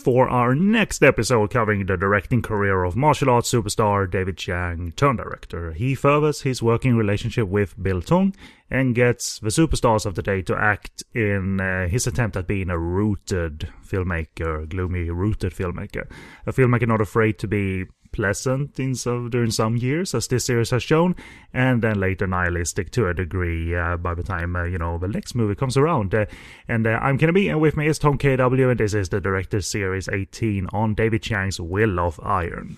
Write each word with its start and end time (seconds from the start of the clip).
for 0.00 0.28
our 0.28 0.54
next 0.54 1.02
episode 1.02 1.50
covering 1.50 1.84
the 1.84 1.96
directing 1.96 2.40
career 2.40 2.84
of 2.84 2.96
martial 2.96 3.28
arts 3.28 3.52
superstar 3.52 4.10
David 4.10 4.38
Chiang, 4.38 4.92
turn 4.96 5.16
director. 5.16 5.72
He 5.72 5.94
furthers 5.94 6.42
his 6.42 6.62
working 6.62 6.96
relationship 6.96 7.48
with 7.48 7.80
Bill 7.80 8.00
Tung 8.00 8.34
and 8.70 8.94
gets 8.94 9.38
the 9.38 9.48
superstars 9.48 10.06
of 10.06 10.14
the 10.14 10.22
day 10.22 10.40
to 10.42 10.56
act 10.56 11.04
in 11.14 11.60
uh, 11.60 11.88
his 11.88 12.06
attempt 12.06 12.36
at 12.36 12.46
being 12.46 12.70
a 12.70 12.78
rooted 12.78 13.68
filmmaker, 13.86 14.68
gloomy 14.68 15.10
rooted 15.10 15.52
filmmaker. 15.52 16.10
A 16.46 16.52
filmmaker 16.52 16.88
not 16.88 17.00
afraid 17.00 17.38
to 17.38 17.48
be 17.48 17.86
pleasant 18.12 18.78
in 18.78 18.94
some, 18.94 19.30
during 19.30 19.50
some 19.50 19.76
years, 19.76 20.14
as 20.14 20.26
this 20.28 20.44
series 20.44 20.70
has 20.70 20.82
shown, 20.82 21.14
and 21.52 21.82
then 21.82 22.00
later 22.00 22.26
nihilistic 22.26 22.90
to 22.92 23.08
a 23.08 23.14
degree 23.14 23.74
uh, 23.74 23.96
by 23.96 24.14
the 24.14 24.22
time 24.22 24.56
uh, 24.56 24.64
you 24.64 24.78
know 24.78 24.98
the 24.98 25.08
next 25.08 25.34
movie 25.34 25.54
comes 25.54 25.76
around. 25.76 26.14
Uh, 26.14 26.26
and 26.68 26.86
uh, 26.86 26.98
I'm 27.02 27.18
Kenny 27.18 27.32
B, 27.32 27.48
and 27.48 27.60
with 27.60 27.76
me 27.76 27.86
is 27.86 27.98
Tom 27.98 28.18
KW, 28.18 28.70
and 28.70 28.80
this 28.80 28.94
is 28.94 29.08
the 29.08 29.20
Director's 29.20 29.66
Series 29.66 30.08
18 30.08 30.68
on 30.72 30.94
David 30.94 31.22
Chiang's 31.22 31.60
Will 31.60 31.98
of 32.00 32.20
Iron. 32.22 32.76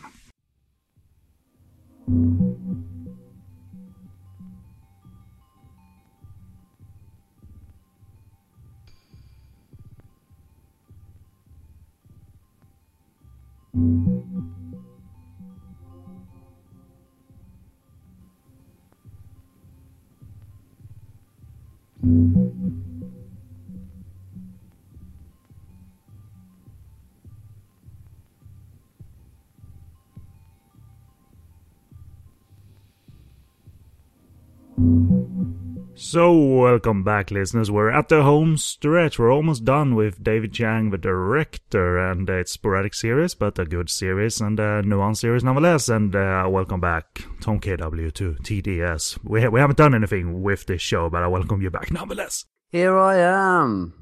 Mm-hmm. 22.05 22.42
So, 36.05 36.37
welcome 36.37 37.05
back, 37.05 37.31
listeners. 37.31 37.71
We're 37.71 37.93
at 37.93 38.09
the 38.09 38.25
home 38.25 38.57
stretch. 38.57 39.21
We're 39.21 39.33
almost 39.33 39.65
done 39.65 39.95
with 39.95 40.23
David 40.23 40.53
Chiang, 40.53 40.91
the 40.91 40.99
director, 40.99 41.97
and 41.97 42.29
it's 42.29 42.51
sporadic 42.51 42.93
series, 42.93 43.37
but 43.37 43.57
a 43.61 43.65
good 43.65 43.89
series 43.89 44.41
and 44.41 44.59
a 44.59 44.83
nuanced 44.83 45.19
series 45.19 45.45
nonetheless. 45.45 45.89
And 45.89 46.15
uh, 46.17 46.49
welcome 46.51 46.81
back, 46.81 47.23
Tom 47.41 47.61
KW 47.61 48.13
to 48.15 48.33
TDS. 48.43 49.21
We, 49.23 49.43
ha- 49.43 49.49
we 49.51 49.61
haven't 49.61 49.79
done 49.79 49.95
anything 49.95 50.43
with 50.43 50.67
this 50.67 50.83
show, 50.83 51.09
but 51.09 51.23
I 51.23 51.29
welcome 51.29 51.63
you 51.63 51.71
back 51.71 51.93
nonetheless. 51.93 52.47
Here 52.71 52.99
I 52.99 53.19
am, 53.19 53.95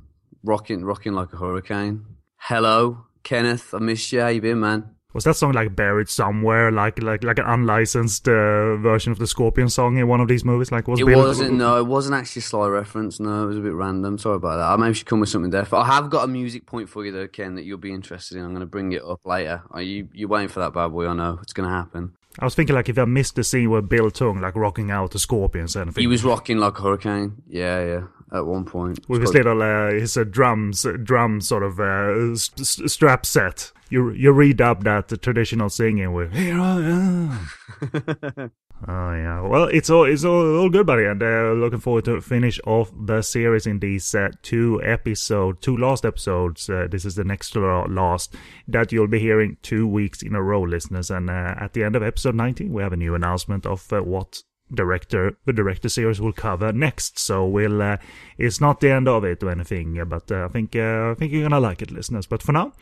rocking, 0.43 0.87
rocking 0.87 1.12
like 1.12 1.34
a 1.34 1.37
hurricane. 1.37 2.06
Hello, 2.37 3.09
Kenneth. 3.25 3.75
I 3.75 3.78
missed 3.78 4.11
you. 4.11 4.23
How 4.23 4.28
you 4.28 4.41
been, 4.41 4.61
man? 4.61 4.95
Was 5.12 5.25
that 5.25 5.34
song 5.34 5.53
like 5.53 5.75
buried 5.75 6.08
somewhere, 6.08 6.70
like 6.70 7.03
like 7.03 7.25
like 7.25 7.39
an 7.39 7.44
unlicensed 7.47 8.28
uh, 8.28 8.77
version 8.77 9.11
of 9.11 9.19
the 9.19 9.27
Scorpion 9.27 9.69
song 9.69 9.97
in 9.98 10.06
one 10.06 10.20
of 10.20 10.28
these 10.28 10.44
movies? 10.44 10.70
Like 10.70 10.86
was 10.86 11.00
It 11.00 11.06
Bill- 11.06 11.19
wasn't. 11.19 11.55
No, 11.55 11.78
it 11.78 11.86
wasn't 11.86 12.14
actually 12.14 12.41
a 12.41 12.42
sly 12.44 12.69
reference. 12.69 13.19
No, 13.19 13.42
it 13.42 13.47
was 13.47 13.56
a 13.56 13.61
bit 13.61 13.72
random. 13.72 14.19
Sorry 14.19 14.36
about 14.36 14.58
that. 14.58 14.66
I 14.70 14.77
maybe 14.77 14.94
should 14.94 15.06
come 15.06 15.19
with 15.20 15.28
something 15.28 15.50
different. 15.50 15.84
I 15.84 15.94
have 15.94 16.11
got 16.11 16.25
a 16.25 16.28
music 16.28 16.64
point 16.66 16.88
for 16.88 17.05
you 17.05 17.11
though, 17.11 17.27
Ken, 17.27 17.56
that 17.56 17.64
you'll 17.64 17.78
be 17.78 17.92
interested 17.92 18.38
in. 18.38 18.44
I'm 18.44 18.50
going 18.50 18.61
to 18.61 18.66
bring 18.66 18.92
it 18.92 19.03
up 19.03 19.20
later. 19.25 19.62
Are 19.72 19.83
you 19.83 20.08
you 20.12 20.28
waiting 20.28 20.48
for 20.48 20.61
that 20.61 20.72
bad 20.72 20.88
boy? 20.88 21.08
I 21.08 21.12
know 21.14 21.38
it's 21.42 21.53
going 21.53 21.69
to 21.69 21.75
happen. 21.75 22.12
I 22.39 22.45
was 22.45 22.55
thinking 22.55 22.77
like 22.77 22.89
if 22.89 22.98
I 22.98 23.05
missed 23.05 23.34
the 23.34 23.45
scene 23.45 23.70
where 23.70 23.83
Bill 23.83 24.11
Tung 24.11 24.41
like 24.41 24.55
rocking 24.55 24.91
out 24.91 25.11
the 25.11 25.19
Scorpions 25.19 25.75
and 25.77 25.97
He 25.97 26.06
was 26.06 26.25
rocking 26.25 26.59
like 26.59 26.78
a 26.78 26.83
hurricane. 26.83 27.42
Yeah, 27.48 27.84
yeah. 27.84 28.03
At 28.33 28.47
one 28.47 28.64
point, 28.64 29.00
with 29.09 29.22
his 29.22 29.34
little 29.34 29.61
uh, 29.61 29.91
his 29.91 30.17
uh, 30.17 30.22
drums 30.22 30.87
drum 31.03 31.41
sort 31.41 31.64
of 31.64 31.81
uh, 31.81 32.37
st- 32.37 32.64
st- 32.64 32.91
strap 32.91 33.27
set. 33.27 33.72
You 33.89 34.11
you 34.12 34.33
redub 34.33 34.84
that 34.84 35.20
traditional 35.20 35.69
singing 35.69 36.12
with 36.12 36.33
"Here 36.33 36.61
I 36.61 36.77
am." 36.77 38.53
oh 38.89 39.12
yeah, 39.12 39.41
well 39.41 39.64
it's 39.64 39.91
all 39.91 40.05
it's 40.05 40.25
all, 40.25 40.59
all 40.59 40.70
good, 40.70 40.86
buddy, 40.86 41.05
and 41.05 41.22
uh, 41.22 41.53
looking 41.53 41.81
forward 41.81 42.04
to 42.06 42.21
finish 42.21 42.60
off 42.66 42.91
the 42.99 43.22
series 43.22 43.66
in 43.66 43.78
these 43.78 44.15
uh, 44.15 44.31
two 44.43 44.81
episode, 44.82 45.60
two 45.60 45.77
last 45.77 46.04
episodes. 46.04 46.69
Uh, 46.69 46.87
this 46.91 47.04
is 47.04 47.15
the 47.15 47.25
next 47.25 47.54
last 47.56 48.34
that 48.69 48.93
you'll 48.93 49.06
be 49.06 49.19
hearing 49.19 49.56
two 49.62 49.87
weeks 49.87 50.22
in 50.22 50.34
a 50.34 50.43
row, 50.43 50.62
listeners. 50.62 51.10
And 51.10 51.31
uh, 51.31 51.54
at 51.59 51.72
the 51.72 51.84
end 51.84 51.97
of 51.97 52.03
episode 52.03 52.34
19, 52.34 52.72
we 52.72 52.82
have 52.82 52.93
a 52.93 52.97
new 52.97 53.15
announcement 53.15 53.66
of 53.66 53.93
uh, 53.93 54.03
what 54.03 54.43
director 54.72 55.37
the 55.47 55.53
director 55.53 55.88
series 55.88 56.21
will 56.21 56.33
cover 56.33 56.72
next 56.72 57.19
so 57.19 57.44
we'll 57.44 57.83
uh, 57.83 57.97
it's 58.38 58.60
not 58.60 58.81
the 58.81 58.91
end 58.91 59.09
of 59.09 59.25
it 59.25 59.43
or 59.43 59.50
anything 59.50 60.00
but 60.09 60.31
uh, 60.31 60.44
i 60.44 60.49
think 60.49 60.77
uh, 60.77 61.10
i 61.10 61.15
think 61.15 61.33
you're 61.33 61.43
gonna 61.43 61.59
like 61.59 61.83
it 61.83 61.91
listeners 61.91 62.27
but 62.27 62.41
for 62.41 62.53
now 62.53 62.72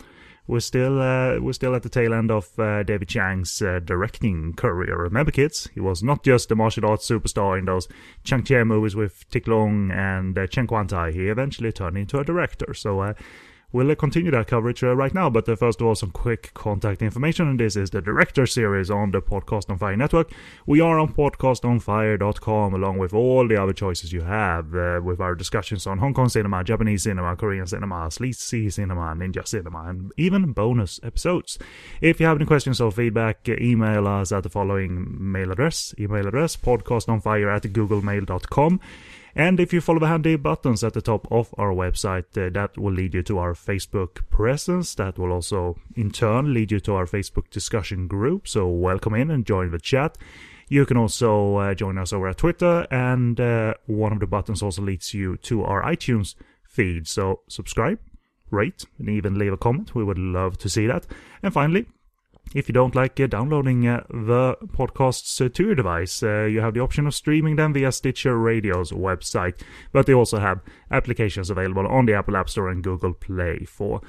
we're 0.48 0.60
still 0.60 1.00
uh, 1.00 1.38
we're 1.38 1.52
still 1.52 1.74
at 1.74 1.82
the 1.82 1.88
tail 1.90 2.14
end 2.14 2.30
of 2.30 2.58
uh, 2.58 2.82
David 2.82 3.08
Chiang's 3.08 3.60
uh, 3.60 3.80
directing 3.84 4.54
career. 4.54 4.96
Remember, 4.96 5.30
kids, 5.30 5.68
he 5.74 5.80
was 5.80 6.02
not 6.02 6.24
just 6.24 6.50
a 6.50 6.56
martial 6.56 6.86
arts 6.86 7.08
superstar 7.08 7.58
in 7.58 7.66
those 7.66 7.86
Chang 8.24 8.42
Cheh 8.42 8.64
movies 8.64 8.96
with 8.96 9.28
Ti 9.30 9.42
Lung 9.46 9.90
and 9.92 10.36
uh, 10.36 10.46
Chen 10.46 10.66
Kuan 10.66 10.88
Tai. 10.88 11.12
He 11.12 11.28
eventually 11.28 11.70
turned 11.70 11.98
into 11.98 12.18
a 12.18 12.24
director. 12.24 12.72
So 12.72 13.00
uh, 13.00 13.12
we'll 13.72 13.94
continue 13.94 14.30
that 14.30 14.46
coverage 14.46 14.82
uh, 14.82 14.94
right 14.94 15.12
now. 15.12 15.28
But 15.28 15.48
uh, 15.48 15.56
first 15.56 15.80
of 15.80 15.86
all, 15.86 15.94
some 15.94 16.10
quick 16.10 16.52
contact 16.54 17.02
information. 17.02 17.48
And 17.48 17.60
this 17.60 17.76
is 17.76 17.90
the 17.90 18.00
director 18.00 18.46
series 18.46 18.90
on 18.90 19.10
the 19.10 19.20
Podcast 19.20 19.68
on 19.70 19.78
Fire 19.78 19.96
network. 19.96 20.32
We 20.66 20.80
are 20.80 20.98
on 20.98 21.12
podcastonfire.com 21.14 22.74
along 22.74 22.98
with 22.98 23.12
all 23.12 23.46
the 23.46 23.60
other 23.60 23.72
choices 23.72 24.12
you 24.12 24.22
have 24.22 24.74
uh, 24.74 25.00
with 25.02 25.20
our 25.20 25.34
discussions 25.34 25.86
on 25.86 25.98
Hong 25.98 26.14
Kong 26.14 26.28
cinema, 26.28 26.64
Japanese 26.64 27.02
cinema, 27.02 27.36
Korean 27.36 27.66
cinema, 27.66 28.10
sleazy 28.10 28.70
cinema, 28.70 29.14
ninja 29.14 29.46
cinema, 29.46 29.84
and 29.84 30.12
even 30.16 30.52
bonus 30.52 30.98
episodes. 31.02 31.58
If 32.00 32.20
you 32.20 32.26
have 32.26 32.36
any 32.36 32.46
questions 32.46 32.80
or 32.80 32.90
feedback, 32.90 33.48
email 33.48 34.06
us 34.06 34.32
at 34.32 34.42
the 34.42 34.50
following 34.50 35.16
mail 35.18 35.52
address. 35.52 35.94
Email 35.98 36.26
address 36.26 36.56
podcastonfire 36.56 37.54
at 37.54 37.62
googlemail.com. 37.64 38.80
And 39.38 39.60
if 39.60 39.72
you 39.72 39.80
follow 39.80 40.00
the 40.00 40.08
handy 40.08 40.34
buttons 40.34 40.82
at 40.82 40.94
the 40.94 41.00
top 41.00 41.30
of 41.30 41.54
our 41.56 41.72
website, 41.72 42.36
uh, 42.36 42.50
that 42.54 42.76
will 42.76 42.92
lead 42.92 43.14
you 43.14 43.22
to 43.22 43.38
our 43.38 43.54
Facebook 43.54 44.28
presence. 44.30 44.96
That 44.96 45.16
will 45.16 45.30
also, 45.30 45.76
in 45.94 46.10
turn, 46.10 46.52
lead 46.52 46.72
you 46.72 46.80
to 46.80 46.94
our 46.96 47.06
Facebook 47.06 47.48
discussion 47.48 48.08
group. 48.08 48.48
So 48.48 48.66
welcome 48.66 49.14
in 49.14 49.30
and 49.30 49.46
join 49.46 49.70
the 49.70 49.78
chat. 49.78 50.18
You 50.68 50.84
can 50.84 50.96
also 50.96 51.54
uh, 51.54 51.74
join 51.76 51.98
us 51.98 52.12
over 52.12 52.26
at 52.26 52.38
Twitter, 52.38 52.88
and 52.90 53.38
uh, 53.38 53.74
one 53.86 54.12
of 54.12 54.18
the 54.18 54.26
buttons 54.26 54.60
also 54.60 54.82
leads 54.82 55.14
you 55.14 55.36
to 55.36 55.62
our 55.62 55.84
iTunes 55.84 56.34
feed. 56.64 57.06
So 57.06 57.42
subscribe, 57.46 58.00
rate, 58.50 58.86
and 58.98 59.08
even 59.08 59.38
leave 59.38 59.52
a 59.52 59.56
comment. 59.56 59.94
We 59.94 60.02
would 60.02 60.18
love 60.18 60.58
to 60.58 60.68
see 60.68 60.88
that. 60.88 61.06
And 61.44 61.54
finally, 61.54 61.86
if 62.54 62.68
you 62.68 62.72
don't 62.72 62.94
like 62.94 63.20
uh, 63.20 63.26
downloading 63.26 63.86
uh, 63.86 64.04
the 64.08 64.56
podcasts 64.68 65.44
uh, 65.44 65.48
to 65.50 65.66
your 65.66 65.74
device, 65.74 66.22
you 66.22 66.60
have 66.60 66.74
the 66.74 66.80
option 66.80 67.06
of 67.06 67.14
streaming 67.14 67.56
them 67.56 67.72
via 67.72 67.92
Stitcher 67.92 68.38
Radio's 68.38 68.90
website. 68.90 69.60
But 69.92 70.06
they 70.06 70.14
also 70.14 70.38
have 70.38 70.60
applications 70.90 71.50
available 71.50 71.86
on 71.86 72.06
the 72.06 72.14
Apple 72.14 72.36
App 72.36 72.48
Store 72.48 72.68
and 72.68 72.82
Google 72.82 73.12
Play 73.12 73.64
for 73.64 74.00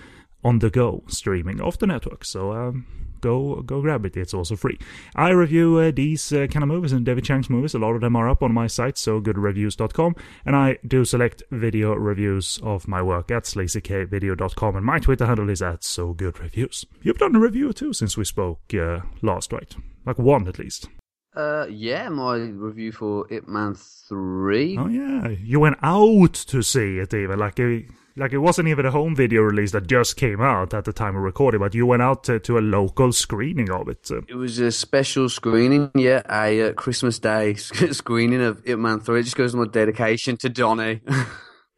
on-the-go 0.44 1.04
streaming 1.08 1.62
of 1.62 1.78
the 1.80 1.88
network. 1.88 2.26
So 2.26 2.54
um, 2.54 2.86
go 3.22 3.62
go 3.62 3.82
grab 3.82 4.06
it. 4.06 4.18
It's 4.18 4.34
also 4.34 4.56
free. 4.56 4.80
I 5.16 5.30
review 5.30 5.78
uh, 5.78 5.92
these 5.92 6.32
uh, 6.32 6.48
kind 6.48 6.64
of 6.64 6.70
movies 6.70 6.92
and 6.92 7.06
David 7.06 7.24
Chiang's 7.24 7.50
movies. 7.50 7.74
A 7.74 7.80
lot 7.80 7.94
of 7.94 8.02
them 8.02 8.16
are 8.16 8.30
up 8.30 8.44
on 8.44 8.54
my 8.54 8.68
site, 8.68 8.98
so 8.98 9.22
goodreviews.com. 9.22 10.16
And 10.46 10.56
I 10.56 10.78
do 10.88 11.06
select 11.06 11.44
video 11.52 11.94
reviews 11.94 12.60
of 12.64 12.88
my 12.88 13.02
work 13.02 13.32
at 13.32 13.44
slacykvideo.com. 13.44 14.76
And 14.76 14.86
my 14.86 15.00
Twitter 15.00 15.26
handle 15.26 15.50
is 15.50 15.62
at 15.62 15.84
so 15.84 16.14
good 16.14 16.40
reviews. 16.40 16.86
You've 17.02 17.18
done 17.18 17.36
a 17.36 17.40
review 17.40 17.74
too 17.74 17.94
since 17.94 18.18
we 18.18 18.26
spoke 18.26 18.74
uh, 18.74 19.00
last, 19.22 19.52
right? 19.52 19.76
Like 20.06 20.18
one 20.18 20.48
at 20.48 20.60
least. 20.60 20.90
Uh, 21.36 21.68
yeah, 21.70 22.10
my 22.10 22.36
review 22.38 22.92
for 22.92 23.32
Ip 23.32 23.48
Man 23.48 23.76
Three. 23.76 24.78
Oh 24.78 24.88
yeah, 24.88 25.28
you 25.28 25.60
went 25.60 25.78
out 25.84 26.34
to 26.34 26.64
see 26.64 26.98
it 26.98 27.14
even 27.14 27.38
like 27.38 27.60
a, 27.60 27.86
like 28.20 28.34
it 28.34 28.40
wasn't 28.40 28.68
even 28.68 28.86
a 28.86 28.92
home 28.92 29.16
video 29.16 29.42
release 29.42 29.72
that 29.72 29.88
just 29.88 30.18
came 30.18 30.42
out 30.42 30.74
at 30.74 30.84
the 30.84 30.94
time 30.94 31.16
of 31.16 31.24
recording, 31.24 31.60
but 31.60 31.74
you 31.74 31.86
went 31.86 32.02
out 32.02 32.26
to, 32.26 32.40
to 32.42 32.58
a 32.58 32.60
local 32.60 33.14
screening 33.14 33.72
of 33.72 33.88
it. 33.88 34.12
uh. 34.12 34.22
It 34.28 34.36
was 34.36 34.60
a 34.60 34.72
special 34.72 35.30
screening, 35.30 35.90
yeah, 35.96 36.22
a 36.30 36.70
uh, 36.70 36.74
Christmas 36.74 37.18
Day 37.18 37.54
screening 37.56 38.42
of 38.42 38.62
Ip 38.66 38.78
Man 38.78 39.00
3. 39.00 39.22
It 39.22 39.24
just 39.24 39.38
goes 39.38 39.54
to 39.54 39.58
my 39.58 39.68
dedication 39.68 40.38
to 40.38 40.50
Donny. 40.50 41.02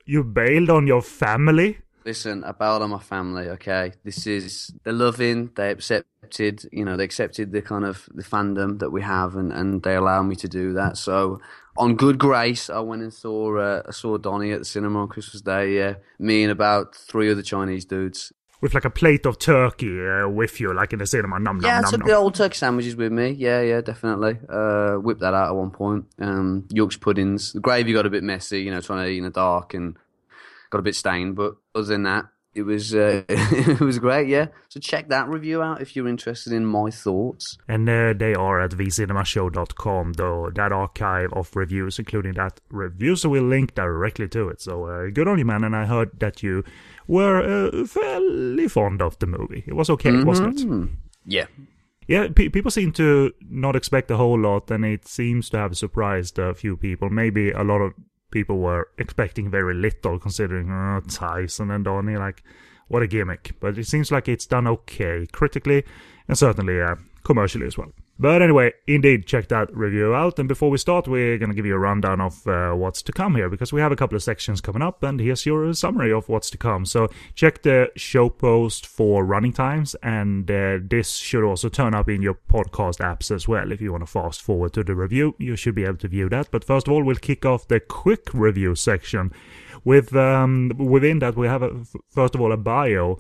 You 0.04 0.24
bailed 0.24 0.70
on 0.72 0.88
your 0.88 1.04
family. 1.04 1.78
Listen, 2.04 2.44
I 2.44 2.52
bailed 2.52 2.82
on 2.82 2.90
my 2.90 3.00
family, 3.00 3.48
okay? 3.50 3.94
This 4.04 4.26
is, 4.26 4.74
they're 4.84 4.92
loving, 4.92 5.52
they 5.56 5.70
accepted, 5.70 6.68
you 6.72 6.84
know, 6.84 6.98
they 6.98 7.04
accepted 7.04 7.52
the 7.52 7.62
kind 7.62 7.86
of 7.86 8.10
the 8.12 8.24
fandom 8.24 8.80
that 8.80 8.90
we 8.90 9.04
have 9.04 9.36
and, 9.36 9.54
and 9.54 9.84
they 9.84 9.96
allow 9.96 10.24
me 10.24 10.36
to 10.38 10.48
do 10.48 10.74
that. 10.74 10.98
So, 10.98 11.40
on 11.78 11.96
good 11.96 12.18
grace, 12.18 12.70
I 12.70 12.80
went 12.80 13.02
and 13.02 13.14
saw, 13.14 13.58
uh, 13.58 13.84
I 13.88 13.92
saw 13.92 14.18
Donny 14.18 14.52
at 14.52 14.60
the 14.60 14.66
cinema 14.66 15.02
on 15.02 15.08
Christmas 15.08 15.42
Day, 15.42 15.76
yeah. 15.76 15.96
Me 16.20 16.44
and 16.44 16.52
about 16.52 16.96
three 16.96 17.32
other 17.32 17.42
Chinese 17.42 17.86
dudes. 17.86 18.34
With 18.62 18.76
like 18.76 18.86
a 18.86 18.92
plate 18.92 19.26
of 19.26 19.40
turkey 19.40 20.06
uh, 20.08 20.28
with 20.28 20.60
you, 20.60 20.72
like 20.72 20.94
in 20.94 21.00
the 21.00 21.08
cinema. 21.08 21.40
Num, 21.40 21.62
Yeah, 21.64 21.82
I 21.84 21.90
took 21.90 22.06
the 22.06 22.16
old 22.16 22.36
turkey 22.36 22.56
sandwiches 22.56 22.96
with 22.96 23.12
me. 23.12 23.32
Yeah, 23.32 23.62
yeah, 23.62 23.82
definitely. 23.82 24.38
Uh, 24.48 24.98
whipped 24.98 25.22
that 25.22 25.34
out 25.34 25.50
at 25.50 25.56
one 25.56 25.72
point. 25.72 26.06
Um, 26.20 26.68
Yorkshire 26.72 27.00
puddings. 27.00 27.54
The 27.54 27.60
gravy 27.60 27.92
got 27.94 28.06
a 28.06 28.12
bit 28.12 28.24
messy, 28.24 28.62
you 28.62 28.70
know, 28.70 28.80
trying 28.80 29.04
to 29.04 29.10
eat 29.10 29.18
in 29.18 29.24
the 29.24 29.32
dark 29.32 29.74
and 29.74 29.98
got 30.70 30.78
a 30.78 30.84
bit 30.84 30.96
stained. 30.96 31.36
But 31.36 31.56
other 31.74 31.88
than 31.88 32.04
that, 32.04 32.26
it 32.54 32.64
was 32.64 32.94
uh, 32.94 33.24
it 33.30 33.80
was 33.80 34.00
great, 34.00 34.28
yeah. 34.28 34.48
So 34.70 34.80
check 34.80 35.08
that 35.10 35.30
review 35.30 35.62
out 35.62 35.82
if 35.82 35.96
you're 35.96 36.08
interested 36.08 36.52
in 36.52 36.66
my 36.66 36.90
thoughts. 36.90 37.58
And 37.68 37.88
uh, 37.90 38.14
they 38.14 38.34
are 38.34 38.60
at 38.60 38.72
vcinemashow.com, 38.72 40.14
though 40.14 40.50
that 40.56 40.72
archive 40.72 41.32
of 41.34 41.56
reviews, 41.56 41.98
including 42.00 42.34
that 42.34 42.60
review, 42.70 43.16
so 43.16 43.30
we'll 43.30 43.44
link 43.44 43.76
directly 43.76 44.28
to 44.30 44.50
it. 44.50 44.62
So 44.62 44.86
uh, 44.86 45.10
good 45.14 45.28
on 45.28 45.40
you, 45.40 45.46
man. 45.46 45.64
And 45.64 45.76
I 45.76 45.86
heard 45.86 46.20
that 46.20 46.44
you 46.44 46.64
were 47.08 47.42
uh, 47.42 47.86
fairly 47.86 48.68
fond 48.68 49.02
of 49.02 49.18
the 49.20 49.28
movie. 49.28 49.64
It 49.66 49.74
was 49.74 49.90
okay, 49.90 50.12
mm-hmm. 50.12 50.28
wasn't 50.28 50.60
it? 50.60 50.90
Yeah. 51.26 51.46
Yeah, 52.08 52.28
pe- 52.36 52.50
people 52.50 52.72
seem 52.72 52.92
to 52.94 53.32
not 53.50 53.76
expect 53.76 54.12
a 54.12 54.18
whole 54.18 54.40
lot, 54.40 54.70
and 54.72 54.84
it 54.84 55.08
seems 55.08 55.50
to 55.52 55.58
have 55.58 55.78
surprised 55.78 56.38
a 56.40 56.54
few 56.54 56.76
people. 56.76 57.10
Maybe 57.10 57.52
a 57.52 57.64
lot 57.64 57.80
of 57.80 57.94
people 58.32 58.58
were 58.58 58.90
expecting 58.98 59.50
very 59.50 59.74
little, 59.74 60.18
considering 60.18 60.72
uh, 60.72 61.02
Tyson 61.08 61.70
and 61.70 61.86
Donnie. 61.86 62.18
Like, 62.18 62.44
what 62.88 63.04
a 63.04 63.08
gimmick! 63.08 63.56
But 63.60 63.78
it 63.78 63.88
seems 63.88 64.12
like 64.12 64.28
it's 64.28 64.46
done 64.46 64.68
okay 64.68 65.28
critically, 65.32 65.84
and 66.28 66.38
certainly 66.38 66.82
uh, 66.82 66.96
commercially 67.24 67.68
as 67.68 67.78
well. 67.78 67.92
But 68.22 68.44
anyway, 68.44 68.74
indeed, 68.86 69.26
check 69.26 69.48
that 69.48 69.76
review 69.76 70.14
out. 70.14 70.38
And 70.38 70.48
before 70.48 70.70
we 70.70 70.78
start, 70.78 71.08
we're 71.08 71.40
going 71.40 71.50
to 71.50 71.56
give 71.56 71.66
you 71.66 71.74
a 71.74 71.80
rundown 71.80 72.22
of 72.22 72.46
uh, 72.46 72.72
what's 72.74 73.02
to 73.02 73.12
come 73.12 73.34
here 73.34 73.50
because 73.50 73.74
we 73.74 73.82
have 73.82 73.92
a 73.92 73.96
couple 73.96 74.16
of 74.16 74.22
sections 74.22 74.62
coming 74.62 74.84
up, 74.84 75.02
and 75.02 75.20
here's 75.20 75.44
your 75.44 75.74
summary 75.74 76.14
of 76.14 76.30
what's 76.30 76.52
to 76.52 76.58
come. 76.60 76.86
So 76.86 77.10
check 77.34 77.64
the 77.64 77.90
show 77.96 78.30
post 78.30 78.86
for 78.86 79.26
running 79.26 79.54
times, 79.54 79.96
and 80.04 80.52
uh, 80.52 80.78
this 80.84 81.16
should 81.16 81.44
also 81.44 81.68
turn 81.68 81.96
up 81.96 82.10
in 82.10 82.22
your 82.22 82.36
podcast 82.36 83.00
apps 83.00 83.32
as 83.32 83.48
well. 83.48 83.72
If 83.72 83.82
you 83.82 83.92
want 83.92 84.04
to 84.04 84.12
fast 84.12 84.44
forward 84.44 84.74
to 84.74 84.84
the 84.84 84.94
review, 84.94 85.34
you 85.40 85.56
should 85.56 85.74
be 85.74 85.86
able 85.86 85.98
to 85.98 86.08
view 86.08 86.30
that. 86.30 86.52
But 86.52 86.64
first 86.64 86.88
of 86.88 86.94
all, 86.94 87.02
we'll 87.02 87.16
kick 87.16 87.44
off 87.44 87.70
the 87.70 87.80
quick 87.80 88.32
review 88.36 88.76
section. 88.76 89.32
With 89.84 90.16
um, 90.16 90.72
within 90.78 91.18
that, 91.20 91.36
we 91.36 91.48
have 91.48 91.64
a, 91.64 91.72
first 92.12 92.36
of 92.36 92.42
all 92.42 92.52
a 92.52 92.58
bio 92.58 93.18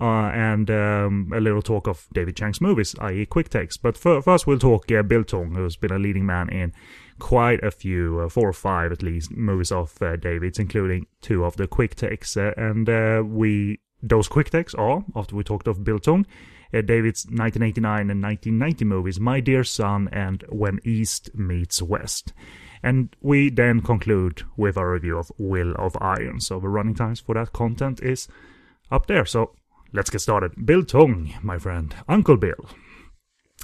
uh, 0.00 0.30
and 0.34 0.70
um, 0.70 1.32
a 1.34 1.40
little 1.40 1.62
talk 1.62 1.86
of 1.86 2.06
David 2.12 2.36
Chiang's 2.36 2.60
movies, 2.60 2.94
i.e., 3.00 3.26
quick 3.26 3.48
takes. 3.48 3.76
But 3.76 3.96
for, 3.96 4.20
first, 4.20 4.46
we'll 4.46 4.58
talk 4.58 4.90
uh, 4.92 5.02
Bill 5.02 5.24
Tung, 5.24 5.54
who's 5.54 5.76
been 5.76 5.92
a 5.92 5.98
leading 5.98 6.26
man 6.26 6.48
in 6.50 6.72
quite 7.18 7.62
a 7.64 7.70
few, 7.70 8.20
uh, 8.20 8.28
four 8.28 8.48
or 8.48 8.52
five 8.52 8.92
at 8.92 9.02
least, 9.02 9.30
movies 9.30 9.72
of 9.72 10.00
uh, 10.02 10.16
David's, 10.16 10.58
including 10.58 11.06
two 11.22 11.44
of 11.44 11.56
the 11.56 11.66
quick 11.66 11.94
takes. 11.94 12.36
Uh, 12.36 12.52
and 12.56 12.88
uh, 12.88 13.22
we 13.24 13.80
those 14.02 14.28
quick 14.28 14.50
takes 14.50 14.74
are, 14.74 15.04
after 15.14 15.34
we 15.34 15.42
talked 15.42 15.66
of 15.66 15.82
Bill 15.82 15.98
Tung, 15.98 16.26
David's 16.72 17.24
1989 17.24 18.10
and 18.10 18.22
1990 18.22 18.84
movies, 18.84 19.18
My 19.18 19.40
Dear 19.40 19.64
Son 19.64 20.08
and 20.12 20.44
When 20.50 20.78
East 20.84 21.34
Meets 21.34 21.80
West. 21.80 22.34
And 22.82 23.16
we 23.22 23.48
then 23.48 23.80
conclude 23.80 24.42
with 24.56 24.76
a 24.76 24.86
review 24.86 25.16
of 25.18 25.32
Will 25.38 25.74
of 25.76 25.96
Iron. 26.00 26.40
So 26.40 26.60
the 26.60 26.68
running 26.68 26.94
times 26.94 27.20
for 27.20 27.34
that 27.34 27.52
content 27.54 28.00
is 28.02 28.28
up 28.90 29.06
there. 29.06 29.24
So 29.24 29.54
Let's 29.92 30.10
get 30.10 30.20
started. 30.20 30.66
Bill 30.66 30.84
Tung, 30.84 31.32
my 31.42 31.58
friend. 31.58 31.94
Uncle 32.08 32.36
Bill. 32.36 32.68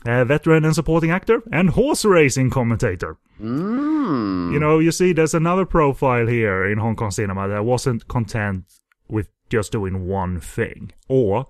A 0.05 0.25
veteran 0.25 0.65
and 0.65 0.75
supporting 0.75 1.11
actor 1.11 1.43
and 1.53 1.71
horse 1.71 2.05
racing 2.05 2.51
commentator. 2.51 3.19
Mm. 3.41 4.53
You 4.53 4.59
know, 4.59 4.79
you 4.79 4.91
see, 4.91 5.13
there's 5.13 5.35
another 5.35 5.65
profile 5.65 6.27
here 6.27 6.65
in 6.65 6.79
Hong 6.79 6.97
Kong 6.97 7.11
cinema 7.11 7.49
that 7.49 7.65
wasn't 7.65 8.09
content 8.09 8.65
with 9.09 9.29
just 9.49 9.73
doing 9.73 10.07
one 10.07 10.41
thing, 10.41 10.93
or 11.09 11.47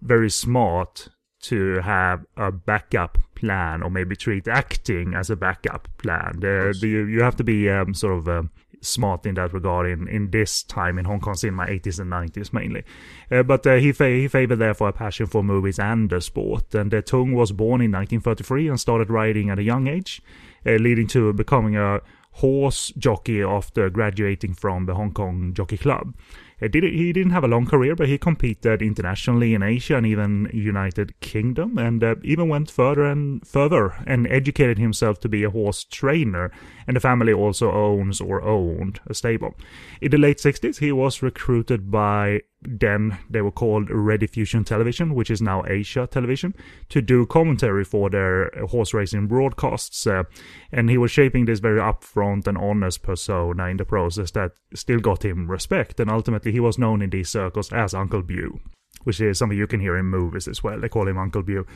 very 0.00 0.30
smart 0.30 1.08
to 1.42 1.80
have 1.80 2.24
a 2.36 2.50
backup 2.50 3.18
plan, 3.34 3.82
or 3.82 3.90
maybe 3.90 4.16
treat 4.16 4.48
acting 4.48 5.14
as 5.14 5.30
a 5.30 5.36
backup 5.36 5.88
plan. 5.98 6.38
The, 6.40 6.76
the, 6.80 6.88
you 6.88 7.22
have 7.22 7.36
to 7.36 7.44
be 7.44 7.68
um, 7.68 7.94
sort 7.94 8.18
of 8.18 8.28
um, 8.28 8.50
smart 8.82 9.24
in 9.24 9.36
that 9.36 9.52
regard 9.52 9.88
in, 9.88 10.08
in 10.08 10.30
this 10.30 10.62
time 10.62 10.98
in 10.98 11.04
Hong 11.04 11.20
Kong 11.20 11.34
cinema, 11.34 11.66
80s 11.66 12.00
and 12.00 12.12
90s 12.12 12.52
mainly. 12.52 12.84
Uh, 13.30 13.42
but 13.42 13.66
uh, 13.66 13.76
he, 13.76 13.92
fa- 13.92 14.08
he 14.08 14.28
favored 14.28 14.56
therefore 14.56 14.88
a 14.88 14.92
passion 14.92 15.26
for 15.26 15.42
movies 15.42 15.78
and 15.78 16.10
the 16.10 16.20
sport. 16.20 16.74
And 16.74 16.92
uh, 16.92 17.00
Tung 17.02 17.32
was 17.32 17.52
born 17.52 17.80
in 17.80 17.92
1933 17.92 18.68
and 18.68 18.80
started 18.80 19.08
riding 19.08 19.50
at 19.50 19.58
a 19.58 19.62
young 19.62 19.86
age, 19.86 20.20
uh, 20.66 20.72
leading 20.72 21.06
to 21.08 21.32
becoming 21.32 21.76
a 21.76 22.00
horse 22.32 22.92
jockey 22.96 23.42
after 23.42 23.90
graduating 23.90 24.54
from 24.54 24.86
the 24.86 24.94
Hong 24.94 25.12
Kong 25.12 25.52
Jockey 25.54 25.78
Club. 25.78 26.14
He, 26.62 26.68
did, 26.68 26.84
he 26.84 27.12
didn't 27.12 27.32
have 27.32 27.42
a 27.42 27.48
long 27.48 27.66
career, 27.66 27.96
but 27.96 28.08
he 28.08 28.18
competed 28.18 28.82
internationally 28.82 29.52
in 29.52 29.62
Asia 29.62 29.96
and 29.96 30.06
even 30.06 30.48
United 30.52 31.18
Kingdom, 31.20 31.76
and 31.76 32.04
uh, 32.04 32.14
even 32.22 32.48
went 32.48 32.70
further 32.70 33.04
and 33.04 33.44
further 33.46 33.94
and 34.06 34.26
educated 34.28 34.78
himself 34.78 35.18
to 35.20 35.28
be 35.28 35.42
a 35.42 35.50
horse 35.50 35.82
trainer. 35.84 36.52
And 36.86 36.96
the 36.96 37.00
family 37.00 37.32
also 37.32 37.72
owns 37.72 38.20
or 38.20 38.42
owned 38.42 39.00
a 39.06 39.14
stable. 39.14 39.54
In 40.00 40.12
the 40.12 40.18
late 40.18 40.38
60s, 40.38 40.78
he 40.78 40.92
was 40.92 41.22
recruited 41.22 41.90
by 41.90 42.42
then 42.64 43.18
they 43.28 43.42
were 43.42 43.50
called 43.50 43.88
Rediffusion 43.88 44.64
Television, 44.64 45.14
which 45.14 45.30
is 45.30 45.42
now 45.42 45.64
Asia 45.66 46.06
Television, 46.06 46.54
to 46.90 47.02
do 47.02 47.26
commentary 47.26 47.84
for 47.84 48.08
their 48.08 48.50
horse 48.70 48.94
racing 48.94 49.26
broadcasts. 49.26 50.06
Uh, 50.06 50.24
and 50.70 50.88
he 50.88 50.98
was 50.98 51.10
shaping 51.10 51.44
this 51.44 51.58
very 51.58 51.80
upfront 51.80 52.46
and 52.46 52.56
honest 52.56 53.02
persona 53.02 53.66
in 53.66 53.78
the 53.78 53.84
process 53.84 54.30
that 54.32 54.52
still 54.74 55.00
got 55.00 55.24
him 55.24 55.50
respect. 55.50 55.98
And 55.98 56.10
ultimately, 56.10 56.51
he 56.52 56.60
was 56.60 56.78
known 56.78 57.02
in 57.02 57.10
these 57.10 57.28
circles 57.28 57.72
as 57.72 57.94
Uncle 57.94 58.22
Bew, 58.22 58.60
which 59.04 59.20
is 59.20 59.38
something 59.38 59.58
you 59.58 59.66
can 59.66 59.80
hear 59.80 59.96
in 59.96 60.06
movies 60.06 60.46
as 60.48 60.62
well. 60.62 60.80
They 60.80 60.88
call 60.88 61.08
him 61.08 61.18
Uncle 61.18 61.42
Bew. 61.42 61.66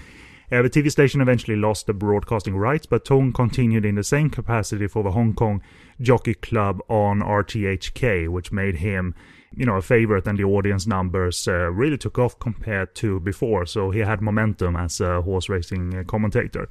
Uh, 0.53 0.63
the 0.63 0.71
TV 0.71 0.91
station 0.93 1.21
eventually 1.21 1.57
lost 1.57 1.87
the 1.87 1.93
broadcasting 1.93 2.57
rights, 2.57 2.87
but 2.87 3.05
Tung 3.05 3.33
continued 3.33 3.85
in 3.85 3.97
the 3.97 4.05
same 4.05 4.31
capacity 4.31 4.87
for 4.87 5.03
the 5.03 5.11
Hong 5.11 5.35
Kong 5.35 5.61
Jockey 6.01 6.35
Club 6.35 6.81
on 6.89 7.21
RTHK, 7.21 8.29
which 8.29 8.53
made 8.53 8.77
him 8.77 9.15
you 9.57 9.65
know, 9.65 9.77
a 9.77 9.83
favorite 9.83 10.27
and 10.27 10.39
the 10.39 10.45
audience 10.45 10.87
numbers 10.87 11.49
uh, 11.49 11.71
really 11.71 11.97
took 11.97 12.19
off 12.19 12.39
compared 12.39 12.95
to 12.97 13.19
before. 13.21 13.65
So 13.67 13.91
he 13.91 14.01
had 14.01 14.21
momentum 14.21 14.77
as 14.77 15.01
a 15.01 15.23
horse 15.23 15.49
racing 15.49 16.05
commentator. 16.07 16.69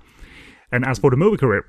And 0.71 0.85
as 0.85 0.99
for 0.99 1.09
the 1.09 1.17
movie 1.17 1.37
career, 1.37 1.65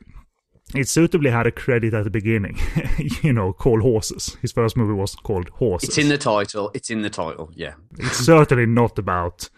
it 0.75 0.89
suitably 0.89 1.31
had 1.31 1.47
a 1.47 1.53
credit 1.53 1.95
at 1.95 2.05
the 2.05 2.11
beginning, 2.11 2.59
you 3.23 3.33
know, 3.33 3.53
called 3.53 3.83
Horses. 3.83 4.37
His 4.43 4.53
first 4.53 4.77
movie 4.77 4.95
was 4.95 5.15
called 5.15 5.49
Horses. 5.51 5.91
It's 5.91 5.99
in 5.99 6.09
the 6.09 6.19
title. 6.19 6.71
It's 6.75 6.91
in 6.91 7.03
the 7.03 7.11
title, 7.11 7.51
yeah. 7.55 7.75
It's 7.99 8.19
certainly 8.19 8.67
not 8.67 8.99
about 8.99 9.49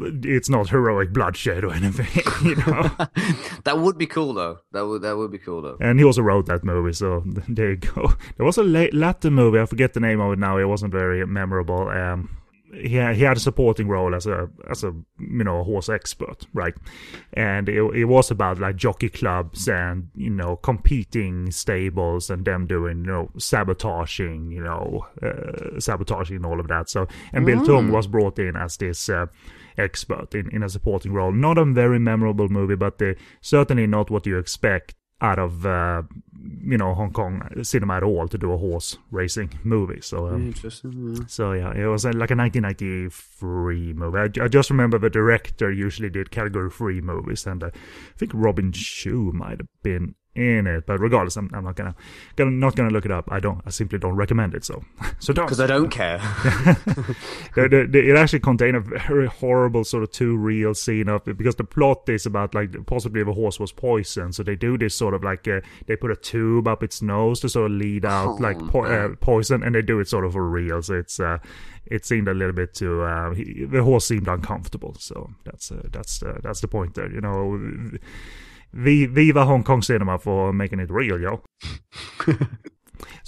it's 0.00 0.48
not 0.48 0.68
heroic 0.68 1.12
bloodshed 1.12 1.64
or 1.64 1.72
anything, 1.72 2.06
you 2.48 2.56
know. 2.56 2.90
that 3.64 3.78
would 3.78 3.98
be 3.98 4.06
cool 4.06 4.32
though. 4.34 4.58
That 4.72 4.86
would 4.86 5.02
that 5.02 5.16
would 5.16 5.32
be 5.32 5.38
cool 5.38 5.62
though. 5.62 5.76
And 5.80 5.98
he 5.98 6.04
also 6.04 6.22
wrote 6.22 6.46
that 6.46 6.64
movie, 6.64 6.92
so 6.92 7.22
there 7.48 7.70
you 7.70 7.76
go. 7.76 8.12
There 8.36 8.46
was 8.46 8.58
a 8.58 8.62
late, 8.62 8.94
Latin 8.94 9.34
movie. 9.34 9.58
I 9.58 9.66
forget 9.66 9.94
the 9.94 10.00
name 10.00 10.20
of 10.20 10.32
it 10.32 10.38
now. 10.38 10.58
It 10.58 10.64
wasn't 10.64 10.92
very 10.92 11.26
memorable. 11.26 11.88
Um, 11.88 12.36
he 12.74 12.96
had, 12.96 13.16
he 13.16 13.22
had 13.22 13.36
a 13.36 13.40
supporting 13.40 13.88
role 13.88 14.14
as 14.14 14.26
a 14.26 14.48
as 14.68 14.84
a 14.84 14.92
you 15.18 15.44
know 15.44 15.60
a 15.60 15.64
horse 15.64 15.88
expert, 15.88 16.46
right? 16.52 16.74
And 17.32 17.68
it, 17.68 17.82
it 17.94 18.04
was 18.04 18.30
about 18.30 18.58
like 18.58 18.76
jockey 18.76 19.08
clubs 19.08 19.68
and 19.68 20.08
you 20.14 20.30
know 20.30 20.56
competing 20.56 21.50
stables 21.50 22.30
and 22.30 22.44
them 22.44 22.66
doing 22.66 23.04
you 23.04 23.10
know 23.10 23.30
sabotaging, 23.38 24.50
you 24.50 24.62
know 24.62 25.06
uh, 25.22 25.80
sabotaging 25.80 26.36
and 26.36 26.46
all 26.46 26.60
of 26.60 26.68
that. 26.68 26.90
So 26.90 27.06
and 27.32 27.44
mm. 27.44 27.46
Bill 27.46 27.64
Tung 27.64 27.92
was 27.92 28.06
brought 28.06 28.38
in 28.38 28.56
as 28.56 28.76
this. 28.76 29.08
Uh, 29.08 29.26
expert 29.80 30.34
in, 30.34 30.50
in 30.50 30.64
a 30.64 30.68
supporting 30.68 31.12
role. 31.12 31.30
Not 31.30 31.56
a 31.56 31.64
very 31.64 32.00
memorable 32.00 32.48
movie, 32.48 32.74
but 32.74 33.00
uh, 33.00 33.14
certainly 33.40 33.86
not 33.86 34.10
what 34.10 34.26
you 34.26 34.36
expect 34.36 34.96
out 35.20 35.38
of 35.38 35.64
uh, 35.64 36.02
you 36.62 36.78
know 36.78 36.94
Hong 36.94 37.12
Kong 37.12 37.42
cinema 37.62 37.96
at 37.96 38.02
all 38.02 38.28
to 38.28 38.38
do 38.38 38.52
a 38.52 38.56
horse 38.56 38.96
racing 39.10 39.58
movie. 39.64 40.00
So 40.00 40.28
um, 40.28 40.46
interesting. 40.46 41.16
Yeah. 41.16 41.24
So 41.26 41.52
yeah, 41.52 41.72
it 41.74 41.86
was 41.86 42.04
like 42.04 42.30
a 42.30 42.36
1993 42.36 43.92
movie. 43.94 44.18
I, 44.18 44.44
I, 44.44 44.48
just 44.48 44.70
remember 44.70 44.98
the 44.98 45.10
director 45.10 45.70
usually 45.70 46.10
did 46.10 46.30
category 46.30 46.70
three 46.70 47.00
movies, 47.00 47.46
and 47.46 47.62
uh, 47.62 47.70
I 47.74 48.18
think 48.18 48.32
Robin 48.34 48.72
Shou 48.72 49.32
might 49.32 49.58
have 49.58 49.68
been 49.82 50.14
in 50.38 50.66
it. 50.66 50.86
But 50.86 51.00
regardless, 51.00 51.36
I'm, 51.36 51.50
I'm 51.52 51.64
not 51.64 51.76
gonna, 51.76 51.94
gonna 52.36 52.50
not 52.50 52.76
gonna 52.76 52.90
look 52.90 53.04
it 53.04 53.10
up. 53.10 53.30
I 53.30 53.40
don't. 53.40 53.60
I 53.66 53.70
simply 53.70 53.98
don't 53.98 54.14
recommend 54.14 54.54
it. 54.54 54.64
So 54.64 54.84
so 55.18 55.32
don't. 55.32 55.46
Because 55.46 55.60
I 55.60 55.66
don't 55.66 55.90
care. 55.90 56.18
the, 57.54 57.68
the, 57.68 57.88
the, 57.90 58.10
it 58.10 58.16
actually 58.16 58.40
contained 58.40 58.76
a 58.76 58.80
very 58.80 59.26
horrible 59.26 59.84
sort 59.84 60.02
of 60.02 60.10
too 60.10 60.36
real 60.36 60.74
scene 60.74 61.08
of 61.08 61.26
it 61.28 61.36
because 61.36 61.56
the 61.56 61.64
plot 61.64 62.08
is 62.08 62.26
about 62.26 62.54
like 62.54 62.86
possibly 62.86 63.20
a 63.20 63.24
horse 63.24 63.58
was 63.58 63.72
poisoned. 63.72 64.34
So 64.34 64.42
they 64.42 64.56
do 64.56 64.78
this 64.78 64.94
sort 64.94 65.14
of 65.14 65.24
like 65.24 65.46
uh, 65.48 65.60
they 65.86 65.96
put 65.96 66.10
a 66.10 66.16
tube 66.16 66.68
up 66.68 66.82
its 66.82 67.02
nose 67.02 67.40
to 67.40 67.48
sort 67.48 67.70
of 67.70 67.76
lead 67.76 68.04
out 68.04 68.28
oh, 68.28 68.34
like 68.34 68.58
po- 68.68 68.84
uh, 68.84 69.14
poison, 69.20 69.62
and 69.62 69.74
they 69.74 69.82
do 69.82 70.00
it 70.00 70.08
sort 70.08 70.24
of 70.24 70.32
for 70.32 70.48
real. 70.48 70.82
So 70.82 70.94
it's 70.94 71.18
uh, 71.20 71.38
it 71.86 72.04
seemed 72.04 72.28
a 72.28 72.34
little 72.34 72.52
bit 72.54 72.74
too 72.74 73.02
uh, 73.02 73.34
he, 73.34 73.64
the 73.64 73.82
horse 73.82 74.06
seemed 74.06 74.28
uncomfortable. 74.28 74.94
So 74.98 75.30
that's 75.44 75.72
uh, 75.72 75.82
that's 75.90 76.22
uh, 76.22 76.38
that's 76.42 76.60
the 76.60 76.68
point 76.68 76.94
there. 76.94 77.10
You 77.10 77.20
know 77.20 77.58
Viva 78.72 79.44
Hong 79.44 79.64
Kong 79.64 79.82
Cinema 79.82 80.18
for 80.18 80.52
making 80.52 80.80
it 80.80 80.90
real, 80.90 81.20
yo. 81.20 81.42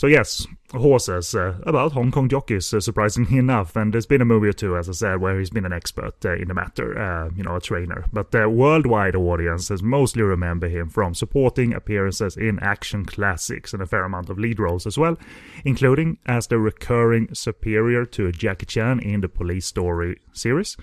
So 0.00 0.06
yes, 0.06 0.46
horses 0.72 1.34
uh, 1.34 1.58
about 1.64 1.92
Hong 1.92 2.10
Kong 2.10 2.26
jockeys, 2.28 2.72
uh, 2.72 2.80
surprisingly 2.80 3.36
enough, 3.36 3.76
and 3.76 3.92
there's 3.92 4.06
been 4.06 4.22
a 4.22 4.24
movie 4.24 4.48
or 4.48 4.52
two, 4.54 4.76
as 4.76 4.88
I 4.88 4.92
said, 4.92 5.20
where 5.20 5.38
he's 5.38 5.50
been 5.50 5.66
an 5.66 5.74
expert 5.74 6.14
uh, 6.24 6.36
in 6.36 6.48
the 6.48 6.54
matter, 6.54 6.98
uh, 6.98 7.30
you 7.36 7.42
know, 7.42 7.56
a 7.56 7.60
trainer. 7.60 8.06
But 8.10 8.30
the 8.30 8.48
worldwide 8.48 9.14
audiences 9.14 9.82
mostly 9.82 10.22
remember 10.22 10.68
him 10.68 10.88
from 10.88 11.14
supporting 11.14 11.74
appearances 11.74 12.36
in 12.36 12.58
action 12.60 13.04
classics 13.04 13.72
and 13.72 13.82
a 13.82 13.86
fair 13.86 14.04
amount 14.04 14.30
of 14.30 14.38
lead 14.38 14.58
roles 14.58 14.86
as 14.86 14.96
well, 14.96 15.18
including 15.66 16.16
as 16.24 16.46
the 16.46 16.58
recurring 16.58 17.34
superior 17.34 18.06
to 18.06 18.32
Jackie 18.32 18.64
Chan 18.64 19.00
in 19.00 19.20
the 19.20 19.28
Police 19.28 19.66
Story 19.66 20.18
series. 20.32 20.76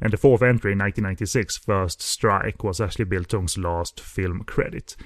And 0.00 0.12
the 0.12 0.16
fourth 0.16 0.42
entry 0.42 0.72
in 0.72 0.78
1996, 0.78 1.58
First 1.58 2.02
Strike, 2.02 2.64
was 2.64 2.80
actually 2.80 3.06
Bill 3.06 3.24
Tung's 3.24 3.56
last 3.56 4.00
film 4.00 4.42
credit. 4.44 4.96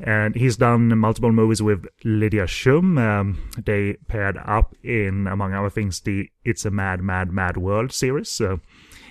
And 0.00 0.36
he's 0.36 0.56
done 0.56 0.96
multiple 0.96 1.32
movies 1.32 1.60
with 1.60 1.86
Lydia 2.04 2.46
Shum. 2.46 2.98
Um, 2.98 3.50
they 3.64 3.94
paired 4.06 4.38
up 4.44 4.74
in, 4.82 5.26
among 5.26 5.54
other 5.54 5.70
things, 5.70 6.00
the 6.00 6.30
It's 6.44 6.64
a 6.64 6.70
Mad, 6.70 7.02
Mad, 7.02 7.32
Mad 7.32 7.56
World 7.56 7.92
series. 7.92 8.40
Uh, 8.40 8.58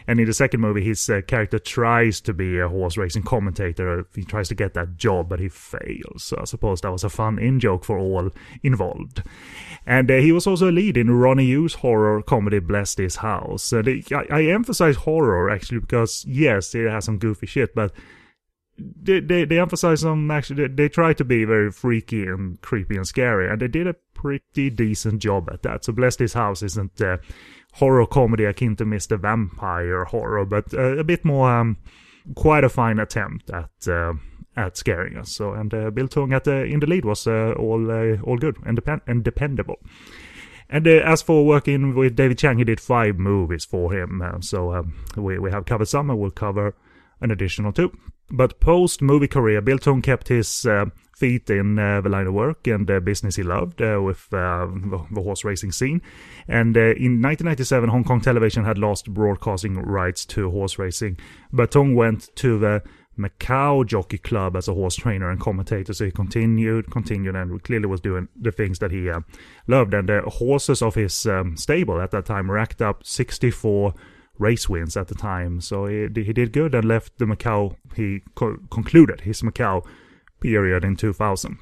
and 0.07 0.21
in 0.21 0.25
the 0.25 0.33
second 0.33 0.61
movie, 0.61 0.83
his 0.83 1.09
uh, 1.09 1.21
character 1.27 1.59
tries 1.59 2.21
to 2.21 2.33
be 2.33 2.57
a 2.59 2.69
horse 2.69 2.95
racing 2.95 3.23
commentator. 3.23 4.07
He 4.15 4.23
tries 4.23 4.47
to 4.47 4.55
get 4.55 4.73
that 4.73 4.95
job, 4.95 5.27
but 5.27 5.41
he 5.41 5.49
fails. 5.49 6.23
So 6.23 6.37
I 6.39 6.45
suppose 6.45 6.79
that 6.81 6.91
was 6.93 7.03
a 7.03 7.09
fun 7.09 7.37
in 7.37 7.59
joke 7.59 7.83
for 7.83 7.99
all 7.99 8.31
involved. 8.63 9.21
And 9.85 10.09
uh, 10.09 10.15
he 10.15 10.31
was 10.31 10.47
also 10.47 10.69
a 10.69 10.71
lead 10.71 10.95
in 10.95 11.11
Ronnie 11.11 11.45
Yu's 11.45 11.75
horror 11.75 12.21
comedy 12.21 12.59
Bless 12.59 12.95
This 12.95 13.17
House. 13.17 13.73
Uh, 13.73 13.81
they, 13.81 14.01
I, 14.13 14.25
I 14.29 14.43
emphasize 14.43 14.95
horror 14.95 15.49
actually 15.49 15.79
because, 15.79 16.23
yes, 16.25 16.73
it 16.73 16.89
has 16.89 17.03
some 17.03 17.17
goofy 17.17 17.45
shit, 17.45 17.75
but 17.75 17.91
they, 18.77 19.19
they, 19.19 19.43
they 19.43 19.59
emphasize 19.59 20.05
on 20.05 20.29
actually 20.31 20.67
they, 20.67 20.73
they 20.73 20.89
try 20.89 21.11
to 21.11 21.25
be 21.25 21.43
very 21.43 21.71
freaky 21.71 22.23
and 22.27 22.61
creepy 22.61 22.95
and 22.95 23.07
scary 23.07 23.49
and 23.49 23.59
they 23.59 23.67
did 23.67 23.87
a 23.87 23.95
pretty 24.13 24.69
decent 24.69 25.19
job 25.19 25.49
at 25.51 25.63
that 25.63 25.83
so 25.83 25.91
bless 25.91 26.15
this 26.15 26.33
house 26.33 26.61
isn't 26.61 27.01
uh, 27.01 27.17
horror 27.73 28.05
comedy 28.05 28.45
akin 28.45 28.75
to 28.75 28.85
mr 28.85 29.19
vampire 29.19 30.05
horror 30.05 30.45
but 30.45 30.73
uh, 30.73 30.97
a 30.97 31.03
bit 31.03 31.23
more 31.23 31.49
um, 31.49 31.77
quite 32.35 32.63
a 32.63 32.69
fine 32.69 32.99
attempt 32.99 33.49
at 33.49 33.87
uh, 33.87 34.13
at 34.55 34.75
scaring 34.75 35.15
us 35.17 35.31
so 35.31 35.53
and 35.53 35.73
uh, 35.73 35.91
bill 35.91 36.07
tung 36.07 36.33
at 36.33 36.43
the, 36.45 36.63
in 36.63 36.79
the 36.79 36.87
lead 36.87 37.05
was 37.05 37.27
uh, 37.27 37.53
all 37.57 37.91
uh, 37.91 38.17
all 38.23 38.37
good 38.37 38.57
and, 38.65 38.75
depend- 38.75 39.01
and 39.07 39.23
dependable 39.23 39.77
and 40.69 40.87
uh, 40.87 41.01
as 41.05 41.21
for 41.21 41.45
working 41.45 41.95
with 41.95 42.15
David 42.15 42.37
Chiang, 42.39 42.57
he 42.57 42.63
did 42.63 42.81
five 42.81 43.17
movies 43.17 43.63
for 43.63 43.93
him. 43.93 44.21
Uh, 44.21 44.41
so 44.41 44.73
um, 44.73 44.95
we, 45.15 45.39
we 45.39 45.51
have 45.51 45.65
covered 45.65 45.87
some 45.87 46.09
and 46.09 46.19
we'll 46.19 46.31
cover 46.31 46.75
an 47.21 47.31
additional 47.31 47.71
two. 47.71 47.97
But 48.29 48.59
post 48.59 49.01
movie 49.01 49.27
career, 49.27 49.61
Bill 49.61 49.77
Tung 49.77 50.01
kept 50.01 50.27
his 50.27 50.65
uh, 50.65 50.87
feet 51.17 51.49
in 51.49 51.79
uh, 51.79 51.99
the 52.01 52.09
line 52.09 52.27
of 52.27 52.33
work 52.33 52.67
and 52.67 52.85
the 52.85 53.01
business 53.01 53.35
he 53.35 53.43
loved 53.43 53.81
uh, 53.81 53.99
with 54.01 54.27
uh, 54.31 54.67
the, 54.67 55.05
the, 55.11 55.21
horse 55.21 55.43
racing 55.43 55.71
scene. 55.71 55.99
And 56.47 56.77
uh, 56.77 56.93
in 56.93 57.21
1997, 57.21 57.89
Hong 57.89 58.03
Kong 58.03 58.21
television 58.21 58.63
had 58.65 58.77
lost 58.77 59.11
broadcasting 59.11 59.79
rights 59.79 60.25
to 60.27 60.51
horse 60.51 60.77
racing, 60.77 61.17
but 61.51 61.71
Tung 61.71 61.95
went 61.95 62.35
to 62.35 62.59
the 62.59 62.83
Macau 63.17 63.83
Jockey 63.83 64.19
Club 64.19 64.55
as 64.55 64.67
a 64.67 64.75
horse 64.75 64.95
trainer 64.95 65.29
and 65.31 65.39
commentator. 65.39 65.91
So 65.91 66.05
he 66.05 66.11
continued, 66.11 66.91
continued, 66.91 67.35
and 67.35 67.63
clearly 67.63 67.87
was 67.87 68.01
doing 68.01 68.27
the 68.39 68.51
things 68.51 68.77
that 68.79 68.91
he 68.91 69.09
uh, 69.09 69.21
loved. 69.65 69.95
And 69.95 70.07
the 70.07 70.21
horses 70.21 70.83
of 70.83 70.93
his 70.93 71.25
um, 71.25 71.57
stable 71.57 71.99
at 71.99 72.11
that 72.11 72.25
time 72.25 72.51
racked 72.51 72.81
up 72.81 73.03
64 73.03 73.95
race 74.37 74.69
wins 74.69 74.95
at 74.95 75.07
the 75.07 75.15
time. 75.15 75.61
So 75.61 75.87
he, 75.87 76.07
he 76.13 76.31
did 76.31 76.53
good 76.53 76.75
and 76.75 76.85
left 76.85 77.17
the 77.17 77.25
Macau. 77.25 77.75
He 77.95 78.21
co- 78.35 78.59
concluded 78.69 79.21
his 79.21 79.41
Macau 79.41 79.83
period 80.39 80.83
in 80.83 80.95
2000. 80.95 81.57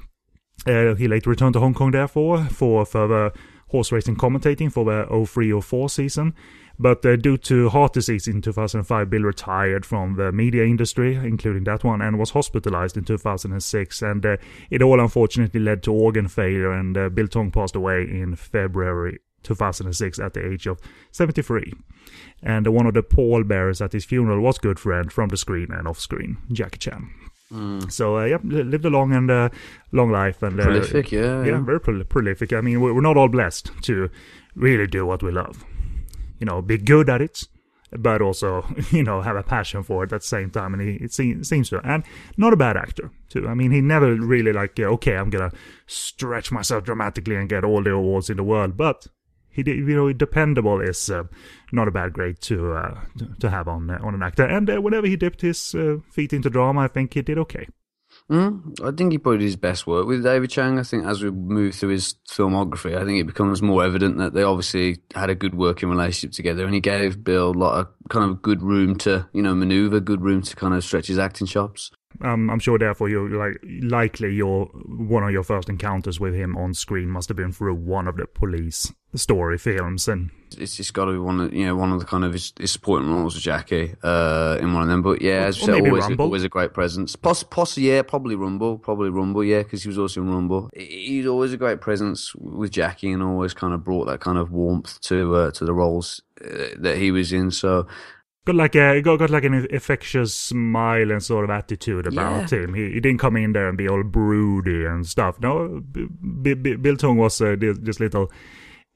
Uh, 0.66 0.94
he 0.94 1.06
later 1.06 1.30
returned 1.30 1.52
to 1.52 1.60
Hong 1.60 1.74
Kong, 1.74 1.90
therefore, 1.90 2.44
for 2.44 2.84
further 2.84 3.32
horse 3.68 3.92
racing 3.92 4.16
commentating 4.16 4.72
for 4.72 4.84
the 4.84 5.26
03 5.26 5.60
04 5.60 5.88
season. 5.88 6.34
But 6.78 7.04
uh, 7.06 7.16
due 7.16 7.38
to 7.38 7.70
heart 7.70 7.94
disease 7.94 8.28
in 8.28 8.42
2005, 8.42 9.08
Bill 9.08 9.22
retired 9.22 9.86
from 9.86 10.16
the 10.16 10.30
media 10.30 10.64
industry, 10.64 11.14
including 11.14 11.64
that 11.64 11.84
one, 11.84 12.02
and 12.02 12.18
was 12.18 12.30
hospitalized 12.30 12.96
in 12.96 13.04
2006. 13.04 14.02
And 14.02 14.26
uh, 14.26 14.36
it 14.70 14.82
all 14.82 15.00
unfortunately 15.00 15.60
led 15.60 15.82
to 15.84 15.92
organ 15.92 16.28
failure, 16.28 16.72
and 16.72 16.96
uh, 16.96 17.08
Bill 17.08 17.28
Tung 17.28 17.50
passed 17.50 17.76
away 17.76 18.02
in 18.02 18.36
February 18.36 19.20
2006 19.42 20.18
at 20.18 20.34
the 20.34 20.46
age 20.52 20.66
of 20.66 20.78
73. 21.12 21.72
And 22.42 22.66
one 22.66 22.86
of 22.86 22.94
the 22.94 23.02
pallbearers 23.02 23.80
at 23.80 23.92
his 23.92 24.04
funeral 24.04 24.40
was 24.40 24.58
good 24.58 24.78
friend 24.78 25.10
from 25.10 25.28
the 25.28 25.36
screen 25.36 25.68
and 25.70 25.88
off 25.88 25.98
screen, 25.98 26.38
Jackie 26.52 26.78
Chan. 26.78 27.10
Mm. 27.52 27.90
So 27.92 28.18
uh, 28.18 28.24
yeah, 28.24 28.38
lived 28.42 28.84
a 28.84 28.90
long 28.90 29.12
and 29.12 29.30
uh, 29.30 29.48
long 29.92 30.10
life 30.10 30.42
and 30.42 30.58
uh, 30.58 30.64
prolific, 30.64 31.12
yeah, 31.12 31.44
yeah, 31.44 31.44
yeah, 31.44 31.60
very 31.60 31.80
prol- 31.80 32.08
prolific. 32.08 32.52
I 32.52 32.60
mean, 32.60 32.80
we're 32.80 33.00
not 33.00 33.16
all 33.16 33.28
blessed 33.28 33.70
to 33.82 34.10
really 34.54 34.86
do 34.86 35.06
what 35.06 35.22
we 35.22 35.30
love. 35.30 35.64
You 36.40 36.46
know, 36.46 36.60
be 36.60 36.76
good 36.76 37.08
at 37.08 37.22
it, 37.22 37.44
but 37.92 38.20
also 38.20 38.66
you 38.90 39.04
know 39.04 39.22
have 39.22 39.36
a 39.36 39.44
passion 39.44 39.84
for 39.84 40.02
it 40.02 40.12
at 40.12 40.22
the 40.22 40.26
same 40.26 40.50
time. 40.50 40.74
And 40.74 40.82
he 40.82 40.94
it 40.96 41.14
seems 41.14 41.68
to, 41.70 41.80
and 41.84 42.02
not 42.36 42.52
a 42.52 42.56
bad 42.56 42.76
actor 42.76 43.12
too. 43.28 43.46
I 43.46 43.54
mean, 43.54 43.70
he 43.70 43.80
never 43.80 44.14
really 44.14 44.52
like 44.52 44.78
okay, 44.78 45.16
I'm 45.16 45.30
gonna 45.30 45.52
stretch 45.86 46.50
myself 46.50 46.82
dramatically 46.82 47.36
and 47.36 47.48
get 47.48 47.64
all 47.64 47.82
the 47.82 47.92
awards 47.92 48.28
in 48.28 48.38
the 48.38 48.44
world, 48.44 48.76
but 48.76 49.06
he 49.56 49.62
you 49.66 49.96
know 49.96 50.12
dependable 50.12 50.80
is 50.80 51.10
uh, 51.10 51.24
not 51.72 51.88
a 51.88 51.90
bad 51.90 52.12
grade 52.12 52.40
to 52.42 52.72
uh, 52.74 53.00
to 53.40 53.50
have 53.50 53.66
on 53.66 53.90
uh, 53.90 53.98
on 54.02 54.14
an 54.14 54.22
actor. 54.22 54.44
And 54.44 54.68
uh, 54.68 54.80
whenever 54.80 55.06
he 55.06 55.16
dipped 55.16 55.40
his 55.40 55.74
uh, 55.74 55.96
feet 56.12 56.32
into 56.32 56.50
drama, 56.50 56.82
I 56.82 56.88
think 56.88 57.14
he 57.14 57.22
did 57.22 57.38
okay. 57.38 57.66
Mm, 58.30 58.80
I 58.82 58.96
think 58.96 59.12
he 59.12 59.18
probably 59.18 59.38
did 59.38 59.44
his 59.44 59.56
best 59.56 59.86
work 59.86 60.06
with 60.06 60.24
David 60.24 60.50
Chiang. 60.50 60.78
I 60.78 60.82
think 60.82 61.04
as 61.04 61.22
we 61.22 61.30
move 61.30 61.74
through 61.74 61.90
his 61.90 62.14
filmography, 62.28 62.96
I 62.96 63.04
think 63.04 63.20
it 63.20 63.26
becomes 63.26 63.62
more 63.62 63.84
evident 63.84 64.18
that 64.18 64.34
they 64.34 64.42
obviously 64.42 64.98
had 65.14 65.30
a 65.30 65.34
good 65.34 65.54
working 65.54 65.88
relationship 65.88 66.32
together, 66.32 66.64
and 66.64 66.74
he 66.74 66.80
gave 66.80 67.22
Bill 67.22 67.50
a 67.50 67.58
lot 67.58 67.78
of 67.78 67.88
kind 68.08 68.28
of 68.28 68.42
good 68.42 68.62
room 68.62 68.96
to 68.98 69.28
you 69.32 69.42
know 69.42 69.54
maneuver, 69.54 70.00
good 70.00 70.22
room 70.22 70.42
to 70.42 70.56
kind 70.56 70.74
of 70.74 70.84
stretch 70.84 71.06
his 71.06 71.18
acting 71.18 71.46
chops. 71.46 71.90
Um, 72.20 72.50
I'm 72.50 72.58
sure, 72.58 72.78
therefore, 72.78 73.08
you 73.08 73.28
like 73.28 73.58
likely 73.82 74.34
your 74.34 74.66
one 74.66 75.24
of 75.24 75.30
your 75.30 75.42
first 75.42 75.68
encounters 75.68 76.20
with 76.20 76.34
him 76.34 76.56
on 76.56 76.74
screen 76.74 77.08
must 77.08 77.28
have 77.28 77.36
been 77.36 77.52
through 77.52 77.74
one 77.74 78.08
of 78.08 78.16
the 78.16 78.26
police 78.26 78.92
story 79.14 79.58
films, 79.58 80.08
and 80.08 80.30
it's 80.58 80.76
just 80.76 80.94
got 80.94 81.06
to 81.06 81.12
be 81.12 81.18
one 81.18 81.40
of 81.40 81.52
you 81.52 81.66
know 81.66 81.76
one 81.76 81.92
of 81.92 82.00
the 82.00 82.06
kind 82.06 82.24
of 82.24 82.32
his, 82.32 82.52
his 82.58 82.72
supporting 82.72 83.10
roles 83.10 83.34
with 83.34 83.42
Jackie 83.42 83.94
uh, 84.02 84.58
in 84.60 84.72
one 84.72 84.82
of 84.82 84.88
them. 84.88 85.02
But 85.02 85.22
yeah, 85.22 85.44
as 85.44 85.58
you 85.58 85.66
said, 85.66 85.74
always, 85.74 86.18
always 86.18 86.44
a 86.44 86.48
great 86.48 86.72
presence. 86.72 87.16
Poss, 87.16 87.42
Poss, 87.42 87.76
yeah, 87.78 88.02
probably 88.02 88.34
Rumble, 88.34 88.78
probably 88.78 89.10
Rumble, 89.10 89.44
yeah, 89.44 89.62
because 89.62 89.82
he 89.82 89.88
was 89.88 89.98
also 89.98 90.22
in 90.22 90.30
Rumble. 90.30 90.70
He's 90.74 91.26
always 91.26 91.52
a 91.52 91.56
great 91.56 91.80
presence 91.80 92.34
with 92.36 92.70
Jackie, 92.70 93.12
and 93.12 93.22
always 93.22 93.54
kind 93.54 93.74
of 93.74 93.84
brought 93.84 94.06
that 94.06 94.20
kind 94.20 94.38
of 94.38 94.52
warmth 94.52 95.00
to 95.02 95.34
uh, 95.34 95.50
to 95.52 95.64
the 95.64 95.74
roles 95.74 96.22
uh, 96.44 96.68
that 96.78 96.96
he 96.98 97.10
was 97.10 97.32
in. 97.32 97.50
So 97.50 97.86
got 98.46 98.54
like 98.54 98.74
a 98.76 99.02
got, 99.02 99.18
got 99.18 99.30
like 99.30 99.44
an 99.44 99.66
infectious 99.70 100.34
smile 100.34 101.10
and 101.10 101.22
sort 101.22 101.44
of 101.44 101.50
attitude 101.50 102.06
about 102.06 102.50
yeah. 102.50 102.58
him. 102.58 102.74
He, 102.74 102.92
he 102.92 103.00
didn't 103.00 103.18
come 103.18 103.36
in 103.36 103.52
there 103.52 103.68
and 103.68 103.76
be 103.76 103.88
all 103.88 104.02
broody 104.02 104.84
and 104.84 105.06
stuff. 105.06 105.38
No, 105.40 105.82
B- 105.92 106.54
B- 106.54 106.76
Bill 106.76 106.96
Tung 106.96 107.18
was 107.18 107.40
uh, 107.40 107.56
this, 107.58 107.76
this 107.78 108.00
little 108.00 108.30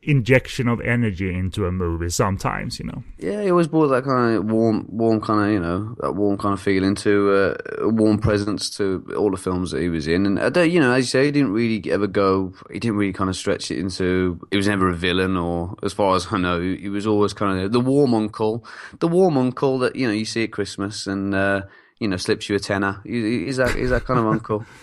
injection 0.02 0.66
of 0.66 0.80
energy 0.80 1.32
into 1.32 1.66
a 1.66 1.72
movie 1.72 2.08
sometimes, 2.08 2.78
you 2.78 2.86
know. 2.86 3.02
Yeah, 3.18 3.42
he 3.42 3.50
always 3.50 3.68
brought 3.68 3.88
that 3.88 4.04
kind 4.04 4.36
of 4.36 4.44
warm, 4.46 4.86
warm 4.88 5.20
kind 5.20 5.46
of, 5.46 5.52
you 5.52 5.60
know, 5.60 5.94
that 6.00 6.14
warm 6.14 6.38
kind 6.38 6.54
of 6.54 6.60
feeling 6.60 6.94
to 6.96 7.30
uh, 7.30 7.84
a 7.84 7.88
warm 7.88 8.18
presence 8.18 8.70
to 8.78 9.04
all 9.16 9.30
the 9.30 9.36
films 9.36 9.72
that 9.72 9.82
he 9.82 9.90
was 9.90 10.08
in. 10.08 10.24
And, 10.24 10.56
uh, 10.56 10.60
you 10.62 10.80
know, 10.80 10.92
as 10.92 11.04
you 11.04 11.08
say, 11.08 11.26
he 11.26 11.30
didn't 11.30 11.52
really 11.52 11.90
ever 11.90 12.06
go, 12.06 12.54
he 12.72 12.78
didn't 12.78 12.96
really 12.96 13.12
kind 13.12 13.28
of 13.28 13.36
stretch 13.36 13.70
it 13.70 13.78
into, 13.78 14.40
he 14.50 14.56
was 14.56 14.68
never 14.68 14.88
a 14.88 14.94
villain 14.94 15.36
or, 15.36 15.76
as 15.82 15.92
far 15.92 16.16
as 16.16 16.26
I 16.30 16.38
know, 16.38 16.60
he 16.60 16.88
was 16.88 17.06
always 17.06 17.34
kind 17.34 17.60
of 17.60 17.72
the 17.72 17.80
warm 17.80 18.14
uncle, 18.14 18.64
the 19.00 19.08
warm 19.08 19.36
uncle 19.36 19.78
that, 19.80 19.96
you 19.96 20.06
know, 20.06 20.14
you 20.14 20.24
see 20.24 20.44
at 20.44 20.52
Christmas 20.52 21.06
and, 21.06 21.34
uh, 21.34 21.62
you 21.98 22.08
know, 22.08 22.16
slips 22.16 22.48
you 22.48 22.56
a 22.56 22.58
tenner. 22.58 23.02
He's 23.04 23.58
that, 23.58 23.74
he's 23.74 23.90
that 23.90 24.06
kind 24.06 24.18
of 24.18 24.26
uncle. 24.26 24.64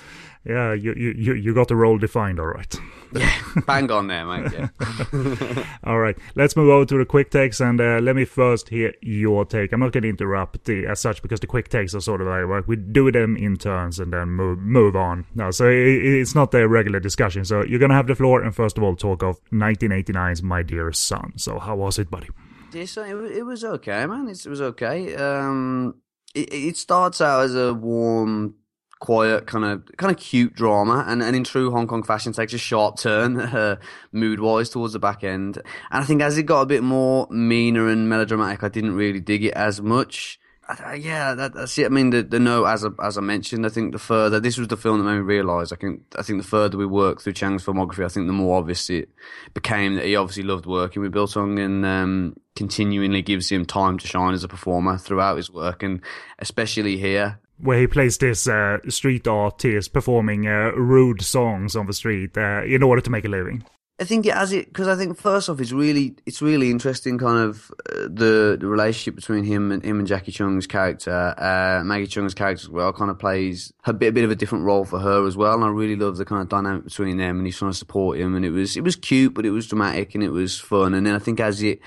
Yeah, 0.45 0.73
you, 0.73 0.93
you, 0.93 1.33
you 1.33 1.53
got 1.53 1.67
the 1.67 1.75
role 1.75 1.97
defined, 1.97 2.39
all 2.39 2.47
right. 2.47 2.73
yeah, 3.13 3.31
bang 3.65 3.89
on 3.91 4.07
there, 4.07 4.25
mate. 4.25 4.51
Yeah. 4.51 5.65
All 5.83 5.99
right, 5.99 6.17
let's 6.35 6.55
move 6.55 6.69
over 6.69 6.85
to 6.85 6.97
the 6.97 7.05
quick 7.05 7.31
takes, 7.31 7.61
and 7.61 7.79
uh, 7.79 7.99
let 7.99 8.15
me 8.15 8.25
first 8.25 8.67
hear 8.67 8.93
your 9.01 9.45
take. 9.45 9.71
I'm 9.71 9.79
not 9.79 9.93
going 9.93 10.03
to 10.03 10.09
interrupt 10.09 10.65
the, 10.65 10.85
as 10.85 10.99
such 10.99 11.21
because 11.21 11.39
the 11.39 11.47
quick 11.47 11.69
takes 11.69 11.95
are 11.95 12.01
sort 12.01 12.21
of 12.21 12.27
like 12.27 12.67
we 12.67 12.75
do 12.75 13.09
them 13.11 13.37
in 13.37 13.55
turns 13.55 13.99
and 13.99 14.11
then 14.11 14.29
move 14.29 14.59
move 14.59 14.95
on. 14.95 15.25
No, 15.35 15.51
so 15.51 15.67
it, 15.67 16.03
it's 16.03 16.35
not 16.35 16.53
a 16.53 16.67
regular 16.67 16.99
discussion. 16.99 17.45
So 17.45 17.63
you're 17.63 17.79
going 17.79 17.91
to 17.91 17.95
have 17.95 18.07
the 18.07 18.15
floor, 18.15 18.41
and 18.41 18.53
first 18.53 18.77
of 18.77 18.83
all, 18.83 18.95
talk 18.95 19.23
of 19.23 19.39
1989's 19.51 20.43
My 20.43 20.61
Dear 20.61 20.91
Son. 20.91 21.33
So 21.37 21.59
how 21.59 21.77
was 21.77 21.97
it, 21.97 22.09
buddy? 22.09 22.27
Yeah, 22.73 22.85
so 22.85 23.03
it, 23.03 23.37
it 23.37 23.43
was 23.43 23.63
okay, 23.63 24.05
man. 24.05 24.27
It, 24.27 24.45
it 24.45 24.49
was 24.49 24.61
okay. 24.61 25.15
Um, 25.15 25.95
it, 26.35 26.53
it 26.53 26.77
starts 26.77 27.21
out 27.21 27.43
as 27.43 27.55
a 27.55 27.73
warm 27.73 28.55
quiet, 28.99 29.47
kind 29.47 29.65
of 29.65 29.83
kind 29.97 30.11
of 30.11 30.17
cute 30.21 30.53
drama, 30.53 31.03
and, 31.07 31.21
and 31.21 31.35
in 31.35 31.43
true 31.43 31.71
Hong 31.71 31.87
Kong 31.87 32.03
fashion, 32.03 32.33
takes 32.33 32.53
a 32.53 32.57
sharp 32.57 32.97
turn 32.97 33.39
uh, 33.39 33.77
mood 34.11 34.39
wise 34.39 34.69
towards 34.69 34.93
the 34.93 34.99
back 34.99 35.23
end. 35.23 35.57
And 35.57 36.03
I 36.03 36.05
think 36.05 36.21
as 36.21 36.37
it 36.37 36.43
got 36.43 36.61
a 36.61 36.65
bit 36.65 36.83
more 36.83 37.27
meaner 37.29 37.87
and 37.89 38.09
melodramatic, 38.09 38.63
I 38.63 38.69
didn't 38.69 38.95
really 38.95 39.19
dig 39.19 39.43
it 39.43 39.53
as 39.53 39.81
much. 39.81 40.39
Uh, 40.69 40.91
yeah, 40.91 41.33
that, 41.33 41.53
that's 41.53 41.77
it. 41.77 41.85
I 41.85 41.89
mean, 41.89 42.09
the 42.09 42.23
the 42.23 42.39
note 42.39 42.65
as 42.65 42.83
I, 42.83 42.89
as 43.01 43.17
I 43.17 43.21
mentioned, 43.21 43.65
I 43.65 43.69
think 43.69 43.93
the 43.93 43.99
further 43.99 44.41
this 44.41 44.57
was 44.57 44.67
the 44.67 44.75
film 44.75 44.97
that 44.97 45.05
made 45.05 45.15
me 45.15 45.21
realise. 45.21 45.71
I 45.71 45.77
think 45.77 46.01
I 46.17 46.23
think 46.23 46.41
the 46.41 46.47
further 46.47 46.77
we 46.77 46.85
worked 46.85 47.21
through 47.21 47.33
Chiang's 47.33 47.63
filmography, 47.63 48.03
I 48.03 48.09
think 48.09 48.27
the 48.27 48.33
more 48.33 48.57
obvious 48.57 48.89
it 48.89 49.09
became 49.53 49.95
that 49.95 50.05
he 50.05 50.17
obviously 50.17 50.43
loved 50.43 50.65
working 50.65 51.01
with 51.01 51.13
Bill 51.13 51.27
Tung 51.27 51.57
and 51.57 51.85
um, 51.85 52.35
continually 52.57 53.21
gives 53.21 53.49
him 53.49 53.63
time 53.65 53.97
to 53.97 54.07
shine 54.07 54.33
as 54.33 54.43
a 54.43 54.49
performer 54.49 54.97
throughout 54.97 55.37
his 55.37 55.49
work, 55.49 55.83
and 55.83 56.01
especially 56.39 56.97
here. 56.97 57.39
Where 57.59 57.79
he 57.79 57.87
plays 57.87 58.17
this 58.17 58.47
uh, 58.47 58.77
street 58.87 59.27
artist 59.27 59.91
performing 59.91 60.47
uh, 60.47 60.71
rude 60.75 61.21
songs 61.21 61.75
on 61.75 61.87
the 61.87 61.93
street 61.93 62.37
uh, 62.37 62.63
in 62.63 62.83
order 62.83 63.01
to 63.01 63.09
make 63.09 63.25
a 63.25 63.29
living. 63.29 63.63
I 63.99 64.03
think 64.03 64.27
it 64.27 64.35
has 64.35 64.51
it 64.51 64.67
because 64.67 64.87
I 64.87 64.95
think 64.95 65.17
first 65.17 65.49
off, 65.49 65.59
it's 65.59 65.71
really 65.71 66.15
it's 66.27 66.39
really 66.39 66.69
interesting, 66.69 67.17
kind 67.17 67.49
of 67.49 67.71
uh, 67.89 68.01
the 68.03 68.55
the 68.59 68.67
relationship 68.67 69.15
between 69.15 69.43
him 69.43 69.71
and 69.71 69.83
him 69.83 69.97
and 69.97 70.07
Jackie 70.07 70.31
Cheung's 70.31 70.67
character. 70.67 71.33
Uh, 71.35 71.83
Maggie 71.83 72.05
Cheung's 72.05 72.35
character 72.35 72.65
as 72.65 72.69
well 72.69 72.93
kind 72.93 73.09
of 73.09 73.17
plays 73.17 73.73
a 73.85 73.93
bit 73.93 74.09
a 74.09 74.11
bit 74.11 74.23
of 74.23 74.29
a 74.29 74.35
different 74.35 74.65
role 74.65 74.85
for 74.85 74.99
her 74.99 75.25
as 75.25 75.35
well, 75.35 75.55
and 75.55 75.63
I 75.63 75.69
really 75.69 75.95
love 75.95 76.17
the 76.17 76.25
kind 76.25 76.43
of 76.43 76.49
dynamic 76.49 76.83
between 76.83 77.17
them. 77.17 77.37
And 77.37 77.47
he's 77.47 77.57
trying 77.57 77.71
to 77.71 77.77
support 77.77 78.19
him, 78.19 78.35
and 78.35 78.45
it 78.45 78.51
was 78.51 78.77
it 78.77 78.83
was 78.83 78.95
cute, 78.95 79.33
but 79.33 79.47
it 79.47 79.51
was 79.51 79.65
dramatic 79.65 80.13
and 80.13 80.23
it 80.23 80.29
was 80.29 80.59
fun. 80.59 80.93
And 80.93 81.07
then 81.07 81.15
I 81.15 81.19
think 81.19 81.39
as 81.39 81.63
it 81.63 81.79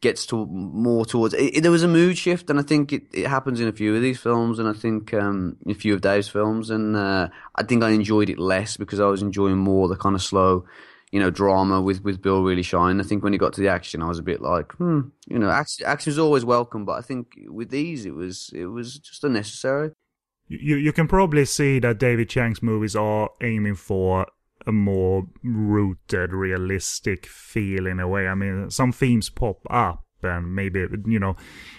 gets 0.00 0.26
to 0.26 0.46
more 0.46 1.04
towards 1.04 1.34
it, 1.34 1.56
it, 1.56 1.60
there 1.62 1.70
was 1.70 1.82
a 1.82 1.88
mood 1.88 2.16
shift, 2.16 2.50
and 2.50 2.58
I 2.58 2.62
think 2.62 2.92
it, 2.92 3.02
it 3.12 3.26
happens 3.26 3.60
in 3.60 3.68
a 3.68 3.72
few 3.72 3.94
of 3.94 4.02
these 4.02 4.20
films, 4.20 4.58
and 4.58 4.68
I 4.68 4.72
think 4.72 5.12
um, 5.14 5.56
a 5.66 5.74
few 5.74 5.94
of 5.94 6.00
Dave's 6.00 6.28
films, 6.28 6.70
and 6.70 6.96
uh, 6.96 7.28
I 7.56 7.62
think 7.62 7.82
I 7.82 7.90
enjoyed 7.90 8.30
it 8.30 8.38
less 8.38 8.76
because 8.76 9.00
I 9.00 9.06
was 9.06 9.22
enjoying 9.22 9.58
more 9.58 9.88
the 9.88 9.96
kind 9.96 10.14
of 10.14 10.22
slow 10.22 10.64
you 11.10 11.20
know, 11.20 11.30
drama 11.30 11.80
with, 11.80 12.04
with 12.04 12.20
Bill 12.20 12.42
really 12.42 12.62
shine. 12.62 13.00
I 13.00 13.02
think 13.02 13.22
when 13.22 13.32
he 13.32 13.38
got 13.38 13.54
to 13.54 13.60
the 13.60 13.68
action, 13.68 14.02
I 14.02 14.08
was 14.08 14.18
a 14.18 14.22
bit 14.22 14.42
like, 14.42 14.72
hmm, 14.72 15.00
you 15.26 15.38
know, 15.38 15.48
action, 15.48 15.86
action 15.86 16.10
is 16.10 16.18
always 16.18 16.44
welcome, 16.44 16.84
but 16.84 16.98
I 16.98 17.00
think 17.00 17.38
with 17.46 17.70
these, 17.70 18.04
it 18.04 18.14
was 18.14 18.50
it 18.54 18.66
was 18.66 18.98
just 18.98 19.24
unnecessary. 19.24 19.92
You 20.48 20.76
you 20.76 20.92
can 20.92 21.08
probably 21.08 21.44
see 21.44 21.78
that 21.80 21.98
David 21.98 22.28
Chiang's 22.28 22.62
movies 22.62 22.96
are 22.96 23.30
aiming 23.42 23.76
for 23.76 24.26
a 24.68 24.72
more 24.72 25.26
rooted, 25.42 26.32
realistic 26.32 27.26
feel 27.26 27.86
in 27.86 27.98
a 27.98 28.06
way. 28.06 28.28
I 28.28 28.34
mean, 28.34 28.70
some 28.70 28.92
themes 28.92 29.30
pop 29.30 29.60
up, 29.70 30.04
and 30.22 30.54
maybe 30.54 30.86
you 31.06 31.18
know 31.18 31.36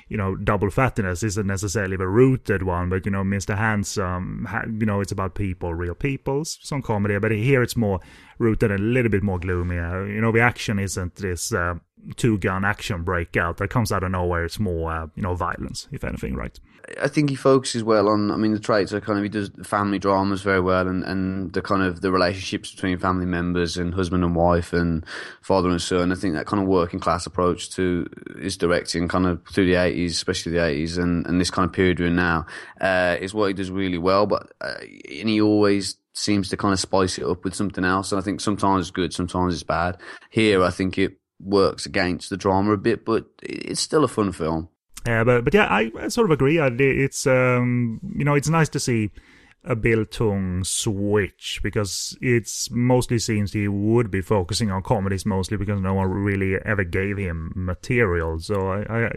you 0.07 0.17
know 0.17 0.35
double 0.35 0.69
fattiness 0.69 1.23
isn't 1.23 1.45
necessarily 1.45 1.97
the 1.97 2.07
rooted 2.07 2.63
one 2.63 2.87
but 2.87 3.05
you 3.05 3.11
know 3.11 3.21
mr 3.21 3.57
handsome 3.57 4.47
you 4.79 4.85
know 4.85 5.01
it's 5.01 5.11
about 5.11 5.35
people 5.35 5.73
real 5.73 5.93
people 5.93 6.45
some 6.45 6.81
comedy 6.81 7.19
but 7.19 7.31
here 7.31 7.61
it's 7.61 7.75
more 7.75 7.99
rooted 8.39 8.71
and 8.71 8.79
a 8.79 8.83
little 8.83 9.11
bit 9.11 9.21
more 9.21 9.37
gloomy. 9.37 9.77
Uh, 9.77 10.03
you 10.03 10.21
know 10.21 10.31
the 10.31 10.39
action 10.39 10.79
isn't 10.79 11.15
this 11.15 11.53
uh, 11.53 11.75
two 12.15 12.37
gun 12.39 12.65
action 12.65 13.03
breakout 13.03 13.57
that 13.57 13.69
comes 13.69 13.91
out 13.91 14.03
of 14.03 14.11
nowhere. 14.11 14.45
It's 14.45 14.59
more 14.59 14.91
uh, 14.91 15.07
you 15.15 15.21
know 15.21 15.35
violence 15.35 15.87
if 15.91 16.03
anything 16.03 16.35
right 16.35 16.59
I 17.01 17.07
think 17.07 17.29
he 17.29 17.35
focuses 17.35 17.83
well 17.83 18.09
on. 18.09 18.31
I 18.31 18.37
mean, 18.37 18.53
the 18.53 18.59
traits 18.59 18.93
are 18.93 19.01
kind 19.01 19.19
of 19.19 19.23
he 19.23 19.29
does 19.29 19.51
family 19.63 19.99
dramas 19.99 20.41
very 20.41 20.61
well, 20.61 20.87
and, 20.87 21.03
and 21.03 21.53
the 21.53 21.61
kind 21.61 21.83
of 21.83 22.01
the 22.01 22.11
relationships 22.11 22.71
between 22.73 22.97
family 22.97 23.25
members 23.25 23.77
and 23.77 23.93
husband 23.93 24.23
and 24.23 24.35
wife 24.35 24.73
and 24.73 25.05
father 25.41 25.69
and 25.69 25.81
son. 25.81 26.11
I 26.11 26.15
think 26.15 26.33
that 26.33 26.45
kind 26.45 26.61
of 26.61 26.67
working 26.67 26.99
class 26.99 27.25
approach 27.25 27.69
to 27.71 28.09
his 28.39 28.57
directing, 28.57 29.07
kind 29.07 29.25
of 29.25 29.41
through 29.47 29.65
the 29.65 29.75
eighties, 29.75 30.13
especially 30.13 30.53
the 30.53 30.65
eighties, 30.65 30.97
and, 30.97 31.25
and 31.27 31.39
this 31.39 31.51
kind 31.51 31.65
of 31.65 31.73
period 31.73 31.99
we're 31.99 32.07
in 32.07 32.15
now, 32.15 32.45
uh, 32.81 33.17
is 33.19 33.33
what 33.33 33.47
he 33.47 33.53
does 33.53 33.71
really 33.71 33.97
well. 33.97 34.25
But 34.25 34.51
uh, 34.61 34.75
and 34.81 35.29
he 35.29 35.41
always 35.41 35.95
seems 36.13 36.49
to 36.49 36.57
kind 36.57 36.73
of 36.73 36.79
spice 36.79 37.17
it 37.17 37.25
up 37.25 37.43
with 37.43 37.55
something 37.55 37.85
else. 37.85 38.11
And 38.11 38.19
I 38.19 38.23
think 38.23 38.41
sometimes 38.41 38.87
it's 38.87 38.91
good, 38.91 39.13
sometimes 39.13 39.53
it's 39.53 39.63
bad. 39.63 39.97
Here, 40.29 40.63
I 40.63 40.69
think 40.69 40.97
it 40.97 41.17
works 41.39 41.85
against 41.85 42.29
the 42.29 42.37
drama 42.37 42.73
a 42.73 42.77
bit, 42.77 43.05
but 43.05 43.25
it's 43.41 43.79
still 43.79 44.03
a 44.03 44.09
fun 44.09 44.31
film. 44.31 44.69
Yeah, 45.05 45.23
but 45.23 45.45
but 45.45 45.53
yeah, 45.53 45.65
I, 45.65 45.91
I 45.99 46.07
sort 46.09 46.25
of 46.25 46.31
agree. 46.31 46.59
I, 46.59 46.67
it's 46.67 47.25
um, 47.25 47.99
you 48.15 48.25
know, 48.25 48.35
it's 48.35 48.49
nice 48.49 48.69
to 48.69 48.79
see 48.79 49.11
a 49.63 49.75
Bill 49.75 50.05
Tung 50.05 50.63
switch 50.63 51.59
because 51.63 52.17
it's 52.21 52.71
mostly 52.71 53.19
seems 53.19 53.53
he 53.53 53.67
would 53.67 54.09
be 54.09 54.21
focusing 54.21 54.71
on 54.71 54.83
comedies 54.83 55.25
mostly 55.25 55.57
because 55.57 55.81
no 55.81 55.93
one 55.93 56.09
really 56.09 56.55
ever 56.65 56.83
gave 56.83 57.17
him 57.17 57.51
material. 57.55 58.39
So 58.39 58.71
I, 58.71 59.07
I 59.07 59.09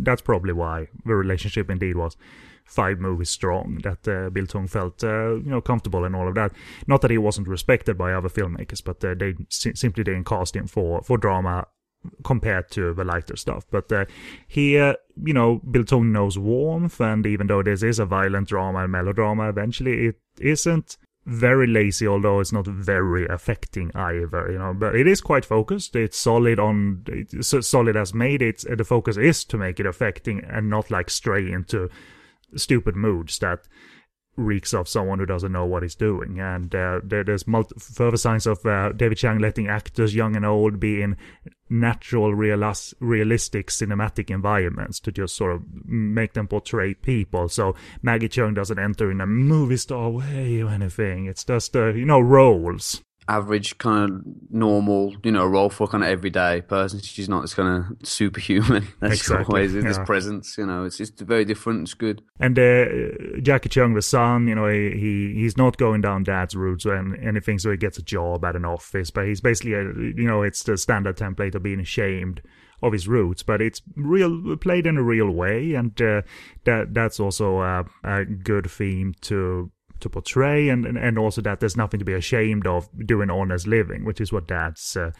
that's 0.00 0.22
probably 0.22 0.52
why 0.52 0.88
the 1.04 1.14
relationship 1.14 1.70
indeed 1.70 1.96
was 1.96 2.16
five 2.64 2.98
movies 2.98 3.30
strong. 3.30 3.80
That 3.82 4.06
uh, 4.08 4.30
Bill 4.30 4.46
Tung 4.46 4.66
felt 4.66 5.02
uh, 5.04 5.34
you 5.34 5.50
know 5.50 5.60
comfortable 5.60 6.04
and 6.04 6.14
all 6.16 6.28
of 6.28 6.34
that. 6.34 6.52
Not 6.86 7.00
that 7.02 7.10
he 7.10 7.18
wasn't 7.18 7.48
respected 7.48 7.98
by 7.98 8.12
other 8.12 8.28
filmmakers, 8.28 8.82
but 8.84 9.04
uh, 9.04 9.14
they 9.14 9.34
si- 9.48 9.74
simply 9.74 10.04
didn't 10.04 10.24
cast 10.24 10.56
him 10.56 10.66
for 10.66 11.02
for 11.02 11.18
drama 11.18 11.66
compared 12.22 12.70
to 12.72 12.94
the 12.94 13.04
lighter 13.04 13.36
stuff. 13.36 13.66
But 13.70 13.90
uh, 13.92 14.04
here, 14.46 14.96
you 15.22 15.32
know, 15.32 15.60
Bill 15.70 15.84
Tung 15.84 16.12
knows 16.12 16.38
warmth, 16.38 17.00
and 17.00 17.26
even 17.26 17.46
though 17.46 17.62
this 17.62 17.82
is 17.82 17.98
a 17.98 18.06
violent 18.06 18.48
drama 18.48 18.84
and 18.84 18.92
melodrama, 18.92 19.48
eventually 19.48 20.06
it 20.06 20.20
isn't 20.40 20.96
very 21.26 21.66
lazy, 21.66 22.06
although 22.06 22.40
it's 22.40 22.52
not 22.52 22.66
very 22.66 23.26
affecting 23.28 23.90
either, 23.94 24.50
you 24.50 24.58
know. 24.58 24.74
But 24.74 24.94
it 24.94 25.06
is 25.06 25.20
quite 25.20 25.44
focused. 25.44 25.96
It's 25.96 26.18
solid 26.18 26.58
on, 26.58 27.04
it's 27.06 27.66
solid 27.66 27.96
as 27.96 28.12
made. 28.12 28.42
It's 28.42 28.64
the 28.64 28.84
focus 28.84 29.16
is 29.16 29.44
to 29.46 29.56
make 29.56 29.80
it 29.80 29.86
affecting 29.86 30.44
and 30.44 30.68
not 30.68 30.90
like 30.90 31.08
stray 31.08 31.50
into 31.50 31.88
stupid 32.56 32.94
moods 32.94 33.38
that 33.38 33.66
reeks 34.36 34.74
of 34.74 34.88
someone 34.88 35.18
who 35.18 35.26
doesn't 35.26 35.52
know 35.52 35.64
what 35.64 35.82
he's 35.82 35.94
doing. 35.94 36.40
And 36.40 36.74
uh, 36.74 37.00
there, 37.02 37.24
there's 37.24 37.44
further 37.78 38.16
signs 38.16 38.46
of 38.46 38.64
uh, 38.66 38.92
David 38.92 39.18
Chiang 39.18 39.38
letting 39.38 39.68
actors, 39.68 40.14
young 40.14 40.36
and 40.36 40.44
old, 40.44 40.80
be 40.80 41.02
in 41.02 41.16
natural, 41.70 42.34
realis- 42.34 42.94
realistic 43.00 43.68
cinematic 43.68 44.30
environments 44.30 45.00
to 45.00 45.12
just 45.12 45.34
sort 45.34 45.54
of 45.54 45.62
make 45.84 46.34
them 46.34 46.48
portray 46.48 46.94
people. 46.94 47.48
So 47.48 47.74
Maggie 48.02 48.28
Cheung 48.28 48.54
doesn't 48.54 48.78
enter 48.78 49.10
in 49.10 49.20
a 49.20 49.26
movie 49.26 49.76
star 49.76 50.10
way 50.10 50.62
or 50.62 50.70
anything. 50.70 51.26
It's 51.26 51.44
just, 51.44 51.74
uh, 51.74 51.92
you 51.92 52.04
know, 52.04 52.20
roles 52.20 53.02
average 53.28 53.78
kind 53.78 54.10
of 54.10 54.22
normal, 54.50 55.14
you 55.22 55.32
know, 55.32 55.46
role 55.46 55.70
for 55.70 55.86
kind 55.86 56.04
of 56.04 56.10
everyday 56.10 56.60
person. 56.62 57.00
She's 57.00 57.28
not 57.28 57.40
this 57.40 57.54
kind 57.54 57.84
of 57.84 58.06
superhuman 58.06 58.86
That's 59.00 59.14
exactly. 59.14 59.46
always 59.46 59.74
in 59.74 59.82
yeah. 59.82 59.88
this 59.88 59.98
presence. 60.00 60.58
You 60.58 60.66
know, 60.66 60.84
it's 60.84 60.98
just 60.98 61.18
very 61.20 61.44
different. 61.44 61.82
It's 61.82 61.94
good. 61.94 62.22
And 62.38 62.58
uh, 62.58 62.84
Jackie 63.40 63.68
Cheung, 63.68 63.94
the 63.94 64.02
son, 64.02 64.46
you 64.46 64.54
know, 64.54 64.68
he 64.68 65.32
he's 65.34 65.56
not 65.56 65.76
going 65.76 66.02
down 66.02 66.24
dad's 66.24 66.54
route 66.54 66.84
or 66.86 66.96
anything, 66.96 67.58
so 67.58 67.70
he 67.70 67.76
gets 67.76 67.98
a 67.98 68.02
job 68.02 68.44
at 68.44 68.56
an 68.56 68.64
office. 68.64 69.10
But 69.10 69.26
he's 69.26 69.40
basically, 69.40 69.74
a, 69.74 69.82
you 69.82 70.26
know, 70.26 70.42
it's 70.42 70.62
the 70.62 70.76
standard 70.76 71.16
template 71.16 71.54
of 71.54 71.62
being 71.62 71.80
ashamed 71.80 72.42
of 72.82 72.92
his 72.92 73.08
roots, 73.08 73.42
but 73.42 73.62
it's 73.62 73.80
real 73.96 74.56
played 74.58 74.86
in 74.86 74.98
a 74.98 75.02
real 75.02 75.30
way, 75.30 75.74
and 75.74 76.00
uh, 76.02 76.22
that 76.64 76.92
that's 76.92 77.18
also 77.18 77.60
a, 77.60 77.84
a 78.02 78.24
good 78.24 78.70
theme 78.70 79.14
to 79.22 79.70
to 80.04 80.08
portray, 80.08 80.68
and, 80.68 80.86
and, 80.86 80.96
and 80.96 81.18
also 81.18 81.42
that 81.42 81.60
there's 81.60 81.76
nothing 81.76 81.98
to 81.98 82.04
be 82.04 82.14
ashamed 82.14 82.66
of 82.66 82.88
doing 83.04 83.30
honest 83.30 83.66
living, 83.66 84.04
which 84.04 84.20
is 84.20 84.32
what 84.32 84.46
Dad's 84.46 84.96
uh, 84.96 85.10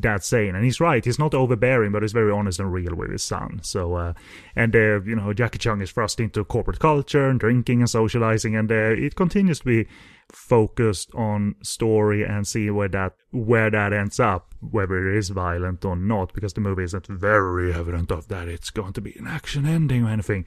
Dad's 0.00 0.26
saying, 0.26 0.54
and 0.54 0.64
he's 0.64 0.80
right. 0.80 1.04
He's 1.04 1.18
not 1.18 1.34
overbearing, 1.34 1.92
but 1.92 2.02
he's 2.02 2.12
very 2.12 2.32
honest 2.32 2.58
and 2.58 2.72
real 2.72 2.94
with 2.94 3.10
his 3.10 3.22
son. 3.22 3.60
So, 3.62 3.94
uh, 3.94 4.14
and 4.54 4.74
uh, 4.74 5.02
you 5.02 5.14
know, 5.14 5.32
Jackie 5.32 5.58
Cheung 5.58 5.82
is 5.82 5.90
thrust 5.90 6.18
into 6.18 6.44
corporate 6.44 6.78
culture 6.78 7.28
and 7.28 7.38
drinking 7.38 7.80
and 7.80 7.90
socializing, 7.90 8.56
and 8.56 8.72
uh, 8.72 8.74
it 8.74 9.16
continues 9.16 9.58
to 9.60 9.64
be 9.64 9.86
focused 10.32 11.14
on 11.14 11.54
story 11.62 12.24
and 12.24 12.46
see 12.46 12.70
where 12.70 12.88
that 12.88 13.12
where 13.30 13.70
that 13.70 13.92
ends 13.92 14.18
up, 14.18 14.54
whether 14.60 15.08
it 15.08 15.18
is 15.18 15.28
violent 15.28 15.84
or 15.84 15.94
not, 15.94 16.32
because 16.32 16.54
the 16.54 16.60
movie 16.60 16.84
isn't 16.84 17.06
very 17.06 17.72
evident 17.72 18.10
of 18.10 18.28
that 18.28 18.48
it's 18.48 18.70
going 18.70 18.92
to 18.94 19.00
be 19.00 19.14
an 19.18 19.26
action 19.26 19.66
ending 19.66 20.04
or 20.04 20.10
anything. 20.10 20.44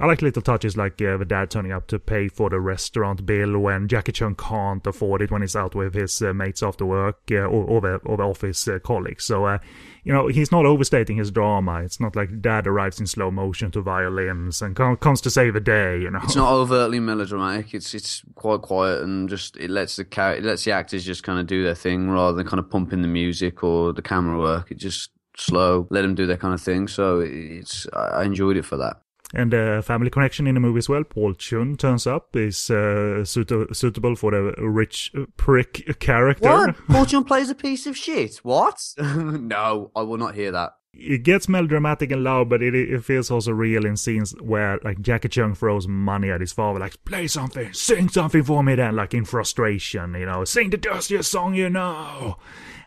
I 0.00 0.06
like 0.06 0.20
little 0.20 0.42
touches 0.42 0.76
like 0.76 1.00
uh, 1.00 1.16
the 1.16 1.24
dad 1.24 1.50
turning 1.50 1.72
up 1.72 1.86
to 1.88 1.98
pay 1.98 2.28
for 2.28 2.50
the 2.50 2.60
restaurant 2.60 3.24
bill 3.24 3.58
when 3.58 3.88
Jackie 3.88 4.12
Chan 4.12 4.34
can't 4.34 4.86
afford 4.86 5.22
it 5.22 5.30
when 5.30 5.40
he's 5.40 5.56
out 5.56 5.74
with 5.74 5.94
his 5.94 6.20
uh, 6.20 6.34
mates 6.34 6.62
after 6.62 6.84
work 6.84 7.20
uh, 7.30 7.36
or, 7.36 7.64
or, 7.64 7.80
the, 7.80 7.94
or 8.04 8.18
the 8.18 8.22
office 8.22 8.68
uh, 8.68 8.78
colleagues. 8.80 9.24
So, 9.24 9.46
uh, 9.46 9.58
you 10.04 10.12
know, 10.12 10.26
he's 10.26 10.52
not 10.52 10.66
overstating 10.66 11.16
his 11.16 11.30
drama. 11.30 11.82
It's 11.82 12.00
not 12.00 12.16
like 12.16 12.42
dad 12.42 12.66
arrives 12.66 13.00
in 13.00 13.06
slow 13.06 13.30
motion 13.30 13.70
to 13.72 13.80
violins 13.80 14.60
and 14.60 14.76
comes 14.76 15.22
to 15.22 15.30
save 15.30 15.54
the 15.54 15.60
day, 15.60 15.98
you 16.00 16.10
know. 16.10 16.20
It's 16.22 16.36
not 16.36 16.52
overtly 16.52 17.00
melodramatic. 17.00 17.74
It's 17.74 17.94
it's 17.94 18.22
quite 18.34 18.60
quiet 18.60 19.02
and 19.02 19.28
just 19.28 19.56
it 19.56 19.70
lets 19.70 19.96
the 19.96 20.04
char- 20.04 20.36
it 20.36 20.44
lets 20.44 20.64
the 20.64 20.72
actors 20.72 21.04
just 21.04 21.22
kind 21.22 21.38
of 21.38 21.46
do 21.46 21.64
their 21.64 21.74
thing 21.74 22.10
rather 22.10 22.36
than 22.36 22.46
kind 22.46 22.60
of 22.60 22.70
pumping 22.70 23.02
the 23.02 23.08
music 23.08 23.64
or 23.64 23.92
the 23.92 24.02
camera 24.02 24.38
work. 24.38 24.70
It 24.70 24.78
just 24.78 25.10
slow, 25.36 25.86
let 25.90 26.02
them 26.02 26.14
do 26.14 26.26
their 26.26 26.36
kind 26.36 26.54
of 26.54 26.60
thing. 26.60 26.88
So 26.88 27.20
it's 27.20 27.86
I 27.92 28.24
enjoyed 28.24 28.56
it 28.56 28.64
for 28.64 28.76
that. 28.76 29.00
And 29.34 29.52
a 29.52 29.82
family 29.82 30.08
connection 30.08 30.46
in 30.46 30.54
the 30.54 30.60
movie 30.60 30.78
as 30.78 30.88
well. 30.88 31.04
Paul 31.04 31.34
Chun 31.34 31.76
turns 31.76 32.06
up, 32.06 32.34
is 32.34 32.70
uh, 32.70 33.24
suit- 33.24 33.76
suitable 33.76 34.16
for 34.16 34.30
the 34.30 34.54
rich 34.58 35.12
prick 35.36 35.98
character. 36.00 36.48
What? 36.48 36.76
Paul 36.88 37.06
Chun 37.06 37.24
plays 37.24 37.50
a 37.50 37.54
piece 37.54 37.86
of 37.86 37.96
shit. 37.96 38.36
What? 38.36 38.82
no, 38.98 39.90
I 39.94 40.02
will 40.02 40.16
not 40.16 40.34
hear 40.34 40.50
that. 40.52 40.72
It 40.94 41.22
gets 41.22 41.48
melodramatic 41.48 42.10
and 42.10 42.24
loud, 42.24 42.48
but 42.48 42.62
it, 42.62 42.74
it 42.74 43.04
feels 43.04 43.30
also 43.30 43.52
real 43.52 43.84
in 43.84 43.96
scenes 43.96 44.34
where 44.40 44.80
like 44.82 45.00
Jackie 45.00 45.28
Cheung 45.28 45.56
throws 45.56 45.86
money 45.86 46.30
at 46.30 46.40
his 46.40 46.52
father, 46.52 46.80
like 46.80 47.04
play 47.04 47.26
something, 47.26 47.72
sing 47.72 48.08
something 48.08 48.42
for 48.42 48.64
me, 48.64 48.74
then 48.74 48.96
like 48.96 49.12
in 49.12 49.24
frustration, 49.26 50.14
you 50.14 50.26
know, 50.26 50.44
sing 50.44 50.70
the 50.70 50.78
dustiest 50.78 51.30
song 51.30 51.54
you 51.54 51.68
know. 51.68 52.38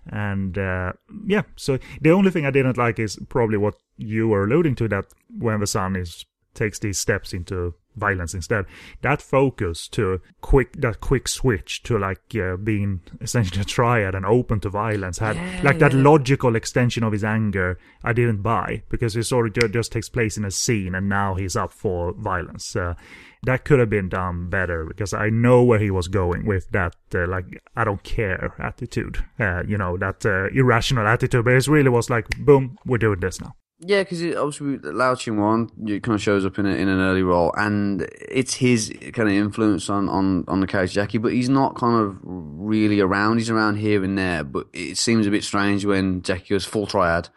And 0.08 0.58
uh, 0.58 0.94
yeah, 1.28 1.44
so 1.56 1.78
the 2.02 2.12
only 2.12 2.32
thing 2.32 2.46
I 2.46 2.52
didn't 2.52 2.78
like 2.78 2.98
is 3.00 3.20
probably 3.30 3.58
what 3.58 3.76
you 3.98 4.28
were 4.28 4.44
alluding 4.44 4.76
to 4.76 4.88
that 4.90 5.06
when 5.38 5.60
the 5.60 5.68
son 5.68 5.96
is 5.96 6.26
takes 6.54 6.80
these 6.80 7.00
steps 7.00 7.34
into 7.34 7.74
violence 7.96 8.34
instead. 8.34 8.66
That 9.02 9.22
focus 9.22 9.88
to 9.90 10.22
quick, 10.42 10.74
that 10.82 11.02
quick 11.02 11.28
switch 11.28 11.84
to 11.84 11.98
like 11.98 12.36
uh, 12.36 12.58
being 12.58 13.02
essentially 13.20 13.62
a 13.62 13.66
triad 13.66 14.16
and 14.16 14.26
open 14.26 14.60
to 14.62 14.70
violence 14.70 15.20
had 15.20 15.36
Yeah, 15.36 15.62
like 15.64 15.80
that 15.80 15.94
logical 15.94 16.56
extension 16.56 17.04
of 17.04 17.12
his 17.12 17.24
anger. 17.24 17.78
I 18.04 18.14
didn't 18.14 18.42
buy 18.42 18.84
because 18.90 19.16
it 19.16 19.24
sort 19.24 19.58
of 19.58 19.72
just 19.72 19.92
takes 19.92 20.10
place 20.10 20.38
in 20.38 20.46
a 20.46 20.52
scene 20.52 20.96
and 20.96 21.10
now 21.10 21.36
he's 21.36 21.56
up 21.56 21.74
for 21.74 22.14
violence. 22.14 22.76
Uh, 22.76 22.96
that 23.44 23.66
could 23.66 23.80
have 23.80 23.90
been 23.90 24.10
done 24.10 24.50
better 24.50 24.86
because 24.86 25.14
I 25.14 25.30
know 25.30 25.64
where 25.64 25.80
he 25.80 25.90
was 25.90 26.08
going 26.08 26.46
with 26.46 26.70
that, 26.72 26.96
uh, 27.16 27.28
like, 27.28 27.46
I 27.76 27.84
don't 27.84 28.04
care 28.04 28.54
attitude, 28.60 29.24
uh, 29.40 29.64
you 29.64 29.78
know, 29.78 29.98
that 29.98 30.26
uh, 30.26 30.48
irrational 30.54 31.08
attitude. 31.08 31.44
But 31.44 31.56
it 31.56 31.68
really 31.68 31.90
was 31.90 32.10
like, 32.10 32.28
boom, 32.38 32.78
we're 32.86 33.00
doing 33.00 33.20
this 33.20 33.42
now. 33.42 33.56
Yeah, 33.84 34.04
because 34.04 34.22
obviously 34.36 34.78
Lau 34.78 35.16
Ching 35.16 35.40
Wan 35.40 35.68
kind 35.88 36.10
of 36.10 36.22
shows 36.22 36.46
up 36.46 36.60
in 36.60 36.68
a, 36.68 36.70
in 36.70 36.88
an 36.88 37.00
early 37.00 37.24
role, 37.24 37.52
and 37.58 38.08
it's 38.30 38.54
his 38.54 38.94
kind 39.14 39.28
of 39.28 39.34
influence 39.34 39.90
on, 39.90 40.08
on, 40.08 40.46
on 40.48 40.60
the 40.60 40.68
character 40.68 40.94
Jackie, 40.94 41.18
but 41.18 41.34
he's 41.34 41.50
not 41.50 41.76
kind 41.76 42.00
of 42.00 42.20
really 42.22 43.00
around. 43.00 43.40
He's 43.40 43.50
around 43.50 43.78
here 43.78 44.04
and 44.04 44.16
there, 44.16 44.44
but 44.44 44.68
it 44.72 45.00
seems 45.00 45.26
a 45.26 45.32
bit 45.32 45.44
strange 45.44 45.84
when 45.84 46.22
Jackie 46.22 46.50
goes 46.50 46.64
full 46.64 46.86
triad 46.86 47.30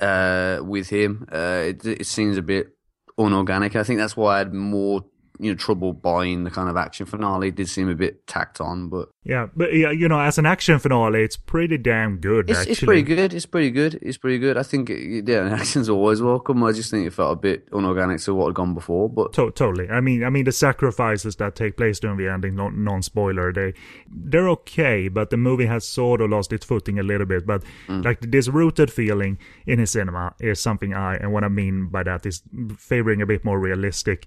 uh, 0.00 0.60
with 0.62 0.88
him. 0.88 1.26
Uh, 1.32 1.64
it, 1.66 1.84
it 1.84 2.06
seems 2.06 2.36
a 2.36 2.42
bit 2.42 2.76
unorganic. 3.18 3.74
I 3.74 3.82
think 3.82 3.98
that's 3.98 4.16
why 4.16 4.36
I 4.36 4.38
had 4.38 4.54
more 4.54 5.04
you 5.38 5.50
know 5.50 5.56
trouble 5.56 5.92
buying 5.92 6.44
the 6.44 6.50
kind 6.50 6.68
of 6.68 6.76
action 6.76 7.06
finale. 7.06 7.48
It 7.48 7.54
did 7.54 7.68
seem 7.68 7.88
a 7.88 7.94
bit 7.94 8.26
tacked 8.26 8.60
on, 8.60 8.88
but 8.88 9.10
Yeah, 9.24 9.46
but 9.54 9.72
yeah, 9.72 9.90
you 9.90 10.08
know, 10.08 10.20
as 10.20 10.38
an 10.38 10.46
action 10.46 10.78
finale, 10.78 11.22
it's 11.22 11.36
pretty 11.36 11.78
damn 11.78 12.18
good. 12.18 12.50
It's, 12.50 12.58
actually, 12.58 12.72
it's 12.72 12.82
pretty 12.82 13.02
good. 13.02 13.34
It's 13.34 13.46
pretty 13.46 13.70
good. 13.70 13.98
It's 14.02 14.18
pretty 14.18 14.38
good. 14.38 14.56
I 14.56 14.62
think 14.62 14.90
yeah, 14.90 15.48
action's 15.52 15.88
always 15.88 16.20
welcome. 16.20 16.62
I 16.64 16.72
just 16.72 16.90
think 16.90 17.06
it 17.06 17.12
felt 17.12 17.32
a 17.32 17.40
bit 17.40 17.68
unorganic 17.72 18.20
to 18.22 18.34
what 18.34 18.46
had 18.46 18.54
gone 18.54 18.74
before. 18.74 19.08
But 19.08 19.32
To- 19.34 19.50
totally. 19.50 19.88
I 19.88 20.00
mean, 20.00 20.24
I 20.24 20.30
mean 20.30 20.44
the 20.44 20.52
sacrifices 20.52 21.36
that 21.36 21.54
take 21.54 21.76
place 21.76 22.00
during 22.00 22.18
the 22.18 22.28
ending, 22.28 22.54
non- 22.54 22.84
non-spoiler, 22.84 23.52
they 23.52 23.74
they're 24.10 24.48
okay, 24.50 25.08
but 25.08 25.30
the 25.30 25.36
movie 25.36 25.66
has 25.66 25.86
sort 25.86 26.20
of 26.20 26.30
lost 26.30 26.52
its 26.52 26.64
footing 26.64 26.98
a 26.98 27.02
little 27.02 27.26
bit. 27.26 27.46
But 27.46 27.62
mm. 27.86 28.04
like 28.04 28.20
this 28.20 28.48
rooted 28.48 28.92
feeling 28.92 29.38
in 29.66 29.78
his 29.78 29.90
cinema 29.90 30.34
is 30.40 30.60
something 30.60 30.94
I, 30.94 31.16
and 31.16 31.32
what 31.32 31.44
I 31.44 31.48
mean 31.48 31.88
by 31.88 32.02
that 32.02 32.26
is 32.26 32.42
favoring 32.76 33.22
a 33.22 33.26
bit 33.26 33.44
more 33.44 33.58
realistic, 33.58 34.26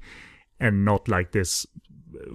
and 0.61 0.85
not 0.85 1.09
like 1.09 1.33
this 1.33 1.65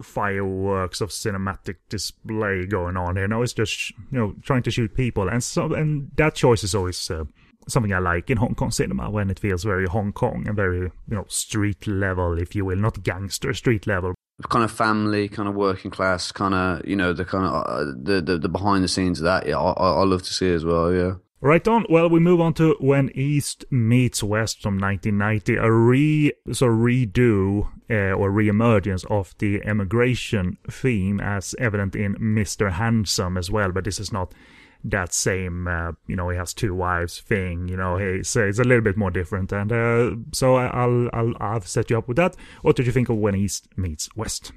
fireworks 0.03 1.01
of 1.01 1.11
cinematic 1.11 1.77
display 1.89 2.67
going 2.67 2.97
on. 2.97 3.17
here. 3.17 3.29
know, 3.29 3.43
it's 3.43 3.53
just 3.53 3.93
you 4.11 4.19
know 4.19 4.35
trying 4.43 4.63
to 4.65 4.71
shoot 4.71 4.95
people, 4.95 5.29
and 5.29 5.43
so 5.43 5.73
and 5.73 6.11
that 6.17 6.35
choice 6.35 6.63
is 6.65 6.75
always. 6.75 7.11
Uh, 7.11 7.25
Something 7.69 7.93
I 7.93 7.99
like 7.99 8.31
in 8.31 8.37
Hong 8.37 8.55
Kong 8.55 8.71
cinema 8.71 9.11
when 9.11 9.29
it 9.29 9.41
feels 9.41 9.65
very 9.65 9.89
Hong 9.89 10.13
Kong 10.13 10.45
and 10.47 10.55
very, 10.55 10.83
you 10.83 10.93
know, 11.17 11.25
street 11.27 11.85
level, 11.89 12.39
if 12.39 12.55
you 12.55 12.65
will, 12.65 12.77
not 12.77 13.03
gangster 13.03 13.53
street 13.55 13.89
level. 13.89 14.15
kind 14.49 14.65
of 14.65 14.71
family, 14.71 15.29
kind 15.29 15.49
of 15.49 15.57
working 15.57 15.91
class, 15.91 16.31
kind 16.31 16.55
of 16.55 16.87
you 16.87 16.95
know 16.95 17.13
the 17.13 17.25
kind 17.25 17.45
of 17.45 17.53
uh, 17.67 17.85
the, 18.01 18.23
the 18.23 18.39
the 18.39 18.49
behind 18.49 18.85
the 18.85 18.89
scenes 18.89 19.19
of 19.19 19.25
that. 19.25 19.49
Yeah, 19.49 19.59
I 19.59 19.73
I 19.73 20.05
love 20.05 20.23
to 20.23 20.33
see 20.33 20.49
as 20.53 20.65
well. 20.65 20.95
Yeah. 20.95 21.15
Right 21.43 21.69
on. 21.69 21.85
Well, 21.91 22.09
we 22.09 22.19
move 22.19 22.41
on 22.41 22.55
to 22.55 22.77
When 22.81 23.11
East 23.15 23.67
Meets 23.71 24.23
West 24.23 24.63
from 24.63 24.79
1990, 24.79 25.57
a 25.57 25.71
re 25.71 26.33
so 26.51 26.67
redo 26.67 27.69
uh, 27.91 28.17
or 28.17 28.31
re-emergence 28.31 29.05
of 29.11 29.35
the 29.39 29.57
immigration 29.59 30.57
theme, 30.71 31.21
as 31.21 31.55
evident 31.59 31.95
in 31.95 32.15
Mr. 32.15 32.73
Handsome 32.73 33.37
as 33.37 33.51
well. 33.51 33.71
But 33.71 33.85
this 33.85 34.01
is 34.01 34.11
not 34.11 34.33
that 34.83 35.13
same, 35.13 35.69
uh, 35.69 35.93
you 36.07 36.17
know, 36.17 36.31
he 36.31 36.39
has 36.39 36.55
two 36.55 36.75
wives 36.75 37.21
thing. 37.21 37.69
You 37.69 37.77
know, 37.77 37.99
he's 37.99 38.35
uh, 38.35 38.45
it's 38.45 38.59
a 38.59 38.65
little 38.65 38.83
bit 38.85 38.97
more 38.97 39.11
different. 39.11 39.53
And 39.53 39.71
uh, 39.71 40.17
so 40.33 40.57
I'll 40.57 41.11
I'll 41.13 41.35
I'll 41.39 41.61
set 41.61 41.91
you 41.91 41.99
up 41.99 42.09
with 42.09 42.17
that. 42.17 42.35
What 42.63 42.77
did 42.77 42.87
you 42.87 42.93
think 42.93 43.11
of 43.11 43.19
When 43.19 43.35
East 43.35 43.69
Meets 43.77 44.09
West? 44.17 44.53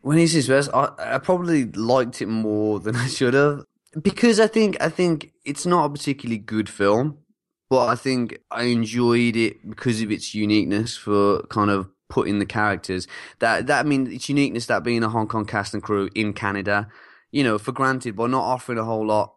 When 0.00 0.18
East 0.18 0.34
Meets 0.34 0.48
West, 0.48 0.70
I, 0.74 0.90
I 0.98 1.18
probably 1.18 1.66
liked 1.66 2.20
it 2.20 2.26
more 2.26 2.80
than 2.80 2.96
I 2.96 3.06
should 3.06 3.34
have 3.34 3.64
because 4.00 4.40
I 4.40 4.46
think 4.46 4.76
I 4.80 4.88
think 4.88 5.32
it's 5.44 5.66
not 5.66 5.86
a 5.86 5.90
particularly 5.90 6.38
good 6.38 6.68
film, 6.68 7.18
but 7.70 7.86
I 7.86 7.94
think 7.94 8.38
I 8.50 8.64
enjoyed 8.64 9.36
it 9.36 9.68
because 9.68 10.02
of 10.02 10.10
its 10.10 10.34
uniqueness 10.34 10.96
for 10.96 11.42
kind 11.44 11.70
of 11.70 11.90
putting 12.08 12.38
the 12.38 12.46
characters 12.46 13.08
that 13.40 13.66
that 13.66 13.84
I 13.84 13.88
mean 13.88 14.12
its 14.12 14.28
uniqueness 14.28 14.66
that 14.66 14.84
being 14.84 15.02
a 15.02 15.08
Hong 15.08 15.26
Kong 15.26 15.44
cast 15.44 15.74
and 15.74 15.82
crew 15.82 16.08
in 16.14 16.32
Canada, 16.32 16.88
you 17.32 17.42
know, 17.42 17.58
for 17.58 17.72
granted, 17.72 18.16
but 18.16 18.30
not 18.30 18.44
offering 18.44 18.78
a 18.78 18.84
whole 18.84 19.06
lot 19.06 19.34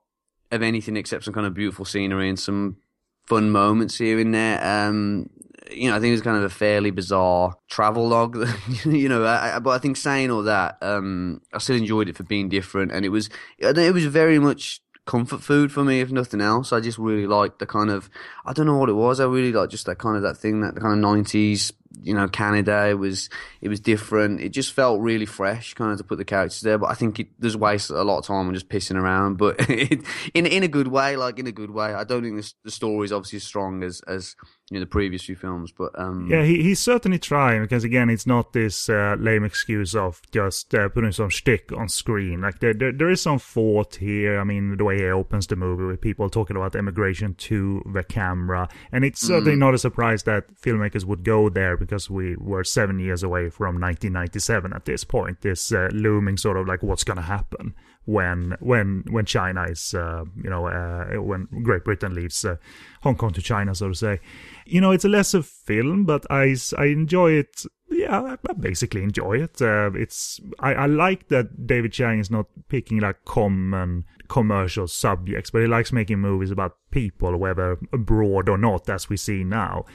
of 0.52 0.62
anything 0.62 0.98
except 0.98 1.24
some 1.24 1.34
kind 1.34 1.48
of 1.48 1.54
beautiful 1.54 1.86
scenery 1.86 2.28
and 2.30 2.40
some 2.40 2.78
fun 3.26 3.52
moments 3.52 3.98
here 3.98 4.20
and 4.20 4.34
there. 4.34 4.64
Um, 4.66 5.30
you 5.70 5.90
know, 5.90 5.96
I 5.96 6.00
think 6.00 6.10
it 6.10 6.14
was 6.14 6.22
kind 6.22 6.38
of 6.38 6.44
a 6.44 6.50
fairly 6.50 6.92
bizarre 6.92 7.56
travel 7.70 8.08
log. 8.08 8.38
you 8.86 9.10
know, 9.10 9.26
I, 9.26 9.60
but 9.60 9.72
I 9.72 9.78
think 9.78 9.98
saying 9.98 10.32
all 10.32 10.44
that, 10.44 10.78
um, 10.82 11.42
I 11.54 11.60
still 11.60 11.76
enjoyed 11.76 12.10
it 12.10 12.16
for 12.18 12.24
being 12.24 12.50
different, 12.50 12.92
and 12.92 13.06
it 13.06 13.10
was 13.10 13.30
it 13.60 13.94
was 13.94 14.06
very 14.06 14.40
much 14.40 14.82
comfort 15.06 15.42
food 15.42 15.72
for 15.72 15.84
me, 15.84 16.02
if 16.02 16.12
nothing 16.12 16.42
else. 16.42 16.72
I 16.72 16.80
just 16.80 16.98
really 16.98 17.26
liked 17.26 17.60
the 17.60 17.66
kind 17.66 17.90
of 17.90 18.10
I 18.46 18.54
don't 18.54 18.66
know 18.66 18.78
what 18.78 18.90
it 18.90 18.94
was. 18.94 19.20
I 19.20 19.26
really 19.26 19.52
like 19.52 19.70
just 19.70 19.86
that 19.86 19.98
kind 19.98 20.16
of 20.16 20.24
that 20.24 20.38
thing, 20.38 20.62
that 20.62 20.76
kind 20.76 20.94
of 20.94 21.00
nineties, 21.00 21.74
you 22.02 22.14
know, 22.14 22.28
Canada. 22.28 22.88
It 22.90 22.96
was 22.96 23.30
it 23.62 23.70
was 23.70 23.80
different. 23.80 24.42
It 24.42 24.50
just 24.50 24.74
felt 24.74 25.02
really 25.02 25.26
fresh, 25.26 25.74
kind 25.74 25.92
of 25.92 25.98
to 25.98 26.04
put 26.04 26.18
the 26.18 26.26
characters 26.26 26.62
there. 26.62 26.78
But 26.78 26.92
I 26.92 26.94
think 26.94 27.20
it, 27.20 27.28
there's 27.40 27.58
waste 27.58 27.90
a 27.90 28.04
lot 28.04 28.20
of 28.20 28.26
time 28.26 28.48
on 28.48 28.54
just 28.54 28.70
pissing 28.70 28.96
around, 28.96 29.38
but 29.38 29.56
it, 29.70 30.02
in 30.34 30.46
in 30.46 30.64
a 30.64 30.68
good 30.68 30.88
way, 30.88 31.16
like 31.16 31.40
in 31.40 31.48
a 31.48 31.52
good 31.52 31.72
way. 31.72 31.94
I 31.94 32.04
don't 32.04 32.24
think 32.24 32.42
the, 32.42 32.54
the 32.66 32.72
story 32.72 33.06
is 33.06 33.12
obviously 33.12 33.38
as 33.38 33.44
strong 33.44 33.84
as 33.84 34.02
as 34.08 34.36
you 34.70 34.76
know 34.76 34.82
the 34.82 34.86
previous 34.86 35.24
few 35.24 35.36
films, 35.36 35.72
but 35.72 35.98
um, 36.00 36.28
Yeah, 36.30 36.44
he, 36.44 36.62
he's 36.62 36.80
certainly 36.80 37.18
trying 37.18 37.62
because 37.62 37.84
again, 37.84 38.10
it's 38.10 38.28
not 38.28 38.54
this 38.54 38.88
uh, 38.90 39.16
lame 39.20 39.44
excuse 39.44 39.96
of 39.96 40.22
just 40.32 40.76
uh, 40.76 40.90
putting 40.90 41.12
some 41.12 41.30
shtick 41.30 41.72
on 41.72 41.90
screen. 41.90 42.42
Like 42.42 42.60
there, 42.60 42.74
there, 42.74 42.92
there 42.92 43.10
is 43.10 43.22
some 43.22 43.40
thought 43.40 43.96
here. 43.96 44.40
I 44.40 44.44
mean, 44.44 44.78
the 44.78 44.84
way 44.84 44.98
he 44.98 45.06
opens 45.06 45.48
the 45.48 45.56
movie 45.56 45.86
with 45.86 46.02
people 46.02 46.30
talking 46.30 46.56
about 46.56 46.76
immigration 46.76 47.34
to 47.36 47.82
the 47.92 48.04
camera, 48.04 48.70
and 48.92 49.04
it's 49.04 49.22
certainly 49.22 49.56
not 49.56 49.74
a 49.74 49.80
surprise 49.80 50.24
that 50.24 50.54
filmmakers 50.62 51.04
would 51.04 51.24
go 51.24 51.50
there 51.50 51.76
because 51.90 52.08
we 52.10 52.36
were 52.36 52.64
seven 52.64 53.00
years 53.00 53.24
away 53.24 53.50
from 53.50 53.82
1997 53.82 54.74
at 54.74 54.86
this 54.86 55.04
point. 55.04 55.42
This 55.42 55.72
uh, 55.72 55.90
looming 55.92 56.38
sort 56.38 56.56
of 56.56 56.68
like 56.68 56.84
what's 56.84 57.04
going 57.04 57.18
to 57.18 57.24
happen 57.24 57.74
when 58.06 58.56
when 58.60 59.04
when 59.10 59.26
China 59.26 59.64
is 59.64 59.96
uh, 59.96 60.24
you 60.44 60.50
know 60.50 60.68
uh, 60.68 61.20
when 61.22 61.48
Great 61.64 61.84
Britain 61.84 62.14
leaves 62.14 62.46
uh, 62.46 62.58
Hong 63.02 63.16
Kong 63.16 63.34
to 63.34 63.42
China, 63.42 63.74
so 63.74 63.90
to 63.90 63.96
say. 63.96 64.20
You 64.66 64.82
know, 64.82 64.92
it's 64.92 65.06
a 65.06 65.10
lesser 65.10 65.42
film, 65.42 66.06
but 66.06 66.26
I 66.30 66.56
I 66.78 66.86
enjoy 66.86 67.32
it. 67.32 67.64
Yeah, 67.90 68.38
I- 68.38 68.54
basically 68.54 69.02
enjoy 69.04 69.38
it. 69.38 69.60
Uh, 69.62 69.90
it's 69.96 70.40
I, 70.60 70.74
I 70.74 70.86
like 70.86 71.30
that 71.30 71.66
David 71.66 71.92
Chiang 71.94 72.20
is 72.20 72.30
not 72.30 72.46
picking 72.70 73.00
like 73.00 73.26
common 73.26 74.06
commercial 74.28 74.88
subjects, 74.88 75.50
but 75.50 75.62
he 75.62 75.68
likes 75.68 75.92
making 75.92 76.20
movies 76.20 76.52
about 76.52 76.78
people, 76.92 77.36
whether 77.36 77.80
abroad 77.92 78.48
or 78.48 78.58
not, 78.60 78.88
as 78.90 79.10
we 79.10 79.18
see 79.18 79.44
now. 79.44 79.86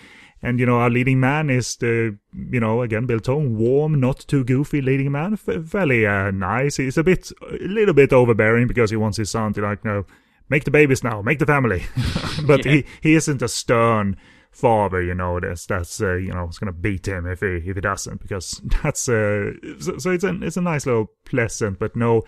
And 0.45 0.61
you 0.61 0.67
know, 0.67 0.79
our 0.79 0.91
leading 0.91 1.21
man 1.21 1.51
is 1.51 1.77
the, 1.77 2.17
you 2.33 2.61
know, 2.61 2.83
again, 2.83 3.07
Bill 3.07 3.21
Tung, 3.21 3.57
warm, 3.57 3.99
not 3.99 4.21
too 4.21 4.45
goofy 4.45 4.83
leading 4.83 5.11
man, 5.11 5.33
f- 5.33 5.67
fairly 5.67 6.07
uh, 6.07 6.31
nice. 6.31 6.77
He's 6.77 6.99
a 6.99 7.05
bit, 7.05 7.33
a 7.43 7.67
little 7.67 7.95
bit 7.95 8.13
overbearing 8.13 8.67
because 8.67 8.91
he 8.91 8.97
wants 8.97 9.17
his 9.17 9.31
son 9.31 9.53
to 9.55 9.63
like, 9.63 9.85
no, 9.85 10.05
make 10.49 10.65
the 10.65 10.71
babies 10.71 11.03
now, 11.03 11.23
make 11.23 11.39
the 11.39 11.47
family. 11.47 11.85
but 12.47 12.65
he 12.65 12.85
he 13.01 13.15
isn't 13.15 13.43
a 13.43 13.49
stern 13.49 14.17
father, 14.55 15.03
you 15.03 15.15
know. 15.15 15.41
That's 15.41 15.67
that's 15.67 16.01
uh, 16.01 16.15
you 16.15 16.33
know, 16.33 16.45
it's 16.45 16.59
gonna 16.59 16.73
beat 16.73 17.07
him 17.07 17.27
if 17.27 17.41
he 17.41 17.57
if 17.57 17.75
he 17.75 17.81
doesn't 17.81 18.23
because 18.23 18.61
that's 18.83 19.09
uh, 19.09 19.53
so, 19.81 19.99
so 19.99 20.11
it's 20.11 20.25
a 20.25 20.43
it's 20.43 20.57
a 20.57 20.63
nice 20.63 20.87
little 20.87 21.11
pleasant, 21.25 21.79
but 21.79 21.95
no, 21.97 22.23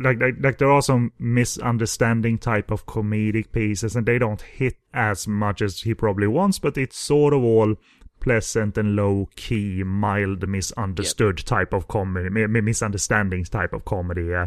like 0.00 0.20
like 0.20 0.34
like 0.40 0.58
there 0.58 0.70
are 0.70 0.82
some 0.82 1.12
misunderstanding 1.18 2.38
type 2.38 2.70
of 2.70 2.86
comedic 2.86 3.52
pieces, 3.52 3.96
and 3.96 4.06
they 4.06 4.18
don't 4.18 4.42
hit 4.42 4.76
as 4.92 5.26
much 5.26 5.62
as 5.62 5.80
he 5.82 5.94
probably 5.94 6.26
wants, 6.26 6.58
but 6.58 6.76
it's 6.76 6.98
sort 6.98 7.32
of 7.32 7.42
all 7.42 7.76
pleasant 8.20 8.76
and 8.76 8.96
low 8.96 9.28
key, 9.36 9.82
mild 9.84 10.48
misunderstood 10.48 11.38
type 11.46 11.72
of 11.72 11.88
comedy, 11.88 12.28
mi- 12.28 12.46
mi- 12.46 12.60
misunderstandings 12.60 13.48
type 13.48 13.72
of 13.72 13.84
comedy. 13.84 14.34
Uh, 14.34 14.46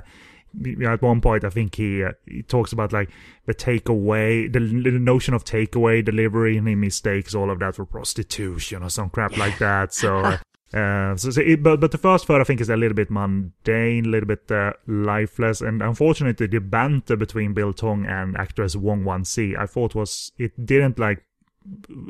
at 0.86 1.02
one 1.02 1.22
point, 1.22 1.44
I 1.44 1.50
think 1.50 1.76
he 1.76 2.04
uh, 2.04 2.12
he 2.26 2.44
talks 2.44 2.72
about 2.72 2.94
like 2.94 3.10
the 3.46 3.54
takeaway, 3.54 4.52
the, 4.52 4.60
the 4.60 5.00
notion 5.00 5.34
of 5.34 5.44
takeaway 5.44 6.04
delivery, 6.04 6.58
and 6.58 6.68
he 6.68 6.76
mistakes 6.76 7.34
all 7.36 7.50
of 7.50 7.60
that 7.60 7.76
for 7.76 7.86
prostitution 7.86 8.84
or 8.84 8.90
some 8.90 9.10
crap 9.10 9.38
like 9.38 9.58
that. 9.60 9.94
So. 9.94 10.38
Uh, 10.74 10.78
uh, 10.78 11.18
so, 11.18 11.32
so 11.32 11.42
it, 11.42 11.62
but 11.62 11.82
but 11.82 11.92
the 11.92 11.98
first 11.98 12.26
third 12.26 12.40
I 12.40 12.46
think 12.46 12.62
is 12.62 12.70
a 12.70 12.78
little 12.78 12.96
bit 12.96 13.12
mundane, 13.12 14.06
a 14.06 14.08
little 14.08 14.28
bit 14.28 14.50
uh, 14.50 14.72
lifeless, 14.88 15.60
and 15.60 15.82
unfortunately 15.82 16.48
the 16.48 16.60
banter 16.62 17.18
between 17.18 17.54
Bill 17.54 17.74
Tung 17.74 18.06
and 18.06 18.38
actress 18.38 18.78
Wong 18.78 19.04
Wan 19.04 19.26
Si 19.26 19.54
I 19.58 19.66
thought 19.66 19.96
was 19.96 20.32
it 20.38 20.66
didn't 20.66 20.98
like 20.98 21.26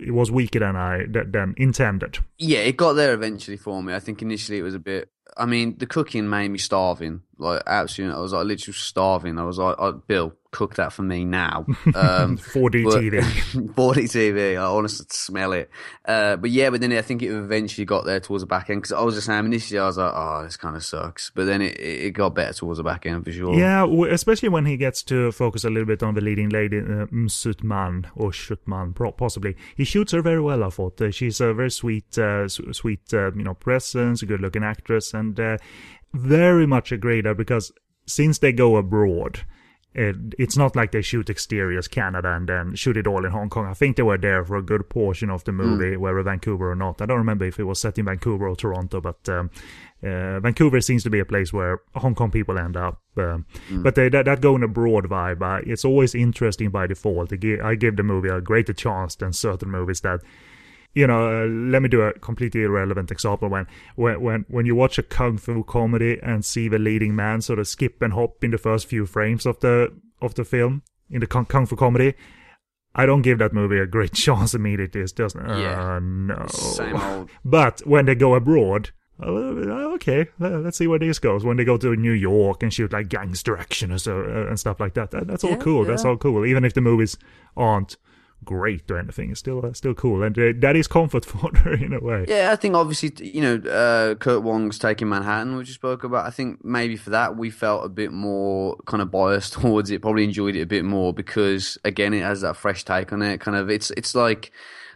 it 0.01 0.11
was 0.11 0.31
weaker 0.31 0.59
than 0.59 0.75
I 0.75 1.05
than 1.09 1.31
than 1.31 1.55
intended. 1.57 2.19
Yeah, 2.37 2.59
it 2.59 2.77
got 2.77 2.93
there 2.93 3.13
eventually 3.13 3.57
for 3.57 3.81
me. 3.81 3.93
I 3.93 3.99
think 3.99 4.21
initially 4.21 4.59
it 4.59 4.63
was 4.63 4.75
a 4.75 4.79
bit. 4.79 5.09
I 5.37 5.45
mean, 5.45 5.77
the 5.77 5.87
cooking 5.87 6.29
made 6.29 6.49
me 6.49 6.57
starving. 6.57 7.21
Like 7.41 7.63
absolutely. 7.65 8.15
I 8.17 8.21
was 8.21 8.33
like 8.33 8.45
literally 8.45 8.73
starving. 8.75 9.39
I 9.39 9.43
was 9.43 9.57
like, 9.57 9.75
oh, 9.79 9.93
Bill, 9.93 10.33
cook 10.51 10.75
that 10.75 10.93
for 10.93 11.01
me 11.03 11.25
now. 11.25 11.65
Um, 11.93 12.37
4D 12.37 12.83
but- 12.85 13.01
TV. 13.01 13.21
4D 13.73 14.03
TV. 14.03 14.53
I 14.53 14.63
honestly 14.63 15.05
smell 15.09 15.51
it. 15.53 15.69
Uh, 16.05 16.35
but 16.37 16.49
yeah, 16.49 16.69
but 16.69 16.79
then 16.79 16.93
I 16.93 17.01
think 17.01 17.21
it 17.21 17.31
eventually 17.31 17.85
got 17.85 18.05
there 18.05 18.19
towards 18.19 18.43
the 18.43 18.47
back 18.47 18.69
end 18.69 18.81
because 18.81 18.93
I 18.93 19.01
was 19.01 19.15
just 19.15 19.27
saying 19.27 19.45
initially 19.45 19.79
I 19.79 19.85
was 19.87 19.97
like, 19.97 20.13
oh, 20.15 20.43
this 20.43 20.57
kind 20.57 20.75
of 20.75 20.83
sucks. 20.83 21.31
But 21.35 21.45
then 21.45 21.61
it, 21.61 21.79
it 21.79 22.11
got 22.11 22.33
better 22.35 22.53
towards 22.53 22.77
the 22.77 22.83
back 22.83 23.05
end 23.05 23.25
for 23.25 23.31
sure. 23.31 23.53
Yeah, 23.55 23.85
especially 24.09 24.49
when 24.49 24.65
he 24.65 24.77
gets 24.77 25.03
to 25.03 25.31
focus 25.31 25.63
a 25.63 25.69
little 25.69 25.85
bit 25.85 26.01
on 26.03 26.13
the 26.13 26.21
leading 26.21 26.49
lady, 26.49 26.77
uh, 26.79 27.07
Msutman 27.07 28.09
or 28.15 28.31
Shutman, 28.31 28.95
possibly. 29.17 29.55
He 29.75 29.83
shoots 29.83 30.11
her 30.13 30.21
very 30.21 30.41
well. 30.41 30.63
I 30.63 30.69
thought 30.69 31.01
uh, 31.01 31.11
she's 31.11 31.41
a 31.41 31.53
very 31.53 31.71
sweet, 31.71 32.17
uh, 32.17 32.47
sweet, 32.47 33.13
uh, 33.13 33.31
you 33.33 33.43
know, 33.43 33.53
presence, 33.53 34.21
a 34.21 34.25
good-looking 34.25 34.63
actress, 34.63 35.13
and 35.13 35.39
uh, 35.39 35.57
very 36.13 36.65
much 36.65 36.91
agreed 36.91 37.25
that 37.25 37.37
because 37.37 37.71
since 38.05 38.39
they 38.39 38.51
go 38.51 38.75
abroad. 38.77 39.41
It, 39.93 40.15
it's 40.39 40.55
not 40.55 40.73
like 40.73 40.93
they 40.93 41.01
shoot 41.01 41.29
exteriors 41.29 41.89
Canada 41.89 42.31
and 42.31 42.47
then 42.47 42.75
shoot 42.75 42.95
it 42.95 43.07
all 43.07 43.25
in 43.25 43.31
Hong 43.33 43.49
Kong. 43.49 43.65
I 43.65 43.73
think 43.73 43.97
they 43.97 44.03
were 44.03 44.17
there 44.17 44.45
for 44.45 44.55
a 44.55 44.61
good 44.61 44.87
portion 44.89 45.29
of 45.29 45.43
the 45.43 45.51
movie, 45.51 45.97
whether 45.97 46.23
Vancouver 46.23 46.71
or 46.71 46.75
not. 46.75 47.01
I 47.01 47.05
don't 47.05 47.17
remember 47.17 47.43
if 47.43 47.59
it 47.59 47.65
was 47.65 47.81
set 47.81 47.97
in 47.97 48.05
Vancouver 48.05 48.47
or 48.47 48.55
Toronto, 48.55 49.01
but 49.01 49.27
um, 49.27 49.49
uh, 50.01 50.39
Vancouver 50.39 50.79
seems 50.79 51.03
to 51.03 51.09
be 51.09 51.19
a 51.19 51.25
place 51.25 51.51
where 51.51 51.81
Hong 51.95 52.15
Kong 52.15 52.31
people 52.31 52.57
end 52.57 52.77
up. 52.77 53.01
Um, 53.17 53.45
But 53.83 53.95
they, 53.95 54.07
that, 54.07 54.23
that 54.23 54.39
going 54.39 54.63
abroad 54.63 55.09
vibe, 55.09 55.41
uh, 55.41 55.61
it's 55.65 55.83
always 55.83 56.15
interesting 56.15 56.69
by 56.69 56.87
default. 56.87 57.33
I 57.33 57.35
give, 57.35 57.59
I 57.59 57.75
give 57.75 57.97
the 57.97 58.03
movie 58.03 58.29
a 58.29 58.39
greater 58.39 58.71
chance 58.71 59.15
than 59.15 59.33
certain 59.33 59.69
movies 59.69 59.99
that, 60.01 60.21
you 60.93 61.07
know, 61.07 61.43
uh, 61.43 61.45
let 61.47 61.81
me 61.81 61.87
do 61.89 62.01
a 62.01 62.13
completely 62.13 62.63
irrelevant 62.63 63.11
example. 63.11 63.47
When, 63.49 63.65
when, 63.95 64.21
when, 64.21 64.45
when 64.49 64.65
you 64.65 64.75
watch 64.75 64.97
a 64.97 65.03
kung 65.03 65.37
fu 65.37 65.63
comedy 65.63 66.19
and 66.21 66.43
see 66.43 66.67
the 66.67 66.79
leading 66.79 67.15
man 67.15 67.41
sort 67.41 67.59
of 67.59 67.67
skip 67.67 68.01
and 68.01 68.13
hop 68.13 68.43
in 68.43 68.51
the 68.51 68.57
first 68.57 68.87
few 68.87 69.05
frames 69.05 69.45
of 69.45 69.59
the, 69.61 69.93
of 70.21 70.35
the 70.35 70.43
film, 70.43 70.83
in 71.09 71.19
the 71.21 71.27
kung, 71.27 71.45
kung 71.45 71.65
fu 71.65 71.75
comedy, 71.75 72.13
I 72.93 73.05
don't 73.05 73.21
give 73.21 73.37
that 73.39 73.53
movie 73.53 73.79
a 73.79 73.85
great 73.85 74.13
chance 74.25 74.53
immediately. 74.53 75.01
It's 75.01 75.13
just, 75.13 75.35
uh, 75.37 75.39
Yeah. 75.57 75.99
no. 76.01 76.45
Old. 76.79 77.29
But 77.45 77.81
when 77.85 78.05
they 78.05 78.15
go 78.15 78.35
abroad, 78.35 78.89
uh, 79.23 79.93
okay, 79.95 80.27
uh, 80.41 80.57
let's 80.59 80.77
see 80.77 80.87
where 80.87 80.99
this 80.99 81.19
goes. 81.19 81.45
When 81.45 81.55
they 81.55 81.63
go 81.63 81.77
to 81.77 81.95
New 81.95 82.11
York 82.11 82.63
and 82.63 82.73
shoot 82.73 82.91
like 82.91 83.07
gangster 83.07 83.55
action 83.55 83.91
or 83.91 83.99
so, 83.99 84.19
uh, 84.21 84.47
and 84.49 84.59
stuff 84.59 84.79
like 84.79 84.95
that, 84.95 85.11
that 85.11 85.27
that's 85.27 85.43
all 85.43 85.51
Yeah, 85.51 85.57
cool. 85.57 85.85
That's 85.85 86.03
all 86.03 86.17
cool. 86.17 86.45
Even 86.45 86.65
if 86.65 86.73
the 86.73 86.81
movies 86.81 87.17
aren't 87.55 87.97
great 88.43 88.89
or 88.89 88.97
anything, 88.97 89.31
it's 89.31 89.39
still 89.39 89.65
uh, 89.65 89.73
still 89.73 89.93
cool, 89.93 90.23
and 90.23 90.37
uh, 90.37 90.53
that 90.57 90.75
is 90.75 90.87
comfort 90.87 91.25
fodder 91.31 91.73
in 91.73 91.93
a 91.93 91.99
way. 91.99 92.25
Yeah, 92.27 92.51
I 92.51 92.55
think 92.55 92.75
obviously 92.75 93.11
you 93.25 93.41
know 93.41 93.69
uh, 93.69 94.15
Kirk 94.15 94.43
Wong's 94.43 94.79
taking 94.79 95.09
Manhattan, 95.09 95.55
which 95.55 95.67
you 95.67 95.73
spoke 95.73 96.03
about. 96.03 96.25
I 96.25 96.29
think 96.29 96.63
maybe 96.63 96.95
for 96.95 97.11
that 97.11 97.37
we 97.37 97.49
felt 97.49 97.85
a 97.85 97.89
bit 97.89 98.11
more 98.11 98.77
kind 98.85 99.01
of 99.01 99.11
biased 99.11 99.53
towards 99.61 99.91
it. 99.91 100.01
Probably 100.01 100.23
enjoyed 100.23 100.55
it 100.55 100.61
a 100.61 100.67
bit 100.67 100.85
more 100.85 101.13
because 101.13 101.77
again 101.83 102.13
it 102.13 102.21
has 102.21 102.41
that 102.41 102.55
fresh 102.55 102.83
take 102.83 103.13
on 103.13 103.21
it. 103.21 103.39
Kind 103.39 103.57
of 103.57 103.69
it's 103.69 103.91
it's 103.91 104.15
like 104.15 104.51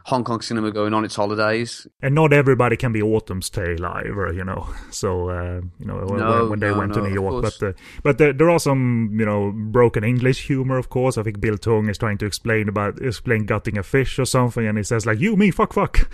Hong 0.06 0.24
Kong 0.24 0.40
cinema 0.40 0.70
going 0.72 0.94
on 0.94 1.04
its 1.04 1.16
holidays. 1.16 1.88
And 2.00 2.14
not 2.14 2.32
everybody 2.32 2.78
can 2.78 2.94
be 2.94 3.02
Autumn's 3.02 3.50
Tale 3.50 3.84
either, 3.84 4.32
you 4.34 4.44
know. 4.44 4.68
So 4.92 5.30
uh, 5.30 5.62
you 5.78 5.86
know 5.86 5.96
when, 6.06 6.20
No, 6.20 6.48
when 6.48 6.60
they 6.60 6.70
no, 6.70 6.78
went 6.78 6.94
to 6.94 7.02
New 7.02 7.14
York, 7.14 7.42
but 7.42 7.62
uh, 7.62 7.74
but 8.02 8.18
there, 8.18 8.32
there 8.32 8.50
are 8.50 8.60
some 8.60 9.10
you 9.20 9.26
know 9.26 9.52
broken 9.52 10.06
English 10.06 10.48
humor, 10.48 10.78
of 10.78 10.90
course. 10.90 11.18
I 11.18 11.24
think 11.24 11.42
Bill 11.42 11.58
Tung 11.58 11.90
is 11.90 11.98
trying 11.98 12.18
to 12.20 12.26
explain 12.26 12.70
about 12.70 13.02
explain 13.02 13.46
gutting 13.46 13.78
a 13.78 13.84
fish 13.84 14.18
or 14.18 14.26
something, 14.26 14.66
and 14.66 14.78
he 14.78 14.86
says 14.86 15.06
like 15.06 15.20
you, 15.20 15.36
me, 15.36 15.52
fuck, 15.52 15.74
fuck. 15.74 15.98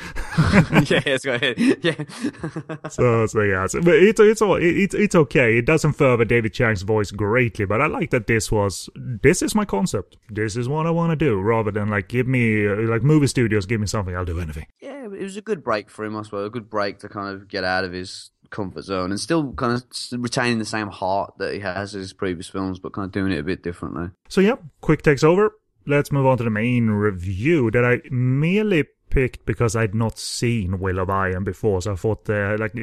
yeah, 0.90 1.02
it's 1.06 1.26
got 1.26 1.44
Yeah, 1.84 2.90
so 2.90 3.28
so 3.28 3.42
yeah, 3.42 3.68
so, 3.68 3.82
but 3.82 3.96
it's 3.96 4.20
it's 4.20 4.42
all 4.42 4.56
it, 4.56 4.64
it's 4.66 4.96
it's 4.96 5.16
okay. 5.16 5.60
It 5.60 5.66
doesn't 5.66 5.94
further 5.94 6.26
David 6.26 6.54
Chiang's 6.54 6.82
voice 6.82 7.12
greatly, 7.12 7.66
but 7.66 7.82
I 7.82 7.86
like 7.86 8.10
that 8.10 8.26
this 8.26 8.52
was 8.52 8.90
this 8.96 9.44
is 9.44 9.54
my 9.54 9.66
concept. 9.66 10.18
This 10.28 10.56
is 10.56 10.68
what 10.68 10.88
I 10.88 10.92
want 10.92 11.12
to 11.12 11.16
do, 11.16 11.40
rather 11.40 11.70
than 11.70 11.90
like 11.90 12.08
give 12.08 12.28
me 12.28 12.66
uh, 12.66 12.78
like 12.78 13.04
movie 13.04 13.28
studios 13.28 13.68
give 13.68 13.81
me 13.82 13.88
something, 13.88 14.16
I'll 14.16 14.26
do 14.26 14.40
anything. 14.40 14.68
yeah. 14.82 15.00
It 15.02 15.24
was 15.24 15.36
a 15.36 15.42
good 15.42 15.64
break 15.64 15.90
for 15.90 16.06
him, 16.06 16.16
I 16.16 16.22
suppose. 16.22 16.48
A 16.48 16.50
good 16.50 16.70
break 16.70 17.00
to 17.00 17.10
kind 17.10 17.36
of 17.36 17.48
get 17.48 17.64
out 17.64 17.84
of 17.84 17.92
his 17.92 18.30
comfort 18.50 18.84
zone 18.84 19.12
and 19.12 19.20
still 19.20 19.52
kind 19.54 19.74
of 19.74 19.84
retaining 20.22 20.60
the 20.60 20.66
same 20.66 20.88
heart 20.90 21.34
that 21.40 21.54
he 21.54 21.60
has 21.60 21.94
in 21.96 22.02
his 22.02 22.14
previous 22.14 22.48
films, 22.48 22.80
but 22.80 22.94
kind 22.94 23.06
of 23.06 23.12
doing 23.12 23.32
it 23.32 23.40
a 23.40 23.44
bit 23.44 23.64
differently. 23.64 24.10
So 24.30 24.42
yeah, 24.42 24.56
quick 24.80 25.02
takes 25.02 25.24
over. 25.24 25.52
Let's 25.88 26.12
move 26.12 26.28
on 26.28 26.38
to 26.38 26.44
the 26.44 26.50
main 26.50 26.88
review 26.90 27.72
that 27.72 27.84
I 27.84 28.02
merely 28.12 28.86
picked 29.10 29.46
because 29.46 29.76
I'd 29.76 29.96
not 29.96 30.18
seen 30.18 30.80
Will 30.80 31.00
of 31.00 31.10
Iron 31.10 31.44
before, 31.44 31.82
so 31.82 31.94
I 31.94 31.96
thought 31.96 32.30
uh, 32.30 32.56
like 32.60 32.74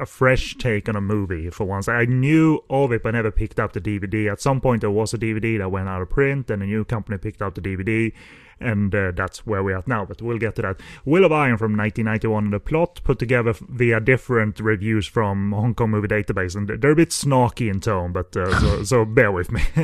a 0.00 0.06
fresh 0.06 0.56
take 0.56 0.88
on 0.88 0.96
a 0.96 1.00
movie 1.00 1.50
for 1.50 1.64
once. 1.64 1.88
I 1.88 2.04
knew 2.04 2.60
of 2.68 2.92
it, 2.92 3.02
but 3.02 3.12
never 3.12 3.30
picked 3.30 3.58
up 3.58 3.72
the 3.72 3.80
DVD. 3.80 4.30
At 4.30 4.40
some 4.40 4.60
point, 4.60 4.80
there 4.82 4.90
was 4.90 5.14
a 5.14 5.18
DVD 5.18 5.58
that 5.58 5.70
went 5.70 5.88
out 5.88 6.02
of 6.02 6.10
print, 6.10 6.50
and 6.50 6.62
a 6.62 6.66
new 6.66 6.84
company 6.84 7.16
picked 7.18 7.40
up 7.40 7.54
the 7.54 7.60
DVD, 7.60 8.12
and 8.60 8.94
uh, 8.94 9.12
that's 9.14 9.46
where 9.46 9.62
we're 9.62 9.78
at 9.78 9.88
now. 9.88 10.04
But 10.04 10.22
we'll 10.22 10.38
get 10.38 10.56
to 10.56 10.62
that. 10.62 10.80
Will 11.04 11.24
of 11.24 11.32
Iron 11.32 11.56
from 11.56 11.76
1991, 11.76 12.50
the 12.50 12.60
plot 12.60 13.00
put 13.04 13.18
together 13.18 13.54
via 13.68 14.00
different 14.00 14.60
reviews 14.60 15.06
from 15.06 15.52
Hong 15.52 15.74
Kong 15.74 15.90
Movie 15.90 16.08
Database, 16.08 16.56
and 16.56 16.68
they're 16.68 16.92
a 16.92 16.96
bit 16.96 17.10
snarky 17.10 17.70
in 17.70 17.80
tone, 17.80 18.12
but 18.12 18.36
uh, 18.36 18.58
so, 18.60 18.82
so 18.84 19.04
bear 19.04 19.32
with 19.32 19.50
me. 19.50 19.62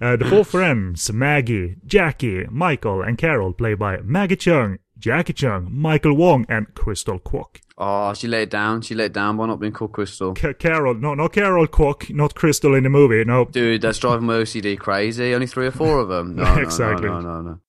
uh, 0.00 0.16
the 0.16 0.26
four 0.28 0.44
friends, 0.44 1.12
Maggie, 1.12 1.76
Jackie, 1.86 2.46
Michael, 2.50 3.02
and 3.02 3.18
Carol, 3.18 3.52
played 3.52 3.78
by 3.78 3.98
Maggie 3.98 4.36
Cheung, 4.36 4.78
Jackie 4.98 5.32
Cheung, 5.32 5.70
Michael 5.70 6.14
Wong, 6.14 6.44
and 6.48 6.74
Crystal 6.74 7.18
Kwok. 7.18 7.60
Oh, 7.80 8.12
she 8.12 8.26
let 8.26 8.42
it 8.42 8.50
down. 8.50 8.82
She 8.82 8.96
let 8.96 9.06
it 9.06 9.12
down 9.12 9.36
by 9.36 9.46
not 9.46 9.60
being 9.60 9.72
called 9.72 9.92
Crystal. 9.92 10.34
Ca 10.34 10.52
Carol, 10.54 10.94
no, 10.94 11.14
not 11.14 11.32
Carol 11.32 11.68
Kwok, 11.68 12.12
not 12.12 12.34
Crystal 12.34 12.74
in 12.74 12.82
the 12.82 12.90
movie, 12.90 13.24
no. 13.24 13.44
Dude, 13.44 13.82
that's 13.82 13.98
driving 13.98 14.26
my 14.26 14.34
OCD 14.34 14.76
crazy. 14.76 15.32
Only 15.32 15.46
three 15.46 15.66
or 15.66 15.70
four 15.70 16.00
of 16.00 16.08
them. 16.08 16.34
No, 16.34 16.42
no, 16.42 16.54
Exactly. 16.62 17.06
No, 17.06 17.20
no, 17.20 17.40
no, 17.40 17.50
no. 17.50 17.60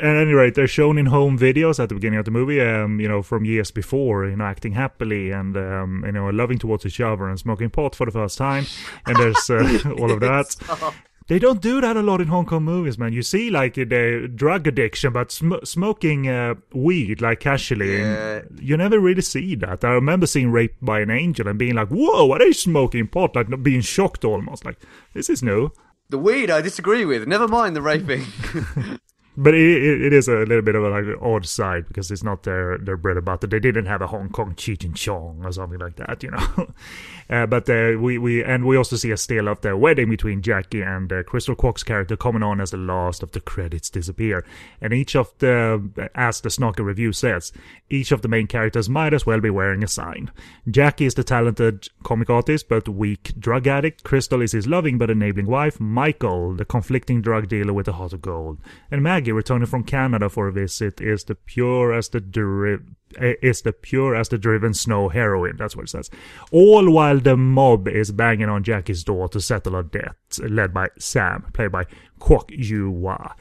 At 0.00 0.16
any 0.16 0.32
rate, 0.32 0.54
they're 0.54 0.68
shown 0.68 0.98
in 0.98 1.06
home 1.06 1.36
videos 1.36 1.82
at 1.82 1.88
the 1.88 1.96
beginning 1.96 2.20
of 2.20 2.24
the 2.24 2.30
movie, 2.30 2.60
um, 2.60 3.00
you 3.00 3.08
know, 3.08 3.22
from 3.22 3.44
years 3.44 3.72
before, 3.72 4.24
you 4.26 4.36
know, 4.36 4.44
acting 4.44 4.72
happily 4.72 5.32
and, 5.32 5.56
um, 5.56 6.04
you 6.06 6.12
know, 6.12 6.28
loving 6.30 6.58
towards 6.58 6.86
each 6.86 7.00
other 7.00 7.28
and 7.28 7.40
smoking 7.40 7.70
pot 7.70 7.96
for 7.96 8.06
the 8.06 8.12
first 8.12 8.38
time. 8.38 8.66
And 9.04 9.16
there's 9.16 9.50
uh, 9.50 9.94
all 9.98 10.12
of 10.12 10.20
that. 10.20 10.94
They 11.26 11.38
don't 11.38 11.60
do 11.60 11.80
that 11.80 11.96
a 11.96 12.02
lot 12.02 12.20
in 12.20 12.28
Hong 12.28 12.44
Kong 12.44 12.62
movies, 12.64 12.98
man. 12.98 13.14
You 13.14 13.22
see, 13.22 13.50
like, 13.50 13.74
the 13.74 14.30
drug 14.32 14.66
addiction, 14.68 15.12
but 15.12 15.32
sm- 15.32 15.64
smoking 15.64 16.28
uh, 16.28 16.54
weed, 16.72 17.20
like, 17.22 17.40
casually. 17.40 17.98
Yeah. 17.98 18.42
You 18.60 18.76
never 18.76 19.00
really 19.00 19.22
see 19.22 19.54
that. 19.56 19.84
I 19.84 19.88
remember 19.92 20.26
seeing 20.26 20.52
Raped 20.52 20.84
by 20.84 21.00
an 21.00 21.10
Angel 21.10 21.48
and 21.48 21.58
being 21.58 21.74
like, 21.74 21.88
whoa, 21.88 22.30
are 22.30 22.38
they 22.38 22.52
smoking 22.52 23.08
pot? 23.08 23.34
Like, 23.34 23.62
being 23.62 23.80
shocked 23.80 24.24
almost. 24.24 24.66
Like, 24.66 24.78
this 25.14 25.30
is 25.30 25.42
new. 25.42 25.70
The 26.10 26.18
weed, 26.18 26.50
I 26.50 26.60
disagree 26.60 27.06
with. 27.06 27.26
Never 27.26 27.48
mind 27.48 27.74
the 27.74 27.82
raping. 27.82 28.26
But 29.36 29.54
it, 29.54 30.02
it, 30.02 30.12
is 30.12 30.28
a 30.28 30.36
little 30.36 30.62
bit 30.62 30.76
of 30.76 30.84
an 30.84 31.16
odd 31.20 31.44
side 31.46 31.88
because 31.88 32.10
it's 32.10 32.22
not 32.22 32.44
their 32.44 32.78
their 32.78 32.96
bread 32.96 33.16
and 33.16 33.26
butter. 33.26 33.48
They 33.48 33.58
didn't 33.58 33.86
have 33.86 34.00
a 34.00 34.06
Hong 34.06 34.28
Kong 34.28 34.54
Cheech 34.54 34.84
and 34.84 34.96
Chong 34.96 35.42
or 35.44 35.50
something 35.50 35.78
like 35.78 35.96
that, 35.96 36.22
you 36.22 36.30
know. 36.30 36.72
uh, 37.30 37.46
but 37.46 37.68
uh, 37.68 37.98
we 37.98 38.16
we 38.16 38.44
and 38.44 38.64
we 38.64 38.76
also 38.76 38.94
see 38.96 39.10
a 39.10 39.16
still 39.16 39.48
of 39.48 39.60
their 39.62 39.76
wedding 39.76 40.08
between 40.08 40.40
Jackie 40.40 40.82
and 40.82 41.12
uh, 41.12 41.22
Crystal 41.24 41.56
Kwok's 41.56 41.82
character 41.82 42.16
coming 42.16 42.42
on 42.44 42.60
as 42.60 42.70
the 42.70 42.76
last 42.76 43.22
of 43.22 43.32
the 43.32 43.40
credits 43.40 43.90
disappear. 43.90 44.44
And 44.80 44.92
each 44.92 45.16
of 45.16 45.32
the, 45.38 46.10
as 46.14 46.40
the 46.40 46.48
Snarky 46.48 46.84
review 46.84 47.12
says, 47.12 47.52
each 47.90 48.12
of 48.12 48.22
the 48.22 48.28
main 48.28 48.46
characters 48.46 48.88
might 48.88 49.14
as 49.14 49.26
well 49.26 49.40
be 49.40 49.50
wearing 49.50 49.82
a 49.82 49.88
sign. 49.88 50.30
Jackie 50.70 51.06
is 51.06 51.14
the 51.14 51.24
talented 51.24 51.88
comic 52.02 52.30
artist 52.30 52.68
but 52.68 52.88
weak 52.88 53.32
drug 53.38 53.66
addict. 53.66 54.04
Crystal 54.04 54.42
is 54.42 54.52
his 54.52 54.66
loving 54.66 54.98
but 54.98 55.10
enabling 55.10 55.46
wife. 55.46 55.80
Michael, 55.80 56.54
the 56.54 56.64
conflicting 56.64 57.20
drug 57.20 57.48
dealer 57.48 57.72
with 57.72 57.88
a 57.88 57.92
heart 57.92 58.12
of 58.12 58.22
gold. 58.22 58.58
And 58.90 59.02
Maggie, 59.02 59.23
returning 59.32 59.66
from 59.66 59.84
Canada 59.84 60.28
for 60.28 60.48
a 60.48 60.52
visit, 60.52 61.00
is 61.00 61.24
the 61.24 61.34
pure 61.34 61.92
as 61.92 62.08
the 62.08 62.20
deri- 62.20 62.80
eh, 63.18 63.34
is 63.42 63.62
the 63.62 63.72
pure 63.72 64.14
as 64.14 64.28
the 64.28 64.38
driven 64.38 64.74
snow 64.74 65.08
heroine. 65.08 65.56
That's 65.56 65.76
what 65.76 65.84
it 65.84 65.90
says. 65.90 66.10
All 66.50 66.90
while 66.90 67.18
the 67.20 67.36
mob 67.36 67.88
is 67.88 68.12
banging 68.12 68.48
on 68.48 68.64
Jackie's 68.64 69.04
door 69.04 69.28
to 69.28 69.40
settle 69.40 69.76
a 69.76 69.82
debt, 69.82 70.16
led 70.38 70.74
by 70.74 70.88
Sam, 70.98 71.50
played 71.52 71.72
by 71.72 71.84
Kwok 72.20 72.50
Yu-Hwa. 72.50 73.34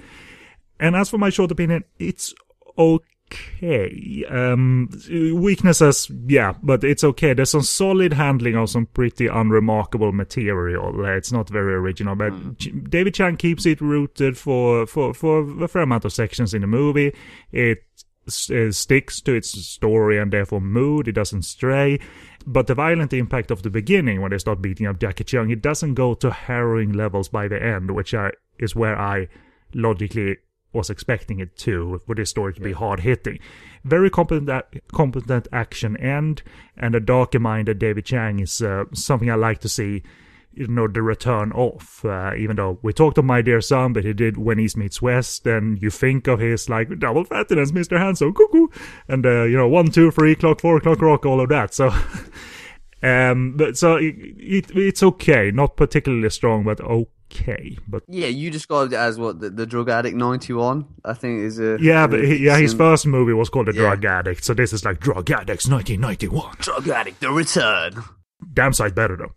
And 0.79 0.95
as 0.95 1.09
for 1.09 1.17
my 1.17 1.29
short 1.29 1.51
opinion, 1.51 1.83
it's 1.99 2.33
okay. 2.77 3.05
Um, 4.29 4.89
weaknesses, 5.33 6.11
yeah, 6.27 6.53
but 6.61 6.83
it's 6.83 7.03
okay. 7.03 7.33
There's 7.33 7.51
some 7.51 7.63
solid 7.63 8.13
handling 8.13 8.55
of 8.55 8.69
some 8.69 8.87
pretty 8.87 9.27
unremarkable 9.27 10.11
material. 10.11 11.05
It's 11.05 11.31
not 11.31 11.49
very 11.49 11.73
original, 11.73 12.15
but 12.15 12.31
Ch- 12.59 12.71
David 12.89 13.13
Chiang 13.13 13.37
keeps 13.37 13.65
it 13.65 13.81
rooted 13.81 14.37
for, 14.37 14.85
for, 14.85 15.13
for 15.13 15.63
a 15.63 15.67
fair 15.67 15.83
amount 15.83 16.05
of 16.05 16.13
sections 16.13 16.53
in 16.53 16.61
the 16.61 16.67
movie. 16.67 17.13
It 17.51 17.83
uh, 18.27 18.71
sticks 18.71 19.21
to 19.21 19.33
its 19.33 19.49
story 19.49 20.17
and 20.17 20.31
therefore 20.31 20.61
mood. 20.61 21.07
It 21.07 21.13
doesn't 21.13 21.43
stray. 21.43 21.99
But 22.45 22.67
the 22.67 22.75
violent 22.75 23.13
impact 23.13 23.51
of 23.51 23.63
the 23.63 23.69
beginning, 23.69 24.21
when 24.21 24.31
they 24.31 24.37
start 24.37 24.61
beating 24.61 24.87
up 24.87 24.99
Jackie 24.99 25.23
Cheung, 25.23 25.51
it 25.51 25.61
doesn't 25.61 25.93
go 25.93 26.13
to 26.15 26.31
harrowing 26.31 26.93
levels 26.93 27.29
by 27.29 27.47
the 27.47 27.61
end, 27.61 27.91
which 27.91 28.13
I, 28.13 28.31
is 28.59 28.75
where 28.75 28.99
I 28.99 29.27
logically 29.73 30.37
was 30.73 30.89
expecting 30.89 31.39
it 31.39 31.55
to, 31.57 32.01
for 32.05 32.15
this 32.15 32.29
story 32.29 32.53
to 32.53 32.61
be 32.61 32.73
hard 32.73 33.01
hitting. 33.01 33.39
Very 33.83 34.09
competent, 34.09 34.49
competent 34.91 35.47
action 35.51 35.97
end, 35.97 36.41
and 36.77 36.95
a 36.95 36.99
darker 36.99 37.39
minded 37.39 37.79
David 37.79 38.05
Chiang 38.05 38.39
is 38.39 38.61
uh, 38.61 38.85
something 38.93 39.29
I 39.29 39.35
like 39.35 39.59
to 39.61 39.69
see 39.69 40.03
you 40.55 40.67
know 40.67 40.87
the 40.87 41.01
return 41.01 41.51
off. 41.51 42.03
Uh, 42.05 42.33
even 42.37 42.55
though 42.55 42.79
we 42.81 42.93
talked 42.93 43.17
of 43.17 43.25
my 43.25 43.41
dear 43.41 43.61
son, 43.61 43.93
but 43.93 44.03
he 44.03 44.13
did 44.13 44.37
when 44.37 44.59
East 44.59 44.77
meets 44.77 45.01
West, 45.01 45.45
and 45.45 45.81
you 45.81 45.89
think 45.89 46.27
of 46.27 46.39
his 46.39 46.69
like 46.69 46.99
double 46.99 47.25
fattiness, 47.25 47.73
Mister 47.73 47.97
Handsome, 47.97 48.33
cuckoo, 48.33 48.67
and 49.07 49.25
uh, 49.25 49.43
you 49.43 49.57
know 49.57 49.67
one, 49.67 49.87
two, 49.87 50.11
three, 50.11 50.35
clock, 50.35 50.61
four, 50.61 50.79
clock, 50.79 51.01
rock, 51.01 51.25
all 51.25 51.41
of 51.41 51.49
that. 51.49 51.73
So. 51.73 51.91
Um, 53.05 53.57
but 53.57 53.77
so 53.77 53.97
it, 53.97 54.15
it, 54.17 54.71
it's 54.73 55.03
okay, 55.03 55.51
not 55.51 55.75
particularly 55.75 56.29
strong, 56.29 56.63
but 56.63 56.79
okay. 56.79 57.09
But 57.87 58.03
yeah, 58.07 58.27
you 58.27 58.51
described 58.51 58.93
it 58.93 58.97
as 58.97 59.17
what 59.17 59.39
the, 59.39 59.49
the 59.49 59.65
drug 59.65 59.89
addict 59.89 60.15
ninety 60.15 60.53
one. 60.53 60.85
I 61.03 61.13
think 61.13 61.41
is 61.41 61.59
a 61.59 61.77
yeah, 61.81 62.07
but 62.07 62.23
he, 62.23 62.37
yeah, 62.37 62.57
his 62.57 62.73
first 62.73 63.05
movie 63.05 63.33
was 63.33 63.49
called 63.49 63.67
The 63.67 63.73
yeah. 63.73 63.81
Drug 63.81 64.05
Addict, 64.05 64.43
so 64.43 64.53
this 64.53 64.73
is 64.73 64.85
like 64.85 64.99
Drug 64.99 65.29
Addicts 65.29 65.67
nineteen 65.67 66.01
ninety 66.01 66.27
one. 66.27 66.55
Drug 66.59 66.87
Addict: 66.87 67.19
The 67.19 67.31
Return. 67.31 68.03
Damn 68.53 68.73
sight 68.73 68.95
better 68.95 69.17
though. 69.17 69.33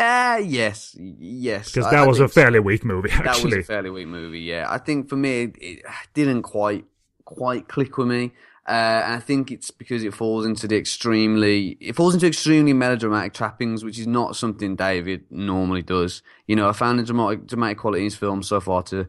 Uh, 0.00 0.40
yes, 0.44 0.94
yes. 0.98 1.72
Because 1.72 1.90
that 1.90 2.04
I, 2.04 2.06
was 2.06 2.20
I 2.20 2.26
a 2.26 2.28
fairly 2.28 2.58
so. 2.58 2.62
weak 2.62 2.84
movie. 2.84 3.10
Actually, 3.10 3.24
that 3.24 3.44
was 3.44 3.54
a 3.54 3.62
fairly 3.64 3.90
weak 3.90 4.06
movie. 4.06 4.40
Yeah, 4.40 4.66
I 4.68 4.78
think 4.78 5.08
for 5.08 5.16
me 5.16 5.42
it, 5.42 5.56
it 5.58 5.82
didn't 6.14 6.42
quite 6.42 6.84
quite 7.24 7.68
click 7.68 7.96
with 7.98 8.08
me. 8.08 8.32
Uh, 8.68 9.02
and 9.04 9.14
I 9.14 9.20
think 9.20 9.50
it's 9.50 9.70
because 9.70 10.04
it 10.04 10.14
falls 10.14 10.44
into 10.44 10.68
the 10.68 10.76
extremely, 10.76 11.78
it 11.80 11.96
falls 11.96 12.14
into 12.14 12.26
extremely 12.26 12.72
melodramatic 12.72 13.32
trappings, 13.32 13.82
which 13.82 13.98
is 13.98 14.06
not 14.06 14.36
something 14.36 14.76
David 14.76 15.24
normally 15.30 15.82
does. 15.82 16.22
You 16.46 16.56
know, 16.56 16.68
I 16.68 16.72
found 16.72 16.98
the 16.98 17.02
dramatic, 17.02 17.46
dramatic 17.46 17.78
quality 17.78 18.02
in 18.02 18.04
his 18.04 18.16
film 18.16 18.42
so 18.42 18.60
far 18.60 18.82
to 18.84 19.06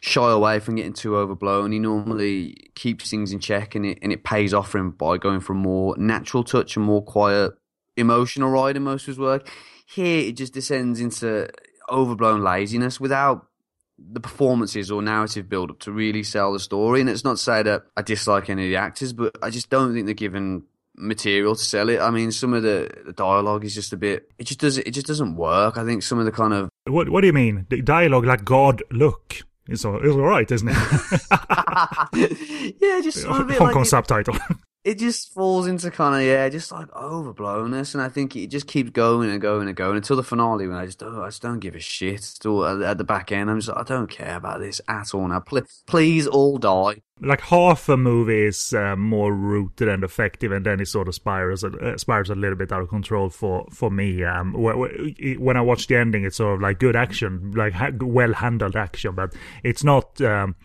shy 0.00 0.30
away 0.30 0.60
from 0.60 0.76
getting 0.76 0.92
too 0.92 1.16
overblown. 1.16 1.72
He 1.72 1.78
normally 1.78 2.70
keeps 2.74 3.10
things 3.10 3.32
in 3.32 3.40
check, 3.40 3.74
and 3.74 3.86
it 3.86 3.98
and 4.02 4.12
it 4.12 4.22
pays 4.22 4.52
off 4.52 4.70
for 4.70 4.78
him 4.78 4.90
by 4.90 5.16
going 5.16 5.40
for 5.40 5.54
a 5.54 5.56
more 5.56 5.96
natural 5.96 6.44
touch 6.44 6.76
and 6.76 6.84
more 6.84 7.02
quiet, 7.02 7.52
emotional 7.96 8.50
ride 8.50 8.76
in 8.76 8.84
most 8.84 9.02
of 9.02 9.06
his 9.08 9.18
work. 9.18 9.50
Here, 9.86 10.28
it 10.28 10.36
just 10.36 10.52
descends 10.52 11.00
into 11.00 11.48
overblown 11.90 12.42
laziness 12.42 13.00
without 13.00 13.46
the 14.12 14.20
performances 14.20 14.90
or 14.90 15.02
narrative 15.02 15.48
build 15.48 15.70
up 15.70 15.80
to 15.80 15.92
really 15.92 16.22
sell 16.22 16.52
the 16.52 16.60
story. 16.60 17.00
And 17.00 17.10
it's 17.10 17.24
not 17.24 17.36
to 17.36 17.42
say 17.42 17.62
that 17.62 17.82
I 17.96 18.02
dislike 18.02 18.50
any 18.50 18.64
of 18.64 18.70
the 18.70 18.76
actors, 18.76 19.12
but 19.12 19.36
I 19.42 19.50
just 19.50 19.70
don't 19.70 19.94
think 19.94 20.06
they're 20.06 20.14
given 20.14 20.64
material 20.96 21.54
to 21.54 21.62
sell 21.62 21.88
it. 21.88 22.00
I 22.00 22.10
mean, 22.10 22.32
some 22.32 22.54
of 22.54 22.62
the, 22.62 22.90
the 23.06 23.12
dialogue 23.12 23.64
is 23.64 23.74
just 23.74 23.92
a 23.92 23.96
bit. 23.96 24.30
It 24.38 24.44
just 24.44 24.60
does. 24.60 24.78
It 24.78 24.92
just 24.92 25.06
doesn't 25.06 25.36
work. 25.36 25.78
I 25.78 25.84
think 25.84 26.02
some 26.02 26.18
of 26.18 26.24
the 26.24 26.32
kind 26.32 26.52
of 26.52 26.68
what 26.84 27.08
What 27.08 27.20
do 27.20 27.26
you 27.26 27.32
mean? 27.32 27.66
The 27.68 27.82
dialogue 27.82 28.24
like 28.24 28.44
God 28.44 28.82
look. 28.90 29.36
It's 29.68 29.84
all, 29.84 29.98
it's 29.98 30.14
all 30.14 30.22
right, 30.22 30.50
isn't 30.50 30.68
it? 30.68 30.76
yeah, 32.80 33.00
just 33.02 33.22
sort 33.22 33.40
of 33.42 33.50
Hong 33.50 33.68
Kong 33.68 33.76
like 33.76 33.86
subtitle. 33.86 34.36
It 34.82 34.98
just 34.98 35.34
falls 35.34 35.66
into 35.66 35.90
kind 35.90 36.14
of 36.14 36.26
yeah, 36.26 36.48
just 36.48 36.72
like 36.72 36.88
overblownness, 36.88 37.94
and 37.94 38.02
I 38.02 38.08
think 38.08 38.34
it 38.34 38.46
just 38.46 38.66
keeps 38.66 38.90
going 38.90 39.30
and 39.30 39.40
going 39.40 39.68
and 39.68 39.76
going 39.76 39.96
until 39.96 40.16
the 40.16 40.22
finale 40.22 40.66
when 40.66 40.76
I 40.76 40.86
just 40.86 41.02
oh, 41.02 41.22
I 41.22 41.28
just 41.28 41.42
don't 41.42 41.60
give 41.60 41.74
a 41.74 41.80
shit. 41.80 42.22
Still 42.22 42.64
at, 42.64 42.80
at 42.80 42.98
the 42.98 43.04
back 43.04 43.30
end, 43.30 43.50
I'm 43.50 43.58
just 43.58 43.68
like, 43.68 43.78
I 43.78 43.82
don't 43.82 44.08
care 44.08 44.36
about 44.36 44.60
this 44.60 44.80
at 44.88 45.12
all 45.14 45.28
now. 45.28 45.40
Pl- 45.40 45.66
please 45.86 46.26
all 46.26 46.56
die. 46.56 47.02
Like 47.20 47.42
half 47.42 47.90
a 47.90 47.98
movie 47.98 48.46
is 48.46 48.72
uh, 48.72 48.96
more 48.96 49.34
rooted 49.34 49.88
and 49.88 50.02
effective, 50.02 50.50
and 50.50 50.64
then 50.64 50.80
it 50.80 50.88
sort 50.88 51.08
of 51.08 51.14
spirals 51.14 51.62
uh, 51.62 51.98
spirals 51.98 52.30
a 52.30 52.34
little 52.34 52.56
bit 52.56 52.72
out 52.72 52.80
of 52.80 52.88
control 52.88 53.28
for 53.28 53.66
for 53.70 53.90
me. 53.90 54.24
Um, 54.24 54.54
when 54.54 55.56
I 55.58 55.60
watch 55.60 55.88
the 55.88 55.96
ending, 55.96 56.24
it's 56.24 56.36
sort 56.36 56.54
of 56.54 56.62
like 56.62 56.78
good 56.78 56.96
action, 56.96 57.52
like 57.54 57.74
well 58.00 58.32
handled 58.32 58.76
action, 58.76 59.14
but 59.14 59.34
it's 59.62 59.84
not. 59.84 60.18
Um, 60.22 60.56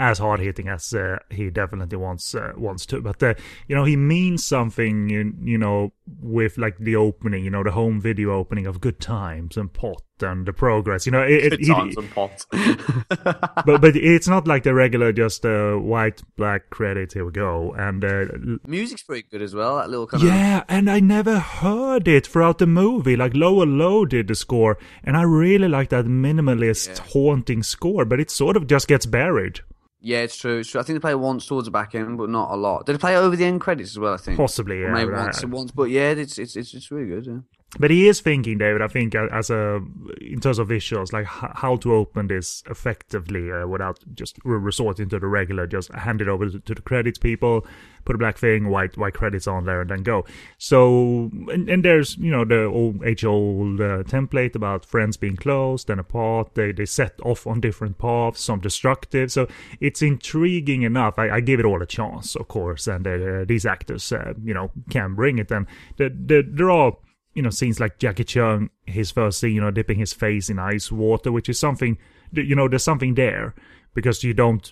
as 0.00 0.18
hard 0.18 0.40
hitting 0.40 0.66
as 0.68 0.94
uh, 0.94 1.18
he 1.28 1.50
definitely 1.50 1.98
wants 1.98 2.34
uh, 2.34 2.52
wants 2.56 2.86
to. 2.86 3.02
But 3.02 3.22
uh, 3.22 3.34
you 3.68 3.76
know, 3.76 3.84
he 3.84 3.96
means 3.96 4.42
something. 4.42 5.10
You, 5.10 5.34
you 5.42 5.58
know, 5.58 5.92
with 6.20 6.56
like 6.56 6.78
the 6.78 6.96
opening, 6.96 7.44
you 7.44 7.50
know, 7.50 7.62
the 7.62 7.72
home 7.72 8.00
video 8.00 8.32
opening 8.32 8.66
of 8.66 8.80
Good 8.80 8.98
Times 8.98 9.58
and 9.58 9.70
Pot 9.70 10.02
and 10.22 10.46
the 10.46 10.54
progress. 10.54 11.04
You 11.04 11.12
know, 11.12 11.22
it, 11.22 11.50
Good 11.50 11.60
it, 11.60 11.66
Times 11.66 11.96
and 11.98 12.10
Pot. 12.12 12.46
but 13.66 13.80
but 13.82 13.94
it's 13.94 14.26
not 14.26 14.48
like 14.48 14.62
the 14.62 14.72
regular 14.72 15.12
just 15.12 15.44
uh, 15.44 15.74
white 15.74 16.22
black 16.38 16.70
credit. 16.70 17.12
Here 17.12 17.26
we 17.26 17.32
go. 17.32 17.74
And 17.74 18.02
uh, 18.02 18.24
music's 18.66 19.02
pretty 19.02 19.28
good 19.30 19.42
as 19.42 19.54
well. 19.54 19.76
That 19.76 19.90
little 19.90 20.06
kind 20.06 20.22
yeah, 20.22 20.58
of... 20.60 20.64
and 20.70 20.90
I 20.90 21.00
never 21.00 21.40
heard 21.40 22.08
it 22.08 22.26
throughout 22.26 22.56
the 22.56 22.66
movie. 22.66 23.16
Like 23.16 23.34
Lowell 23.34 23.66
Lo 23.66 24.06
did 24.06 24.28
the 24.28 24.34
score, 24.34 24.78
and 25.04 25.14
I 25.14 25.22
really 25.22 25.68
like 25.68 25.90
that 25.90 26.06
minimalist 26.06 26.88
yeah. 26.88 27.04
haunting 27.12 27.62
score. 27.62 28.06
But 28.06 28.18
it 28.18 28.30
sort 28.30 28.56
of 28.56 28.66
just 28.66 28.88
gets 28.88 29.04
buried. 29.04 29.60
Yeah, 30.00 30.18
it's 30.18 30.36
true. 30.36 30.58
It's 30.58 30.70
true. 30.70 30.80
I 30.80 30.84
think 30.84 30.96
they 30.96 31.00
play 31.00 31.14
once 31.14 31.46
towards 31.46 31.66
the 31.66 31.70
back 31.70 31.94
end, 31.94 32.16
but 32.16 32.30
not 32.30 32.50
a 32.50 32.56
lot. 32.56 32.86
Did 32.86 32.94
they 32.94 32.98
play 32.98 33.16
over 33.16 33.36
the 33.36 33.44
end 33.44 33.60
credits 33.60 33.90
as 33.90 33.98
well? 33.98 34.14
I 34.14 34.16
think 34.16 34.36
possibly. 34.36 34.80
Yeah, 34.80 34.92
maybe 34.92 35.12
once, 35.12 35.44
once. 35.44 35.70
But 35.70 35.84
yeah, 35.84 36.10
it's 36.10 36.38
it's 36.38 36.56
it's, 36.56 36.74
it's 36.74 36.90
really 36.90 37.08
good. 37.08 37.26
Yeah. 37.26 37.59
But 37.78 37.92
he 37.92 38.08
is 38.08 38.20
thinking, 38.20 38.58
David. 38.58 38.82
I 38.82 38.88
think 38.88 39.14
as 39.14 39.48
a 39.48 39.80
in 40.20 40.40
terms 40.40 40.58
of 40.58 40.68
visuals, 40.68 41.12
like 41.12 41.26
how 41.26 41.76
to 41.76 41.94
open 41.94 42.26
this 42.26 42.64
effectively 42.68 43.52
uh, 43.52 43.66
without 43.68 44.00
just 44.12 44.38
resorting 44.42 45.08
to 45.10 45.20
the 45.20 45.28
regular, 45.28 45.68
just 45.68 45.92
hand 45.92 46.20
it 46.20 46.26
over 46.26 46.48
to, 46.48 46.74
the 46.74 46.82
credits 46.82 47.18
people, 47.18 47.64
put 48.04 48.16
a 48.16 48.18
black 48.18 48.38
thing, 48.38 48.70
white 48.70 48.98
white 48.98 49.14
credits 49.14 49.46
on 49.46 49.66
there, 49.66 49.80
and 49.80 49.90
then 49.90 50.02
go. 50.02 50.24
So 50.58 51.30
and, 51.48 51.70
and 51.70 51.84
there's 51.84 52.16
you 52.16 52.32
know 52.32 52.44
the 52.44 52.64
old 52.64 53.04
age 53.04 53.24
old 53.24 53.80
uh, 53.80 54.02
template 54.02 54.56
about 54.56 54.84
friends 54.84 55.16
being 55.16 55.36
close, 55.36 55.84
then 55.84 56.00
apart. 56.00 56.56
They 56.56 56.72
they 56.72 56.86
set 56.86 57.20
off 57.22 57.46
on 57.46 57.60
different 57.60 57.98
paths, 57.98 58.40
some 58.40 58.58
destructive. 58.58 59.30
So 59.30 59.46
it's 59.78 60.02
intriguing 60.02 60.82
enough. 60.82 61.20
I, 61.20 61.30
I 61.30 61.40
give 61.40 61.60
it 61.60 61.66
all 61.66 61.80
a 61.80 61.86
chance, 61.86 62.34
of 62.34 62.48
course, 62.48 62.88
and 62.88 63.06
uh, 63.06 63.44
these 63.44 63.64
actors, 63.64 64.10
uh, 64.10 64.34
you 64.42 64.54
know, 64.54 64.72
can 64.90 65.14
bring 65.14 65.38
it. 65.38 65.52
And 65.52 65.68
the, 65.98 66.08
the, 66.08 66.44
there 66.44 66.70
are 66.72 66.94
you 67.34 67.42
know, 67.42 67.50
scenes 67.50 67.78
like 67.78 67.98
Jackie 67.98 68.24
Cheung, 68.24 68.70
his 68.86 69.10
first 69.10 69.40
scene, 69.40 69.54
you 69.54 69.60
know, 69.60 69.70
dipping 69.70 69.98
his 69.98 70.12
face 70.12 70.50
in 70.50 70.58
ice 70.58 70.90
water, 70.90 71.30
which 71.30 71.48
is 71.48 71.58
something, 71.58 71.96
you 72.32 72.54
know, 72.54 72.68
there's 72.68 72.82
something 72.82 73.14
there 73.14 73.54
because 73.94 74.24
you 74.24 74.34
don't 74.34 74.70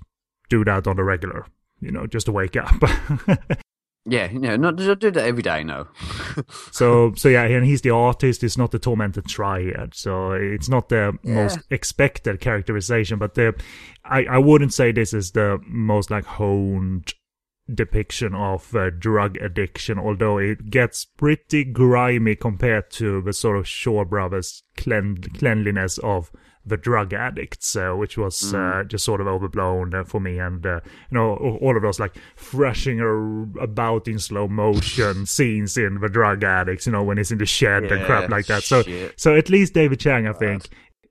do 0.48 0.64
that 0.64 0.86
on 0.86 0.96
the 0.96 1.04
regular, 1.04 1.46
you 1.80 1.90
know, 1.90 2.06
just 2.06 2.26
to 2.26 2.32
wake 2.32 2.56
up. 2.56 2.74
yeah, 4.04 4.30
you 4.30 4.40
know, 4.40 4.56
not 4.56 4.76
do 4.76 4.94
that 4.94 5.16
every 5.16 5.42
day, 5.42 5.62
no. 5.62 5.86
so, 6.72 7.12
so 7.14 7.28
yeah, 7.28 7.44
and 7.44 7.64
he's 7.64 7.82
the 7.82 7.90
artist. 7.90 8.42
It's 8.42 8.58
not 8.58 8.72
the 8.72 8.78
tormented 8.78 9.26
triad, 9.26 9.94
so 9.94 10.32
it's 10.32 10.68
not 10.68 10.88
the 10.88 11.16
yeah. 11.22 11.34
most 11.34 11.58
expected 11.70 12.40
characterization. 12.40 13.18
But 13.18 13.34
the, 13.34 13.54
I, 14.04 14.24
I 14.24 14.38
wouldn't 14.38 14.74
say 14.74 14.90
this 14.90 15.12
is 15.12 15.32
the 15.32 15.58
most 15.66 16.10
like 16.10 16.24
honed 16.24 17.14
depiction 17.72 18.34
of 18.34 18.74
uh, 18.74 18.90
drug 18.90 19.36
addiction, 19.38 19.98
although 19.98 20.38
it 20.38 20.70
gets 20.70 21.04
pretty 21.04 21.64
grimy 21.64 22.34
compared 22.34 22.90
to 22.92 23.20
the 23.22 23.32
sort 23.32 23.56
of 23.58 23.68
Shaw 23.68 24.04
Brothers 24.04 24.62
clean- 24.76 25.22
cleanliness 25.34 25.98
of 25.98 26.30
the 26.68 26.76
drug 26.76 27.12
addicts, 27.12 27.74
uh, 27.76 27.92
which 27.92 28.16
was 28.16 28.52
mm. 28.52 28.80
uh, 28.80 28.84
just 28.84 29.04
sort 29.04 29.20
of 29.20 29.26
overblown 29.26 29.94
uh, 29.94 30.04
for 30.04 30.20
me. 30.20 30.38
And 30.38 30.64
uh, 30.64 30.80
you 31.10 31.18
know, 31.18 31.36
all 31.36 31.76
of 31.76 31.82
those 31.82 31.98
like 31.98 32.16
thrashing 32.36 33.00
about 33.60 34.06
in 34.06 34.18
slow 34.18 34.48
motion 34.48 35.26
scenes 35.26 35.76
in 35.76 36.00
the 36.00 36.08
drug 36.08 36.44
addicts, 36.44 36.86
you 36.86 36.92
know, 36.92 37.02
when 37.02 37.16
he's 37.16 37.32
in 37.32 37.38
the 37.38 37.46
shed 37.46 37.84
yeah, 37.84 37.94
and 37.94 38.04
crap 38.04 38.28
like 38.30 38.46
that. 38.46 38.62
So, 38.62 38.82
shit. 38.82 39.18
so 39.18 39.34
at 39.34 39.48
least 39.48 39.74
David 39.74 40.00
Chiang, 40.00 40.26
I 40.26 40.32
think, 40.32 40.68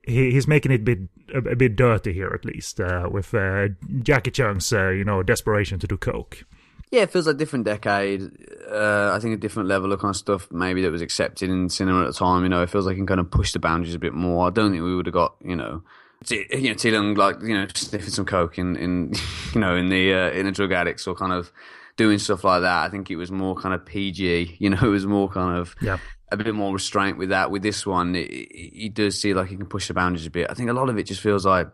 he, 0.08 0.30
he's 0.30 0.48
making 0.48 0.72
it 0.72 0.80
a 0.80 0.84
bit 0.84 0.98
a, 1.34 1.38
a 1.38 1.56
bit 1.56 1.76
dirty 1.76 2.12
here 2.12 2.32
at 2.34 2.44
least 2.44 2.80
uh, 2.80 3.08
with 3.10 3.34
uh, 3.34 3.68
Jackie 4.02 4.30
Cheung's 4.30 4.72
uh, 4.72 4.88
you 4.88 5.04
know 5.04 5.22
desperation 5.22 5.78
to 5.78 5.86
do 5.86 5.96
coke. 5.96 6.44
Yeah, 6.90 7.02
it 7.02 7.10
feels 7.10 7.26
like 7.26 7.34
a 7.34 7.38
different 7.38 7.66
decade. 7.66 8.22
Uh, 8.70 9.12
I 9.12 9.18
think 9.20 9.34
a 9.34 9.36
different 9.36 9.68
level 9.68 9.92
of 9.92 10.00
kind 10.00 10.10
of 10.10 10.16
stuff 10.16 10.50
maybe 10.50 10.80
that 10.82 10.90
was 10.90 11.02
accepted 11.02 11.50
in 11.50 11.68
cinema 11.68 12.02
at 12.02 12.06
the 12.06 12.12
time. 12.14 12.44
You 12.44 12.48
know, 12.48 12.62
it 12.62 12.70
feels 12.70 12.86
like 12.86 12.94
it 12.94 12.96
can 12.96 13.06
kind 13.06 13.20
of 13.20 13.30
push 13.30 13.52
the 13.52 13.58
boundaries 13.58 13.94
a 13.94 13.98
bit 13.98 14.14
more. 14.14 14.46
I 14.46 14.50
don't 14.50 14.70
think 14.70 14.82
we 14.82 14.96
would 14.96 15.06
have 15.06 15.12
got 15.12 15.36
you 15.44 15.56
know. 15.56 15.82
You 16.28 16.70
know, 16.70 16.74
Ti 16.74 16.90
Lung 16.90 17.14
like 17.14 17.36
you 17.42 17.54
know 17.54 17.66
sniffing 17.74 18.10
some 18.10 18.24
coke 18.24 18.58
in, 18.58 18.76
in 18.76 19.12
you 19.54 19.60
know 19.60 19.76
in 19.76 19.90
the 19.90 20.14
uh, 20.14 20.30
in 20.30 20.46
the 20.46 20.52
drug 20.52 20.72
addicts 20.72 21.06
or 21.06 21.14
kind 21.14 21.32
of 21.32 21.52
doing 21.96 22.18
stuff 22.18 22.44
like 22.44 22.62
that. 22.62 22.84
I 22.84 22.88
think 22.88 23.10
it 23.10 23.16
was 23.16 23.30
more 23.30 23.54
kind 23.54 23.74
of 23.74 23.84
PG. 23.84 24.56
You 24.58 24.70
know, 24.70 24.78
it 24.80 24.88
was 24.88 25.06
more 25.06 25.28
kind 25.28 25.58
of 25.58 25.76
yeah 25.82 25.98
a 26.30 26.36
bit 26.36 26.54
more 26.54 26.72
restraint 26.72 27.18
with 27.18 27.30
that. 27.30 27.50
With 27.50 27.62
this 27.62 27.86
one, 27.86 28.14
it 28.16 28.94
does 28.94 29.20
see 29.20 29.34
like 29.34 29.48
he 29.48 29.56
can 29.56 29.66
push 29.66 29.88
the 29.88 29.94
boundaries 29.94 30.26
a 30.26 30.30
bit. 30.30 30.50
I 30.50 30.54
think 30.54 30.70
a 30.70 30.72
lot 30.72 30.88
of 30.88 30.98
it 30.98 31.04
just 31.04 31.20
feels 31.20 31.46
like 31.46 31.68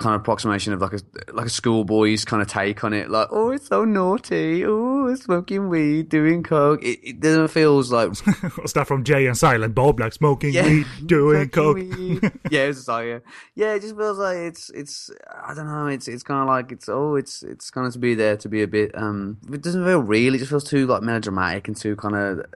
kind 0.00 0.14
of 0.14 0.22
approximation 0.22 0.72
of 0.72 0.80
like 0.80 0.94
a 0.94 1.32
like 1.32 1.46
a 1.46 1.50
schoolboy's 1.50 2.24
kind 2.24 2.42
of 2.42 2.48
take 2.48 2.82
on 2.82 2.92
it. 2.92 3.10
Like, 3.10 3.28
oh, 3.30 3.50
it's 3.50 3.68
so 3.68 3.84
naughty. 3.84 4.64
Oh, 4.64 5.14
smoking 5.14 5.68
weed, 5.68 6.08
doing 6.08 6.42
coke. 6.42 6.82
It, 6.82 6.98
it 7.02 7.20
doesn't 7.20 7.48
feels 7.48 7.92
like 7.92 8.16
what's 8.56 8.72
that 8.72 8.86
from 8.86 9.04
Jay 9.04 9.26
and 9.26 9.36
Silent 9.36 9.74
Bob? 9.74 10.00
Like 10.00 10.12
smoking 10.12 10.52
yeah. 10.52 10.64
weed, 10.64 10.86
doing 11.06 11.48
coke. 11.50 11.76
Weed. 11.76 12.22
yeah, 12.50 12.62
it's 12.62 12.88
like 12.88 13.06
yeah, 13.06 13.18
yeah. 13.54 13.74
It 13.74 13.82
just 13.82 13.96
feels 13.96 14.18
like 14.18 14.38
it's 14.38 14.70
it's 14.70 15.10
I 15.44 15.54
don't 15.54 15.66
know. 15.66 15.86
It's 15.86 16.08
it's 16.08 16.22
kind 16.22 16.40
of 16.40 16.48
like 16.48 16.72
it's 16.72 16.88
oh, 16.88 17.14
it's 17.16 17.42
it's 17.42 17.70
kind 17.70 17.86
of 17.86 17.92
to 17.92 17.98
be 17.98 18.14
there 18.14 18.36
to 18.38 18.48
be 18.48 18.62
a 18.62 18.68
bit. 18.68 18.96
um 18.96 19.38
It 19.52 19.62
doesn't 19.62 19.84
feel 19.84 20.00
real. 20.00 20.34
It 20.34 20.38
just 20.38 20.50
feels 20.50 20.64
too 20.64 20.86
like 20.86 21.02
melodramatic 21.02 21.68
and 21.68 21.76
too 21.76 21.94
kind 21.96 22.16
of 22.16 22.46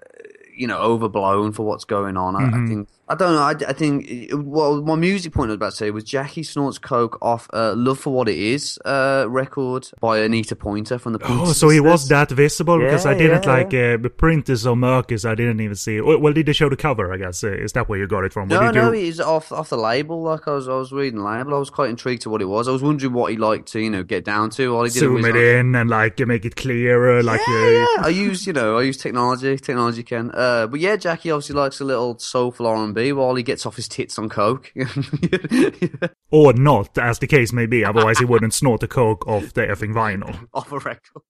you 0.56 0.66
know 0.66 0.78
overblown 0.78 1.52
for 1.52 1.64
what's 1.64 1.84
going 1.84 2.16
on. 2.16 2.36
I, 2.36 2.38
I 2.38 2.42
mm-hmm. 2.42 2.66
think 2.66 2.88
I 3.06 3.14
don't 3.14 3.34
know. 3.34 3.42
I, 3.42 3.70
I 3.70 3.74
think 3.74 4.30
well, 4.32 4.80
my 4.80 4.94
music 4.94 5.34
point 5.34 5.50
I 5.50 5.52
was 5.52 5.56
about 5.56 5.70
to 5.72 5.76
say 5.76 5.90
was 5.90 6.04
Jackie 6.04 6.42
snorts 6.42 6.78
coke 6.78 7.18
off 7.20 7.48
uh, 7.52 7.74
"Love 7.76 7.98
for 7.98 8.14
What 8.14 8.30
It 8.30 8.38
Is" 8.38 8.78
uh, 8.84 9.26
record 9.28 9.90
by 10.00 10.20
Anita 10.20 10.56
Pointer 10.56 10.98
from 10.98 11.12
the. 11.12 11.18
Pointer 11.18 11.34
Oh, 11.34 11.38
Pointer 11.44 11.54
so 11.54 11.68
he 11.68 11.80
was 11.80 12.08
that 12.08 12.30
visible 12.30 12.78
because 12.78 13.04
I 13.04 13.12
didn't 13.12 13.44
yeah, 13.44 13.52
like 13.52 13.66
uh, 13.74 13.98
the 13.98 14.10
print 14.10 14.48
is 14.48 14.62
so 14.62 14.74
murky, 14.74 15.18
so 15.18 15.30
I 15.32 15.34
didn't 15.34 15.60
even 15.60 15.76
see. 15.76 16.00
Well, 16.00 16.18
well, 16.18 16.32
did 16.32 16.46
they 16.46 16.54
show 16.54 16.70
the 16.70 16.76
cover? 16.76 17.12
I 17.12 17.18
guess 17.18 17.44
uh, 17.44 17.48
is 17.48 17.72
that 17.74 17.90
where 17.90 17.98
you 17.98 18.06
got 18.06 18.24
it 18.24 18.32
from? 18.32 18.48
What 18.48 18.60
No, 18.60 18.70
no, 18.70 18.92
you- 18.92 19.04
he's 19.04 19.20
off 19.20 19.52
off 19.52 19.68
the 19.68 19.76
label. 19.76 20.22
Like 20.22 20.48
I 20.48 20.52
was, 20.52 20.66
I 20.66 20.74
was 20.74 20.90
reading 20.90 21.18
the 21.18 21.26
label. 21.26 21.54
I 21.54 21.58
was 21.58 21.68
quite 21.68 21.90
intrigued 21.90 22.22
to 22.22 22.30
what 22.30 22.40
it 22.40 22.46
was. 22.46 22.68
I 22.68 22.72
was 22.72 22.82
wondering 22.82 23.12
what 23.12 23.30
he 23.30 23.36
liked 23.36 23.68
to, 23.72 23.80
you 23.80 23.90
know, 23.90 24.02
get 24.02 24.24
down 24.24 24.48
to. 24.50 24.74
All 24.74 24.82
he 24.84 24.88
did 24.90 25.00
zoom 25.00 25.14
was 25.16 25.26
it 25.26 25.34
like, 25.34 25.42
in 25.42 25.74
and 25.74 25.90
like 25.90 26.18
make 26.20 26.46
it 26.46 26.56
clearer, 26.56 27.22
like 27.22 27.42
yeah, 27.46 27.54
uh, 27.54 27.68
yeah. 27.68 27.86
I 28.06 28.08
use, 28.08 28.46
you 28.46 28.54
know, 28.54 28.78
I 28.78 28.82
use 28.82 28.96
technology. 28.96 29.58
Technology 29.58 30.02
can. 30.02 30.30
Uh, 30.32 30.66
but 30.68 30.80
yeah, 30.80 30.96
Jackie 30.96 31.30
obviously 31.30 31.56
likes 31.56 31.80
a 31.80 31.84
little 31.84 32.18
soulful 32.18 32.66
R 32.66 32.93
and 32.94 33.04
B 33.04 33.12
while 33.12 33.34
he 33.34 33.42
gets 33.42 33.66
off 33.66 33.76
his 33.76 33.88
tits 33.88 34.18
on 34.18 34.28
coke. 34.28 34.72
or 36.30 36.52
not, 36.52 36.96
as 36.98 37.18
the 37.18 37.26
case 37.26 37.52
may 37.52 37.66
be. 37.66 37.84
Otherwise, 37.84 38.18
he 38.18 38.24
wouldn't 38.24 38.54
snort 38.54 38.80
the 38.80 38.88
coke 38.88 39.26
off 39.26 39.52
the 39.54 39.62
effing 39.62 39.92
vinyl, 39.92 40.46
off 40.54 40.72
a 40.72 40.78
record. 40.78 41.22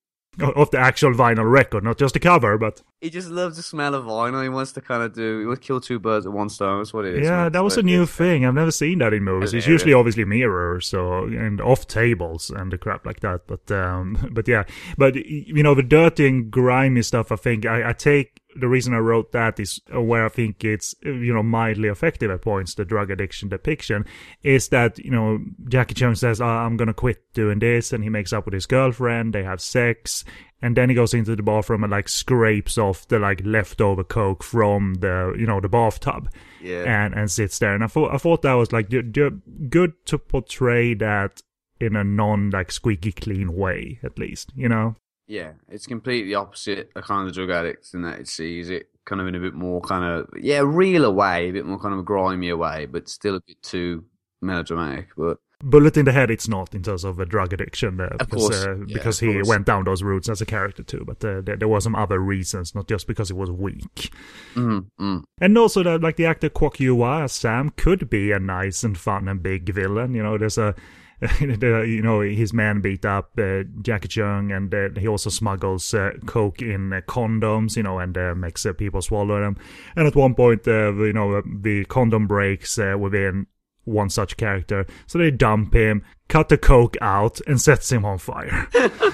off 0.57 0.71
the 0.73 0.79
actual 0.79 1.13
vinyl 1.13 1.49
record, 1.49 1.85
not 1.85 1.97
just 1.97 2.15
the 2.15 2.21
cover. 2.21 2.59
But 2.59 2.83
He 3.01 3.09
just 3.09 3.29
loves 3.29 3.57
the 3.57 3.63
smell 3.63 3.95
of 3.95 4.05
vinyl. 4.05 4.43
He 4.43 4.49
wants 4.49 4.73
to 4.73 4.81
kind 4.81 5.03
of 5.03 5.15
do. 5.15 5.41
He 5.41 5.47
wants 5.47 5.61
to 5.61 5.67
kill 5.67 5.81
two 5.81 5.99
birds 5.99 6.27
with 6.27 6.35
one 6.35 6.49
stone. 6.49 6.81
That's 6.81 6.93
what 6.93 7.05
it 7.05 7.17
is. 7.17 7.25
yeah, 7.25 7.49
that 7.49 7.63
was 7.63 7.75
a 7.75 7.77
That's 7.77 7.85
what 7.85 7.93
it 7.93 7.97
new 7.97 8.07
thing. 8.07 8.45
I've 8.45 8.55
never 8.55 8.73
seen 8.73 8.99
that 8.99 9.15
in 9.15 9.23
movies. 9.23 9.55
It's 9.55 9.67
usually 9.67 9.93
obviously 9.95 10.25
mirrors 10.25 10.89
so 10.89 11.25
and 11.25 11.61
off 11.61 11.87
tables 11.87 12.51
and 12.51 12.73
the 12.73 12.79
crap 12.79 13.07
like 13.07 13.21
that. 13.21 13.47
But 13.47 13.71
um, 13.71 14.29
but 14.33 14.49
yeah, 14.49 14.65
but 14.99 15.15
you 15.15 15.63
know 15.63 15.75
the 15.75 15.83
dirty 15.83 16.27
and 16.27 16.51
grimy 16.51 17.03
stuff. 17.03 17.31
I 17.31 17.37
think 17.37 17.65
I, 17.67 17.91
I 17.91 17.93
take 17.93 18.41
the 18.57 18.69
reason 18.69 18.95
I 18.95 18.99
wrote 18.99 19.33
that 19.33 19.59
is 19.61 19.81
where 19.93 20.25
I 20.25 20.29
think 20.29 20.65
it's 20.65 20.95
you 21.03 21.33
know 21.35 21.43
mildly 21.43 21.89
effective 21.89 22.31
at 22.31 22.43
points. 22.43 22.75
The 22.75 22.85
drug 22.85 23.11
addiction 23.11 23.49
depiction 23.49 24.05
is 24.43 24.69
that 24.69 24.99
you 24.99 25.11
know 25.11 25.39
Jackie 25.69 25.95
Cheung 25.95 26.17
says 26.17 26.41
oh, 26.41 26.47
I'm 26.47 26.77
gonna 26.77 26.95
quit 26.95 27.33
doing 27.35 27.59
this, 27.59 27.93
and 27.93 28.03
he 28.03 28.11
makes 28.11 28.33
up 28.33 28.45
with 28.45 28.55
his 28.55 28.67
girlfriend. 28.67 29.33
They 29.35 29.43
have 29.45 29.61
sex. 29.61 30.25
And 30.63 30.75
then 30.77 30.89
he 30.89 30.95
goes 30.95 31.13
into 31.13 31.37
the 31.37 31.43
bathroom 31.43 31.85
and 31.85 31.91
like 31.91 32.09
scrapes 32.09 32.79
off 32.79 33.07
the 33.09 33.19
like 33.19 33.43
leftover 33.45 34.03
coke 34.03 34.43
from 34.43 34.95
the 34.95 35.35
you 35.39 35.47
know 35.47 35.61
the 35.61 35.69
bathtub 35.69 36.31
Yeah. 36.63 36.85
and 36.87 37.13
and 37.15 37.31
sits 37.31 37.59
there. 37.59 37.75
And 37.75 37.85
I 37.85 37.87
thought 37.87 38.15
I 38.15 38.17
thought 38.17 38.41
that 38.43 38.55
was 38.55 38.73
like 38.73 38.89
good 38.89 39.93
to 40.07 40.19
portray 40.19 40.95
that 40.95 41.43
in 41.81 41.97
a 41.97 42.05
non 42.05 42.49
like 42.51 42.73
squeaky 42.73 43.13
clean 43.13 43.55
way, 43.55 43.99
at 44.03 44.19
least. 44.19 44.53
You 44.57 44.69
know. 44.71 44.97
Yeah, 45.27 45.53
it's 45.71 45.87
completely 45.87 46.35
opposite 46.35 46.91
of 46.95 47.05
kind 47.05 47.27
of 47.29 47.35
drug 47.35 47.51
addicts 47.51 47.95
in 47.95 48.03
that 48.03 48.21
it 48.21 48.29
sees 48.29 48.69
it 48.71 48.89
kind 49.07 49.21
of 49.21 49.27
in 49.27 49.35
a 49.35 49.41
bit 49.41 49.55
more 49.55 49.81
kind 49.81 50.05
of 50.05 50.29
yeah, 50.39 50.61
realer 50.65 51.11
way, 51.11 51.49
a 51.49 51.53
bit 51.53 51.67
more 51.67 51.79
kind 51.79 51.95
of 51.95 52.01
a 52.01 52.05
grimier 52.05 52.57
way, 52.57 52.87
but 52.87 53.09
still 53.09 53.37
a 53.37 53.41
bit 53.47 53.61
too 53.63 54.05
melodramatic. 54.43 55.09
But 55.17 55.39
Bullet 55.63 55.97
in 55.97 56.05
the 56.05 56.13
head, 56.13 56.31
it's 56.31 56.47
not 56.49 56.75
in 56.75 56.83
terms 56.83 57.05
of 57.05 57.19
a 57.19 57.25
drug 57.25 57.55
addiction, 57.55 57.99
uh, 58.01 58.09
Of 58.21 58.29
because, 58.29 58.43
course. 58.49 58.65
uh, 58.67 58.77
Yeah, 58.87 58.97
because 58.99 59.21
he 59.21 59.33
course. 59.33 59.49
went 59.49 59.65
down 59.67 59.85
those 59.85 60.03
routes 60.03 60.29
as 60.29 60.43
a 60.43 60.47
character 60.47 60.83
too. 60.83 61.05
But 61.07 61.25
uh, 61.25 61.41
there, 61.41 61.57
there 61.57 61.69
were 61.69 61.81
some 61.81 61.95
other 61.95 62.19
reasons, 62.19 62.75
not 62.75 62.87
just 62.87 63.07
because 63.07 63.29
he 63.29 63.35
was 63.35 63.51
weak. 63.51 64.13
mm, 64.55 64.87
mm, 65.01 65.23
And 65.41 65.57
also 65.57 65.83
that 65.83 66.03
like 66.03 66.17
the 66.17 66.27
actor 66.27 66.51
Kwok 66.51 66.81
Yue 66.81 67.03
as 67.07 67.33
Sam 67.33 67.71
could 67.77 68.11
be 68.11 68.31
a 68.31 68.39
nice 68.39 68.85
and 68.85 68.99
fun 68.99 69.27
and 69.27 69.43
big 69.43 69.73
villain. 69.73 70.15
You 70.15 70.23
know, 70.23 70.37
there's 70.37 70.59
a 70.59 70.75
you 71.41 72.03
know 72.03 72.21
his 72.21 72.53
man 72.53 72.81
beat 72.81 73.05
up 73.05 73.31
uh, 73.39 73.63
Jackie 73.83 74.09
Cheung, 74.09 74.55
and 74.55 74.75
uh, 74.75 75.01
he 75.01 75.09
also 75.09 75.31
smuggles 75.31 75.95
uh, 75.95 76.13
coke 76.27 76.61
in 76.61 76.93
uh, 76.93 77.01
condoms. 77.03 77.77
You 77.77 77.85
know, 77.85 77.99
and 77.99 78.17
uh, 78.17 78.35
makes 78.35 78.67
uh, 78.67 78.73
people 78.73 79.03
swallow 79.03 79.41
them. 79.41 79.57
And 79.97 80.07
at 80.07 80.17
one 80.17 80.35
point, 80.35 80.67
you 80.67 81.13
know, 81.13 81.43
the 81.43 81.85
condom 81.87 82.27
breaks 82.27 82.79
within 82.79 83.47
one 83.85 84.11
such 84.11 84.37
character, 84.37 84.87
so 85.07 85.19
they 85.19 85.31
dump 85.31 85.75
him, 85.75 86.05
cut 86.29 86.49
the 86.49 86.59
coke 86.59 86.97
out, 87.01 87.41
and 87.47 87.61
sets 87.61 87.91
him 87.91 88.05
on 88.05 88.19
fire. 88.19 88.69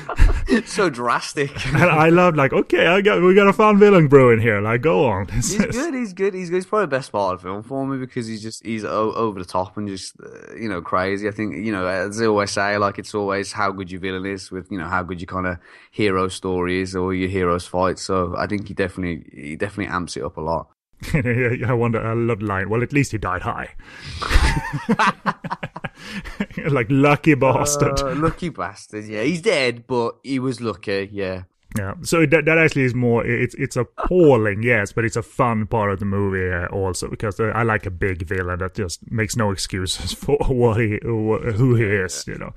so 0.65 0.91
drastic. 0.91 1.51
and 1.75 1.85
I 1.85 2.09
love 2.09 2.35
like, 2.35 2.53
okay, 2.53 2.87
I 2.87 3.01
got 3.01 3.23
we 3.23 3.35
got 3.35 3.49
a 3.49 3.53
fun 3.53 3.79
villain 3.79 4.09
brewing 4.09 4.41
here. 4.41 4.61
Like, 4.61 4.83
go 4.83 5.07
on. 5.07 5.29
He's 5.33 5.57
good. 5.57 5.95
He's 5.95 6.13
good. 6.13 6.35
He's 6.35 6.51
good. 6.51 6.57
He's 6.57 6.67
probably 6.67 6.85
the 6.85 6.97
best 6.97 7.13
part 7.13 7.35
of 7.35 7.41
the 7.41 7.49
film 7.49 7.63
for 7.63 7.87
me 7.87 7.99
because 7.99 8.27
he's 8.27 8.43
just 8.43 8.65
he's 8.65 8.85
o- 8.85 9.13
over 9.13 9.39
the 9.39 9.45
top 9.45 9.77
and 9.77 9.89
just 9.89 10.15
uh, 10.21 10.55
you 10.55 10.69
know 10.69 10.81
crazy. 10.81 11.29
I 11.29 11.31
think 11.31 11.55
you 11.57 11.73
know 11.73 11.87
as 11.87 12.19
they 12.19 12.27
always 12.27 12.51
say, 12.51 12.77
like 12.79 12.99
it's 12.99 13.15
always 13.15 13.53
how 13.53 13.71
good 13.73 13.91
your 13.91 14.01
villain 14.01 14.27
is 14.27 14.51
with 14.51 14.71
you 14.71 14.79
know 14.79 14.87
how 14.89 15.03
good 15.03 15.21
your 15.21 15.27
kind 15.27 15.47
of 15.47 15.59
hero 15.91 16.29
story 16.29 16.81
is 16.81 16.95
or 16.97 17.15
your 17.15 17.29
heroes 17.29 17.67
fight. 17.67 17.99
So 17.99 18.35
I 18.37 18.47
think 18.47 18.69
he 18.69 18.75
definitely 18.75 19.25
he 19.33 19.57
definitely 19.57 19.93
amps 19.93 20.17
it 20.17 20.25
up 20.25 20.37
a 20.37 20.41
lot. 20.41 20.69
I 21.15 21.73
wonder. 21.73 22.05
I 22.05 22.13
love 22.13 22.43
line. 22.43 22.69
Well, 22.69 22.83
at 22.83 22.93
least 22.93 23.13
he 23.13 23.19
died 23.19 23.43
high. 23.43 23.71
like 26.71 26.89
lucky 26.91 27.35
bastard. 27.35 28.01
Uh, 28.01 28.15
lucky 28.15 28.51
bastard. 28.51 29.07
Yeah, 29.07 29.23
he's 29.23 29.41
dead, 29.41 29.87
but 29.87 30.17
he 30.23 30.39
was 30.39 30.61
lucky. 30.61 31.09
Yeah. 31.11 31.45
yeah. 31.79 31.95
So 32.03 32.27
that 32.27 32.45
that 32.45 32.59
actually 32.59 32.83
is 32.83 32.95
more. 32.95 33.25
It's 33.25 33.55
it's 33.55 33.77
appalling, 33.77 34.63
yes, 34.63 34.93
but 34.93 35.05
it's 35.05 35.17
a 35.17 35.23
fun 35.23 35.67
part 35.67 35.91
of 35.91 36.01
the 36.01 36.05
movie 36.05 36.53
uh, 36.53 36.67
also 36.67 37.09
because 37.09 37.41
uh, 37.41 37.53
I 37.55 37.63
like 37.63 37.87
a 37.87 37.91
big 37.91 38.27
villain 38.27 38.59
that 38.59 38.75
just 38.75 39.11
makes 39.11 39.37
no 39.37 39.51
excuses 39.53 40.13
for 40.25 40.37
what 40.49 40.81
he 40.81 40.99
who 41.03 41.75
he 41.77 41.85
is. 41.85 42.27
You 42.27 42.39
know. 42.39 42.53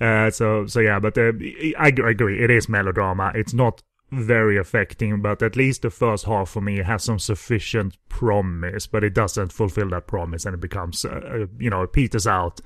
Uh, 0.00 0.30
so 0.30 0.66
so 0.66 0.80
yeah, 0.80 0.98
but 0.98 1.16
uh, 1.16 1.32
I, 1.78 1.92
I 2.02 2.10
agree. 2.10 2.42
It 2.42 2.50
is 2.50 2.68
melodrama. 2.68 3.32
It's 3.34 3.54
not 3.54 3.82
very 4.16 4.56
affecting, 4.56 5.20
but 5.20 5.42
at 5.42 5.56
least 5.56 5.82
the 5.82 5.90
first 5.90 6.24
half 6.24 6.50
for 6.50 6.60
me 6.60 6.78
has 6.78 7.04
some 7.04 7.18
sufficient 7.18 7.96
promise, 8.08 8.86
but 8.86 9.04
it 9.04 9.14
doesn't 9.14 9.52
fulfill 9.52 9.90
that 9.90 10.06
promise, 10.06 10.44
and 10.44 10.54
it 10.54 10.60
becomes 10.60 11.04
uh, 11.04 11.08
uh, 11.08 11.46
you 11.58 11.70
know 11.70 11.82
it 11.82 11.92
peters 11.92 12.26
out 12.26 12.60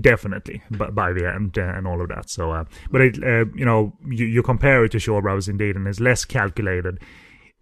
definitely 0.00 0.62
by, 0.70 0.90
by 0.90 1.12
the 1.12 1.28
end 1.28 1.58
uh, 1.58 1.62
and 1.62 1.86
all 1.86 2.00
of 2.00 2.08
that. 2.08 2.30
So, 2.30 2.52
uh, 2.52 2.64
but 2.90 3.00
it 3.00 3.22
uh, 3.22 3.46
you 3.54 3.64
know 3.64 3.94
you, 4.08 4.26
you 4.26 4.42
compare 4.42 4.84
it 4.84 4.92
to 4.92 4.98
Shaw 4.98 5.20
Brothers 5.20 5.48
indeed, 5.48 5.76
and 5.76 5.86
it's 5.86 6.00
less 6.00 6.24
calculated. 6.24 7.00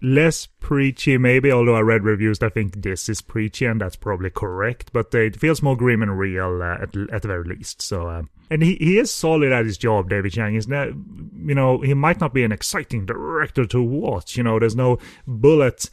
Less 0.05 0.47
preachy, 0.47 1.17
maybe, 1.17 1.53
although 1.53 1.77
I 1.77 1.81
read 1.81 2.03
reviews 2.03 2.41
that 2.41 2.55
think 2.55 2.83
this 2.83 3.09
is 3.09 3.21
preachy, 3.21 3.67
and 3.67 3.81
that's 3.81 3.95
probably 3.95 4.31
correct. 4.31 4.93
But 4.93 5.15
uh, 5.15 5.19
it 5.19 5.37
feels 5.37 5.63
more 5.63 5.77
grim 5.77 6.03
and 6.03 6.19
real 6.19 6.61
uh, 6.61 6.75
at, 6.83 6.97
at 7.13 7.23
the 7.23 7.29
very 7.29 7.45
least. 7.45 7.81
So, 7.81 8.09
uh, 8.09 8.23
and 8.51 8.65
he, 8.65 8.75
he 8.77 8.99
is 8.99 9.13
solid 9.13 9.53
at 9.53 9.65
his 9.65 9.79
job, 9.79 10.11
David 10.11 10.33
Chiang. 10.33 10.55
He's 10.55 10.67
not, 10.67 10.89
you 10.89 11.55
know, 11.55 11.81
he 11.83 11.95
might 11.95 12.21
not 12.21 12.35
be 12.35 12.43
an 12.43 12.51
exciting 12.51 13.07
director 13.07 13.65
to 13.67 13.81
watch. 13.81 14.37
You 14.37 14.43
know, 14.43 14.59
there's 14.59 14.75
no 14.75 14.99
bullet 15.27 15.89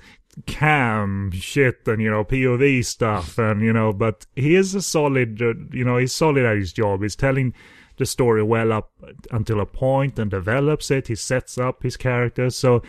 cam 0.45 1.31
shit 1.31 1.87
and 1.87 2.01
you 2.01 2.09
know 2.09 2.23
POV 2.23 2.83
stuff, 2.85 3.37
and 3.37 3.61
you 3.61 3.73
know, 3.73 3.93
but 3.93 4.25
he 4.35 4.55
is 4.55 4.73
a 4.75 4.81
solid, 4.81 5.41
uh, 5.41 5.53
you 5.71 5.83
know, 5.83 5.97
he's 5.97 6.13
solid 6.13 6.45
at 6.45 6.57
his 6.57 6.73
job. 6.73 7.01
He's 7.01 7.15
telling 7.15 7.53
the 7.97 8.05
story 8.05 8.41
well 8.41 8.71
up 8.71 8.91
until 9.29 9.59
a 9.59 9.65
point 9.65 10.17
and 10.17 10.31
develops 10.31 10.89
it. 10.89 11.07
He 11.07 11.15
sets 11.15 11.57
up 11.57 11.83
his 11.83 11.97
characters, 11.97 12.55
so 12.55 12.81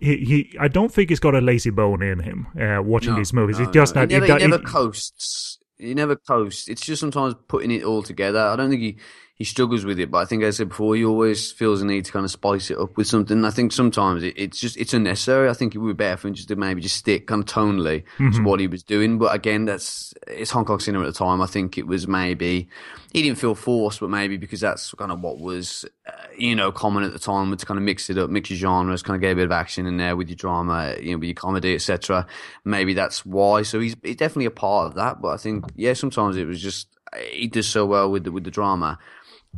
he, 0.00 0.16
he 0.24 0.56
I 0.58 0.68
don't 0.68 0.92
think 0.92 1.10
he's 1.10 1.20
got 1.20 1.34
a 1.34 1.40
lazy 1.40 1.70
bone 1.70 2.02
in 2.02 2.20
him 2.20 2.46
uh, 2.60 2.82
watching 2.82 3.12
No, 3.12 3.18
these 3.18 3.32
movies. 3.32 3.58
no, 3.58 3.70
just 3.70 3.94
no. 3.94 4.02
he 4.02 4.06
never, 4.06 4.26
it, 4.26 4.40
he 4.42 4.46
never 4.48 4.62
coasts. 4.62 5.58
He 5.78 5.94
never 5.94 6.16
coasts. 6.16 6.68
It's 6.68 6.82
just 6.82 7.00
sometimes 7.00 7.34
putting 7.48 7.70
it 7.70 7.84
all 7.84 8.02
together. 8.02 8.40
I 8.40 8.56
don't 8.56 8.70
think 8.70 8.82
he, 8.82 8.96
he 9.40 9.44
struggles 9.44 9.86
with 9.86 9.98
it, 9.98 10.10
but 10.10 10.18
I 10.18 10.26
think 10.26 10.42
as 10.42 10.56
I 10.56 10.58
said 10.58 10.68
before, 10.68 10.94
he 10.96 11.02
always 11.02 11.50
feels 11.50 11.80
the 11.80 11.86
need 11.86 12.04
to 12.04 12.12
kind 12.12 12.26
of 12.26 12.30
spice 12.30 12.70
it 12.70 12.76
up 12.78 12.94
with 12.98 13.06
something. 13.06 13.42
I 13.42 13.50
think 13.50 13.72
sometimes 13.72 14.22
it, 14.22 14.34
it's 14.36 14.60
just 14.60 14.76
it's 14.76 14.92
unnecessary. 14.92 15.48
I 15.48 15.54
think 15.54 15.74
it 15.74 15.78
would 15.78 15.96
be 15.96 16.04
better 16.04 16.18
for 16.18 16.28
him 16.28 16.34
just 16.34 16.48
to 16.48 16.56
maybe 16.56 16.82
just 16.82 16.98
stick 16.98 17.26
kind 17.26 17.42
of 17.42 17.46
tonally 17.48 18.02
Mm-hmm. 18.18 18.30
to 18.32 18.42
what 18.42 18.60
he 18.60 18.66
was 18.66 18.82
doing. 18.82 19.16
But 19.16 19.34
again, 19.34 19.64
that's 19.64 20.12
it's 20.26 20.50
Hong 20.50 20.66
Kong 20.66 20.78
cinema 20.78 21.06
at 21.06 21.14
the 21.14 21.18
time. 21.18 21.40
I 21.40 21.46
think 21.46 21.78
it 21.78 21.86
was 21.86 22.06
maybe 22.06 22.68
he 23.14 23.22
didn't 23.22 23.38
feel 23.38 23.54
forced, 23.54 24.00
but 24.00 24.10
maybe 24.10 24.36
because 24.36 24.60
that's 24.60 24.92
kind 24.92 25.10
of 25.10 25.22
what 25.22 25.38
was 25.38 25.86
uh, 26.06 26.12
you 26.36 26.54
know 26.54 26.70
common 26.70 27.02
at 27.04 27.14
the 27.14 27.18
time, 27.18 27.48
was 27.48 27.60
to 27.60 27.66
kind 27.66 27.78
of 27.78 27.84
mix 27.84 28.10
it 28.10 28.18
up, 28.18 28.28
mix 28.28 28.50
your 28.50 28.58
genres, 28.58 29.02
kind 29.02 29.14
of 29.16 29.22
get 29.22 29.32
a 29.32 29.36
bit 29.36 29.46
of 29.46 29.52
action 29.52 29.86
in 29.86 29.96
there 29.96 30.16
with 30.16 30.28
your 30.28 30.36
drama, 30.36 30.96
you 31.00 31.12
know, 31.12 31.18
with 31.18 31.28
your 31.28 31.34
comedy, 31.34 31.74
etc. 31.74 32.26
Maybe 32.66 32.92
that's 32.92 33.24
why. 33.24 33.62
So 33.62 33.80
he's, 33.80 33.96
he's 34.02 34.16
definitely 34.16 34.44
a 34.44 34.50
part 34.50 34.88
of 34.88 34.94
that. 34.96 35.22
But 35.22 35.28
I 35.28 35.36
think 35.38 35.64
yeah, 35.76 35.94
sometimes 35.94 36.36
it 36.36 36.44
was 36.44 36.60
just 36.60 36.88
he 37.32 37.46
does 37.48 37.66
so 37.66 37.86
well 37.86 38.10
with 38.10 38.24
the, 38.24 38.32
with 38.32 38.44
the 38.44 38.50
drama. 38.50 38.98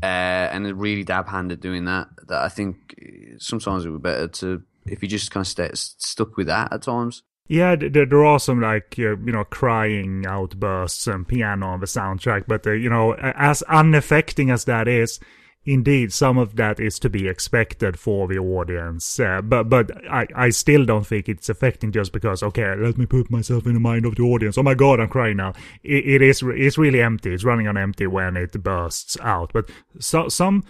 Uh, 0.02 0.48
and 0.52 0.66
a 0.66 0.74
really 0.74 1.04
dab 1.04 1.28
hand 1.28 1.52
at 1.52 1.60
doing 1.60 1.84
that. 1.84 2.08
That 2.28 2.42
I 2.42 2.48
think 2.48 2.94
uh, 3.00 3.36
sometimes 3.38 3.84
it 3.84 3.90
would 3.90 4.02
be 4.02 4.08
better 4.08 4.28
to 4.28 4.62
if 4.86 5.02
you 5.02 5.08
just 5.08 5.30
kind 5.30 5.42
of 5.42 5.48
stay 5.48 5.70
stuck 5.74 6.36
with 6.36 6.46
that 6.46 6.72
at 6.72 6.82
times. 6.82 7.22
Yeah, 7.48 7.76
th- 7.76 7.92
th- 7.92 8.08
there 8.08 8.24
are 8.24 8.38
some 8.38 8.60
like 8.60 8.96
you 8.96 9.16
know 9.16 9.44
crying 9.44 10.24
outbursts 10.26 11.06
and 11.06 11.26
piano 11.26 11.66
on 11.66 11.80
the 11.80 11.86
soundtrack, 11.86 12.44
but 12.46 12.66
uh, 12.66 12.72
you 12.72 12.88
know 12.88 13.14
as 13.14 13.62
unaffecting 13.62 14.50
as 14.50 14.64
that 14.64 14.88
is, 14.88 15.20
indeed 15.64 16.12
some 16.12 16.38
of 16.38 16.56
that 16.56 16.80
is 16.80 16.98
to 16.98 17.08
be 17.08 17.28
expected 17.28 17.98
for 17.98 18.26
the 18.26 18.38
audience. 18.38 19.20
Uh, 19.20 19.40
but 19.42 19.68
but 19.68 19.90
I 20.10 20.26
I 20.34 20.50
still 20.50 20.84
don't 20.84 21.06
think 21.06 21.28
it's 21.28 21.48
affecting 21.48 21.92
just 21.92 22.12
because 22.12 22.42
okay 22.42 22.74
let 22.74 22.98
me 22.98 23.06
put 23.06 23.30
myself 23.30 23.66
in 23.66 23.74
the 23.74 23.80
mind 23.80 24.06
of 24.06 24.16
the 24.16 24.22
audience. 24.22 24.58
Oh 24.58 24.62
my 24.62 24.74
god, 24.74 25.00
I'm 25.00 25.08
crying 25.08 25.36
now. 25.36 25.52
It, 25.82 26.06
it 26.06 26.22
is 26.22 26.42
it's 26.42 26.78
really 26.78 27.00
empty. 27.00 27.32
It's 27.32 27.44
running 27.44 27.68
on 27.68 27.76
empty 27.76 28.06
when 28.06 28.36
it 28.36 28.52
bursts 28.62 29.16
out. 29.20 29.52
But 29.52 29.70
so, 29.98 30.28
some 30.28 30.64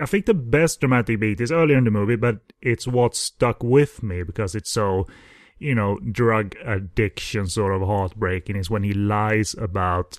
I 0.00 0.06
think 0.06 0.26
the 0.26 0.34
best 0.34 0.80
dramatic 0.80 1.20
beat 1.20 1.40
is 1.40 1.52
earlier 1.52 1.76
in 1.76 1.84
the 1.84 1.90
movie, 1.90 2.16
but 2.16 2.38
it's 2.60 2.86
what 2.86 3.16
stuck 3.16 3.62
with 3.62 4.02
me 4.02 4.22
because 4.22 4.54
it's 4.54 4.70
so 4.70 5.06
you 5.62 5.76
know, 5.76 5.98
drug 6.10 6.56
addiction 6.64 7.46
sort 7.46 7.72
of 7.72 7.86
heartbreaking 7.86 8.56
is 8.56 8.68
when 8.68 8.82
he 8.82 8.92
lies 8.92 9.54
about 9.54 10.18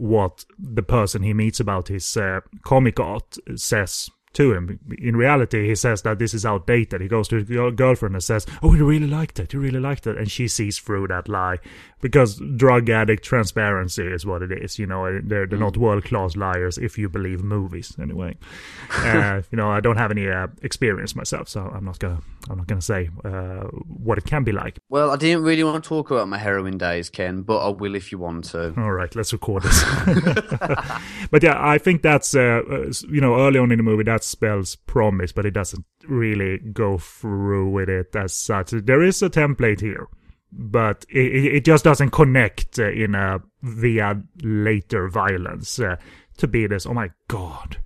what 0.00 0.46
the 0.58 0.82
person 0.82 1.22
he 1.22 1.34
meets 1.34 1.60
about 1.60 1.88
his 1.88 2.16
uh, 2.16 2.40
comic 2.64 2.98
art 2.98 3.36
says 3.54 4.08
to 4.32 4.54
him. 4.54 4.78
In 4.98 5.16
reality, 5.16 5.66
he 5.66 5.74
says 5.74 6.02
that 6.02 6.18
this 6.18 6.34
is 6.34 6.46
outdated. 6.46 7.00
He 7.00 7.08
goes 7.08 7.26
to 7.28 7.42
his 7.42 7.74
girlfriend 7.74 8.14
and 8.14 8.22
says, 8.22 8.46
"Oh, 8.62 8.74
you 8.74 8.86
really 8.86 9.06
liked 9.06 9.40
it. 9.40 9.52
You 9.52 9.60
really 9.60 9.80
liked 9.80 10.06
it," 10.06 10.16
and 10.16 10.30
she 10.30 10.46
sees 10.48 10.78
through 10.78 11.08
that 11.08 11.28
lie 11.28 11.58
because 12.00 12.40
drug 12.56 12.88
addict 12.88 13.24
transparency 13.24 14.06
is 14.06 14.24
what 14.24 14.42
it 14.42 14.52
is. 14.52 14.78
You 14.78 14.86
know, 14.86 15.20
they're 15.22 15.46
they're 15.46 15.58
not 15.58 15.76
world 15.76 16.04
class 16.04 16.36
liars 16.36 16.78
if 16.78 16.96
you 16.96 17.08
believe 17.08 17.42
movies. 17.42 17.96
Anyway, 18.00 18.36
uh, 18.98 19.42
you 19.50 19.56
know, 19.56 19.70
I 19.70 19.80
don't 19.80 19.96
have 19.96 20.10
any 20.10 20.28
uh, 20.28 20.48
experience 20.62 21.16
myself, 21.16 21.48
so 21.48 21.62
I'm 21.62 21.84
not 21.84 21.98
gonna 21.98 22.20
I'm 22.48 22.58
not 22.58 22.66
gonna 22.66 22.80
say 22.80 23.10
uh, 23.24 23.64
what 23.86 24.18
it 24.18 24.24
can 24.24 24.44
be 24.44 24.52
like. 24.52 24.78
Well, 24.88 25.10
I 25.10 25.16
didn't 25.16 25.42
really 25.42 25.64
want 25.64 25.82
to 25.82 25.88
talk 25.88 26.10
about 26.10 26.28
my 26.28 26.38
heroin 26.38 26.78
days, 26.78 27.10
Ken, 27.10 27.42
but 27.42 27.58
I 27.58 27.68
will 27.68 27.94
if 27.94 28.12
you 28.12 28.18
want 28.18 28.44
to. 28.46 28.74
All 28.76 28.92
right, 28.92 29.14
let's 29.16 29.32
record 29.32 29.64
this. 29.64 29.84
but 31.30 31.42
yeah, 31.42 31.56
I 31.58 31.78
think 31.78 32.02
that's 32.02 32.34
uh, 32.34 32.62
uh, 32.70 32.92
you 33.08 33.20
know 33.20 33.40
early 33.40 33.58
on 33.58 33.72
in 33.72 33.78
the 33.78 33.82
movie 33.82 34.04
that 34.04 34.19
spells 34.22 34.76
promise, 34.76 35.32
but 35.32 35.46
it 35.46 35.52
doesn't 35.52 35.84
really 36.06 36.58
go 36.58 36.98
through 36.98 37.70
with 37.70 37.88
it 37.88 38.14
as 38.14 38.34
such. 38.34 38.70
There 38.70 39.02
is 39.02 39.22
a 39.22 39.30
template 39.30 39.80
here, 39.80 40.08
but 40.52 41.04
it, 41.08 41.54
it 41.54 41.64
just 41.64 41.84
doesn't 41.84 42.10
connect 42.10 42.78
uh, 42.78 42.90
in 42.90 43.14
a 43.14 43.40
via 43.62 44.20
later 44.42 45.08
violence 45.08 45.78
uh, 45.78 45.96
to 46.38 46.48
be 46.48 46.66
this. 46.66 46.86
Oh 46.86 46.94
my 46.94 47.10
god, 47.28 47.78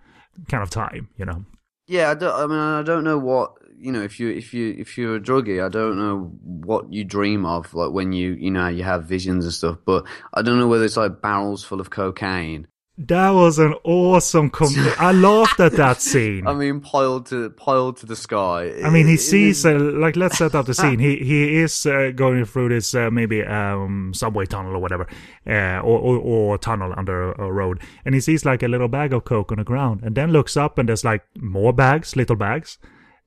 kind 0.49 0.63
of 0.63 0.71
time, 0.71 1.09
you 1.17 1.25
know. 1.25 1.45
Yeah, 1.87 2.11
I, 2.11 2.15
don't, 2.15 2.35
I 2.35 2.47
mean, 2.47 2.59
I 2.59 2.83
don't 2.83 3.05
know 3.05 3.19
what 3.19 3.53
you 3.77 3.93
know. 3.93 4.03
If 4.03 4.19
you 4.19 4.31
if 4.31 4.55
you 4.55 4.75
if 4.79 4.97
you're 4.97 5.17
a 5.17 5.21
druggie, 5.21 5.65
I 5.65 5.69
don't 5.69 5.99
know 5.99 6.33
what 6.43 6.91
you 6.93 7.05
dream 7.05 7.45
of, 7.45 7.75
like 7.75 7.93
when 7.93 8.13
you 8.13 8.33
you 8.33 8.51
know 8.51 8.69
you 8.69 8.85
have 8.85 9.05
visions 9.05 9.45
and 9.45 9.53
stuff. 9.53 9.79
But 9.85 10.07
I 10.33 10.41
don't 10.41 10.59
know 10.59 10.69
whether 10.69 10.85
it's 10.85 10.97
like 10.97 11.21
barrels 11.21 11.63
full 11.63 11.81
of 11.81 11.91
cocaine 11.91 12.69
that 12.97 13.31
was 13.31 13.59
an 13.59 13.75
awesome. 13.83 14.51
Com- 14.51 14.73
I 14.99 15.11
laughed 15.11 15.59
at 15.59 15.73
that 15.73 16.01
scene. 16.01 16.47
I 16.47 16.55
mean, 16.55 16.81
piled 16.81 17.27
to 17.27 17.51
piled 17.51 17.97
to 17.99 18.07
the 18.07 18.15
sky. 18.15 18.73
I 18.85 18.91
mean, 18.91 19.09
he 19.09 19.17
sees 19.17 19.67
uh, 19.67 19.75
like 19.75 20.15
let's 20.15 20.39
set 20.39 20.55
up 20.55 20.67
the 20.67 20.75
scene. 20.75 21.01
he 21.01 21.17
he 21.17 21.57
is 21.57 21.87
uh, 21.87 22.13
going 22.15 22.45
through 22.45 22.69
this 22.69 22.95
uh, 22.95 23.11
maybe 23.11 23.43
um, 23.43 24.13
subway 24.15 24.47
tunnel 24.47 24.77
or 24.77 24.79
whatever, 24.79 25.09
uh, 25.45 25.81
or, 25.81 25.99
or, 25.99 26.19
or 26.19 26.59
tunnel 26.59 26.95
under 26.97 27.33
a, 27.33 27.47
a, 27.47 27.53
road, 27.53 27.81
and 28.05 28.15
he 28.15 28.21
sees 28.21 28.45
like 28.45 28.63
a 28.63 28.69
little 28.69 28.89
bag 28.89 29.13
of 29.13 29.25
coke 29.25 29.51
on 29.51 29.59
the 29.59 29.65
ground, 29.65 30.03
and 30.05 30.15
then 30.15 30.31
looks 30.31 30.57
up 30.57 30.79
and 30.79 30.89
there's 30.89 31.05
like 31.05 31.25
more 31.37 31.73
bags, 31.73 32.15
little 32.15 32.37
bags, 32.37 32.79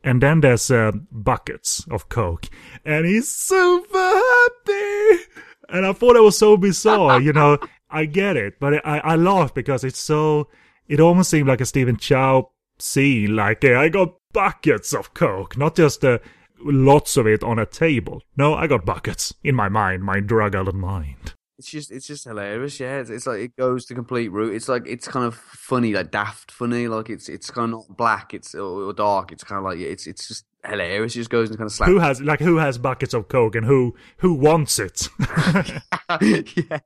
and 0.02 0.24
then 0.24 0.40
there's 0.40 0.72
uh, 0.72 0.92
buckets 1.12 1.86
of 1.92 2.08
coke, 2.08 2.46
and 2.86 3.06
he's 3.06 3.30
super 3.30 3.98
happy. 3.98 5.24
And 5.70 5.86
I 5.86 5.92
thought 5.92 6.16
it 6.16 6.22
was 6.22 6.38
so 6.38 6.56
bizarre, 6.56 7.20
you 7.20 7.34
know. 7.34 7.58
I 7.90 8.06
get 8.06 8.38
it, 8.38 8.60
but 8.60 8.86
I, 8.86 9.00
I 9.00 9.16
laugh 9.16 9.54
because 9.54 9.84
it's 9.84 10.00
so. 10.00 10.50
It 10.88 11.00
almost 11.00 11.30
seemed 11.30 11.48
like 11.48 11.62
a 11.62 11.66
Stephen 11.66 11.98
Chow 11.98 12.52
scene. 12.80 13.36
Like, 13.36 13.64
I 13.64 13.90
got 13.90 14.16
buckets 14.34 14.94
of 14.94 15.14
coke, 15.14 15.58
not 15.58 15.76
just 15.76 16.04
uh, 16.06 16.20
lots 16.64 17.18
of 17.18 17.28
it 17.28 17.44
on 17.44 17.60
a 17.60 17.66
table. 17.66 18.22
No, 18.36 18.54
I 18.54 18.68
got 18.68 18.86
buckets 18.86 19.34
in 19.44 19.56
my 19.56 19.70
mind, 19.70 20.04
my 20.04 20.20
drug-addled 20.20 20.76
mind. 20.76 21.34
It's 21.58 21.70
just, 21.70 21.92
it's 21.92 22.06
just 22.06 22.26
hilarious. 22.26 22.80
Yeah, 22.80 23.00
it's, 23.00 23.10
it's, 23.10 23.26
like 23.26 23.40
it 23.40 23.56
goes 23.58 23.86
to 23.88 23.96
complete 23.96 24.32
route. 24.32 24.54
It's 24.54 24.70
like 24.70 24.84
it's 24.86 25.08
kind 25.08 25.26
of 25.26 25.34
funny, 25.34 25.94
like 25.94 26.12
daft 26.12 26.52
funny. 26.52 26.88
Like 26.88 27.10
it's, 27.10 27.28
it's 27.30 27.50
kind 27.50 27.74
of 27.74 27.80
not 27.90 27.98
black, 27.98 28.34
it's 28.34 28.54
or, 28.54 28.84
or 28.84 28.94
dark. 28.94 29.32
It's 29.32 29.44
kind 29.44 29.58
of 29.58 29.66
like 29.66 29.80
it's, 29.80 30.06
it's 30.06 30.28
just 30.28 30.46
hilarious. 30.66 31.14
He 31.14 31.20
just 31.20 31.30
goes 31.30 31.50
and 31.50 31.58
kind 31.58 31.68
of 31.68 31.74
slaps. 31.74 31.92
Who 31.92 32.00
has 32.00 32.22
like 32.22 32.40
who 32.40 32.58
has 32.58 32.78
buckets 32.78 33.14
of 33.14 33.28
coke 33.28 33.56
and 33.56 33.66
who 33.66 33.96
who 34.18 34.34
wants 34.34 34.80
it? 34.80 35.08
yeah, 36.22 36.80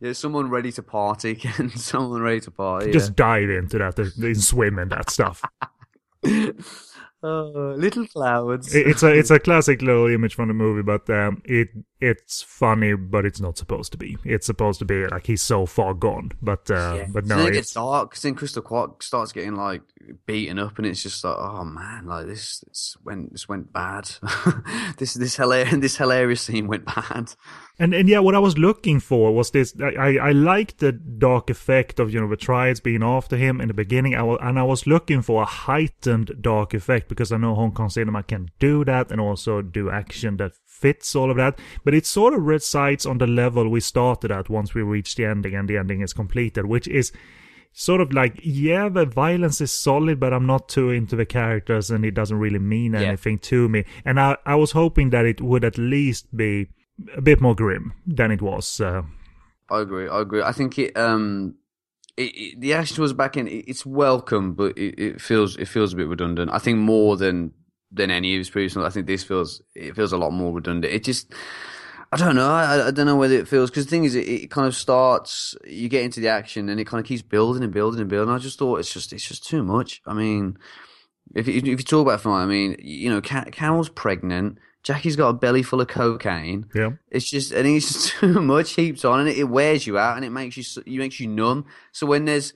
yeah. 0.00 0.12
Someone 0.12 0.50
ready 0.50 0.72
to 0.72 0.82
party, 0.82 1.34
Ken. 1.36 1.70
Someone 1.70 2.22
ready 2.22 2.40
to 2.40 2.50
party. 2.50 2.92
Just 2.92 3.10
yeah. 3.10 3.14
dive 3.16 3.50
into 3.50 3.78
that, 3.78 3.98
and 3.98 4.42
swim 4.42 4.78
in 4.78 4.88
that 4.88 5.10
stuff. 5.10 5.42
Uh, 6.24 6.52
little 7.76 8.06
clouds. 8.06 8.74
it's 8.74 9.02
a 9.02 9.12
it's 9.12 9.30
a 9.30 9.38
classic 9.38 9.82
little 9.82 10.08
image 10.08 10.34
from 10.34 10.48
the 10.48 10.54
movie, 10.54 10.82
but 10.82 11.08
um, 11.10 11.42
it 11.44 11.68
it's 12.00 12.42
funny, 12.42 12.94
but 12.94 13.24
it's 13.24 13.40
not 13.40 13.56
supposed 13.58 13.92
to 13.92 13.98
be. 13.98 14.16
It's 14.24 14.46
supposed 14.46 14.78
to 14.80 14.84
be 14.84 15.06
like 15.06 15.26
he's 15.26 15.42
so 15.42 15.66
far 15.66 15.94
gone, 15.94 16.32
but 16.42 16.70
uh, 16.70 16.94
yeah. 16.98 17.06
but 17.08 17.26
no, 17.26 17.46
it 17.46 17.52
gets 17.52 17.72
dark. 17.72 18.16
Then 18.16 18.34
Crystal 18.34 18.62
Kwok 18.62 19.02
starts 19.02 19.32
getting 19.32 19.54
like 19.54 19.82
beaten 20.26 20.58
up, 20.58 20.78
and 20.78 20.86
it's 20.86 21.02
just 21.02 21.24
like, 21.24 21.36
oh 21.38 21.64
man, 21.64 22.06
like 22.06 22.26
this, 22.26 22.60
this 22.60 22.96
went 23.02 23.32
this 23.32 23.48
went 23.48 23.72
bad. 23.72 24.10
this 24.98 25.14
this 25.14 25.36
hilarious 25.36 25.74
this 25.80 25.96
hilarious 25.96 26.42
scene 26.42 26.66
went 26.66 26.86
bad. 26.86 27.34
And 27.78 27.94
and 27.94 28.08
yeah, 28.08 28.20
what 28.20 28.34
I 28.34 28.38
was 28.38 28.58
looking 28.58 29.00
for 29.00 29.34
was 29.34 29.50
this. 29.50 29.74
I 29.80 29.94
I, 29.94 30.28
I 30.28 30.32
liked 30.32 30.78
the 30.78 30.92
dark 30.92 31.50
effect 31.50 31.98
of 31.98 32.12
you 32.12 32.20
know 32.20 32.28
the 32.28 32.36
triads 32.36 32.80
being 32.80 33.02
after 33.02 33.36
him 33.36 33.60
in 33.60 33.68
the 33.68 33.74
beginning. 33.74 34.14
I 34.14 34.22
was, 34.22 34.38
and 34.42 34.58
I 34.58 34.62
was 34.62 34.86
looking 34.86 35.22
for 35.22 35.42
a 35.42 35.46
heightened 35.46 36.32
dark 36.40 36.74
effect 36.74 37.08
because 37.08 37.32
I 37.32 37.36
know 37.36 37.54
Hong 37.54 37.72
Kong 37.72 37.90
cinema 37.90 38.22
can 38.22 38.50
do 38.58 38.84
that 38.84 39.10
and 39.10 39.20
also 39.20 39.62
do 39.62 39.90
action 39.90 40.36
that 40.36 40.52
fits 40.66 41.14
all 41.16 41.30
of 41.30 41.36
that. 41.36 41.58
But 41.84 41.94
it 41.94 42.06
sort 42.06 42.34
of 42.34 42.42
resides 42.42 43.06
on 43.06 43.18
the 43.18 43.26
level 43.26 43.68
we 43.68 43.80
started 43.80 44.30
at 44.30 44.48
once 44.48 44.74
we 44.74 44.82
reach 44.82 45.14
the 45.14 45.24
ending 45.24 45.54
and 45.54 45.68
the 45.68 45.78
ending 45.78 46.00
is 46.00 46.12
completed, 46.12 46.66
which 46.66 46.88
is 46.88 47.12
sort 47.76 48.00
of 48.00 48.12
like 48.12 48.38
yeah 48.42 48.88
the 48.88 49.04
violence 49.04 49.60
is 49.60 49.72
solid 49.72 50.20
but 50.20 50.32
i'm 50.32 50.46
not 50.46 50.68
too 50.68 50.90
into 50.90 51.16
the 51.16 51.26
characters 51.26 51.90
and 51.90 52.04
it 52.04 52.12
doesn't 52.12 52.38
really 52.38 52.58
mean 52.60 52.92
yeah. 52.92 53.00
anything 53.00 53.36
to 53.36 53.68
me 53.68 53.84
and 54.04 54.20
i 54.20 54.36
i 54.46 54.54
was 54.54 54.70
hoping 54.70 55.10
that 55.10 55.26
it 55.26 55.40
would 55.40 55.64
at 55.64 55.76
least 55.76 56.34
be 56.36 56.68
a 57.16 57.20
bit 57.20 57.40
more 57.40 57.54
grim 57.54 57.92
than 58.06 58.30
it 58.30 58.42
was. 58.42 58.80
Uh, 58.80 59.02
I 59.70 59.80
agree. 59.80 60.08
I 60.08 60.20
agree. 60.20 60.42
I 60.42 60.52
think 60.52 60.78
it. 60.78 60.96
Um, 60.96 61.56
it, 62.16 62.32
it, 62.36 62.60
the 62.60 62.74
action 62.74 63.02
was 63.02 63.12
back 63.12 63.36
in. 63.36 63.48
It, 63.48 63.64
it's 63.66 63.84
welcome, 63.84 64.54
but 64.54 64.76
it, 64.78 65.20
feels 65.20 65.56
it 65.56 65.66
feels 65.66 65.92
a 65.92 65.96
bit 65.96 66.08
redundant. 66.08 66.50
I 66.52 66.58
think 66.58 66.78
more 66.78 67.16
than 67.16 67.52
than 67.90 68.10
any 68.10 68.34
of 68.34 68.38
his 68.38 68.50
previous 68.50 68.76
ones. 68.76 68.86
I 68.86 68.90
think 68.90 69.06
this 69.06 69.24
feels 69.24 69.62
it 69.74 69.96
feels 69.96 70.12
a 70.12 70.18
lot 70.18 70.32
more 70.32 70.52
redundant. 70.52 70.92
It 70.92 71.04
just. 71.04 71.32
I 72.14 72.16
don't 72.16 72.36
know. 72.36 72.48
I, 72.48 72.86
I 72.86 72.90
don't 72.92 73.06
know 73.06 73.16
whether 73.16 73.34
it 73.34 73.48
feels 73.48 73.70
because 73.70 73.86
the 73.86 73.90
thing 73.90 74.04
is, 74.04 74.14
it, 74.14 74.28
it, 74.28 74.50
kind 74.50 74.68
of 74.68 74.76
starts. 74.76 75.56
You 75.66 75.88
get 75.88 76.04
into 76.04 76.20
the 76.20 76.28
action, 76.28 76.68
and 76.68 76.78
it 76.78 76.86
kind 76.86 77.00
of 77.00 77.08
keeps 77.08 77.22
building 77.22 77.64
and 77.64 77.72
building 77.72 78.00
and 78.00 78.08
building. 78.08 78.32
I 78.32 78.38
just 78.38 78.56
thought 78.56 78.78
it's 78.78 78.92
just 78.92 79.12
it's 79.12 79.26
just 79.26 79.44
too 79.44 79.64
much. 79.64 80.00
I 80.06 80.14
mean, 80.14 80.56
if 81.34 81.48
if 81.48 81.66
you 81.66 81.76
talk 81.76 82.06
about 82.06 82.20
film, 82.20 82.36
I 82.36 82.46
mean, 82.46 82.76
you 82.78 83.10
know, 83.10 83.20
Carol's 83.20 83.88
pregnant. 83.88 84.58
Jackie's 84.84 85.16
got 85.16 85.30
a 85.30 85.32
belly 85.32 85.64
full 85.64 85.80
of 85.80 85.88
cocaine. 85.88 86.66
Yeah, 86.72 86.92
it's 87.10 87.28
just 87.28 87.52
I 87.52 87.62
think 87.62 87.78
it's 87.78 87.92
just 87.92 88.12
too 88.12 88.40
much 88.40 88.74
heaps 88.74 89.04
on, 89.04 89.18
and 89.18 89.28
it, 89.28 89.38
it 89.38 89.48
wears 89.48 89.84
you 89.84 89.98
out, 89.98 90.14
and 90.14 90.24
it 90.24 90.30
makes 90.30 90.56
you 90.56 90.82
it 90.86 90.98
makes 90.98 91.18
you 91.18 91.26
numb. 91.26 91.66
So 91.90 92.06
when 92.06 92.26
there's 92.26 92.52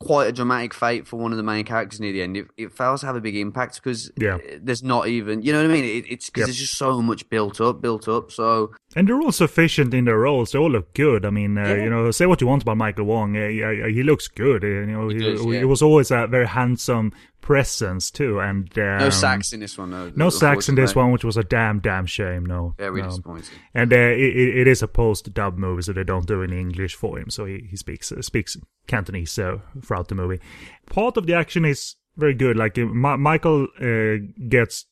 quite 0.00 0.28
a 0.28 0.32
dramatic 0.32 0.72
fate 0.72 1.06
for 1.06 1.16
one 1.16 1.32
of 1.32 1.36
the 1.36 1.42
main 1.42 1.64
characters 1.64 2.00
near 2.00 2.12
the 2.12 2.22
end, 2.22 2.36
it, 2.36 2.46
it 2.56 2.72
fails 2.72 3.00
to 3.00 3.06
have 3.06 3.16
a 3.16 3.20
big 3.20 3.36
impact 3.36 3.76
because 3.82 4.10
yeah. 4.16 4.38
there's 4.60 4.82
not 4.82 5.08
even, 5.08 5.42
you 5.42 5.52
know 5.52 5.60
what 5.60 5.70
I 5.70 5.74
mean? 5.74 5.84
It, 5.84 6.04
it's 6.08 6.26
because 6.26 6.42
yep. 6.42 6.46
there's 6.46 6.58
just 6.58 6.78
so 6.78 7.02
much 7.02 7.28
built 7.28 7.60
up, 7.60 7.80
built 7.80 8.08
up. 8.08 8.30
So 8.30 8.72
and 8.94 9.08
they're 9.08 9.20
all 9.20 9.32
sufficient 9.32 9.92
in 9.94 10.04
their 10.04 10.18
roles. 10.18 10.52
They 10.52 10.58
all 10.58 10.70
look 10.70 10.94
good. 10.94 11.24
I 11.24 11.30
mean, 11.30 11.58
uh, 11.58 11.62
yeah. 11.62 11.74
you 11.82 11.90
know, 11.90 12.10
say 12.10 12.26
what 12.26 12.40
you 12.40 12.46
want 12.46 12.62
about 12.62 12.76
Michael 12.76 13.06
Wong, 13.06 13.36
uh, 13.36 13.48
he, 13.48 13.94
he, 13.94 14.02
looks 14.02 14.28
good. 14.28 14.62
Uh, 14.62 14.68
you 14.68 14.86
know, 14.86 15.08
he, 15.08 15.18
does, 15.18 15.44
yeah. 15.44 15.58
he, 15.58 15.64
was 15.64 15.82
always 15.82 16.10
a 16.10 16.26
very 16.26 16.46
handsome 16.46 17.12
presence 17.40 18.10
too, 18.10 18.40
and 18.40 18.76
um, 18.78 18.98
no 18.98 19.10
sax 19.10 19.52
in 19.52 19.60
this 19.60 19.78
one. 19.78 19.90
No, 19.90 20.12
no 20.14 20.30
sax 20.30 20.68
in 20.68 20.74
this 20.74 20.94
one, 20.94 21.12
which 21.12 21.24
was 21.24 21.36
a 21.36 21.42
damn 21.42 21.80
damn 21.80 22.06
shame. 22.06 22.44
No, 22.44 22.74
very 22.78 23.02
no. 23.02 23.08
disappointing. 23.08 23.58
And 23.74 23.92
uh, 23.92 23.96
it, 23.96 24.56
it 24.58 24.66
is 24.66 24.82
a 24.82 24.88
post 24.88 25.32
dub 25.32 25.56
movie, 25.56 25.82
so 25.82 25.92
they 25.92 26.04
don't 26.04 26.26
do 26.26 26.42
any 26.42 26.60
English 26.60 26.94
for 26.94 27.18
him, 27.18 27.30
so 27.30 27.44
he, 27.44 27.66
he 27.70 27.76
speaks 27.76 28.12
uh, 28.12 28.22
speaks 28.22 28.56
Cantonese 28.86 29.38
uh, 29.38 29.58
throughout 29.82 30.08
the 30.08 30.14
movie. 30.14 30.40
Part 30.86 31.16
of 31.16 31.26
the 31.26 31.34
action 31.34 31.64
is 31.64 31.96
very 32.16 32.34
good. 32.34 32.56
Like 32.56 32.78
uh, 32.78 32.86
Ma- 32.86 33.16
Michael 33.16 33.68
uh, 33.80 34.16
gets 34.48 34.86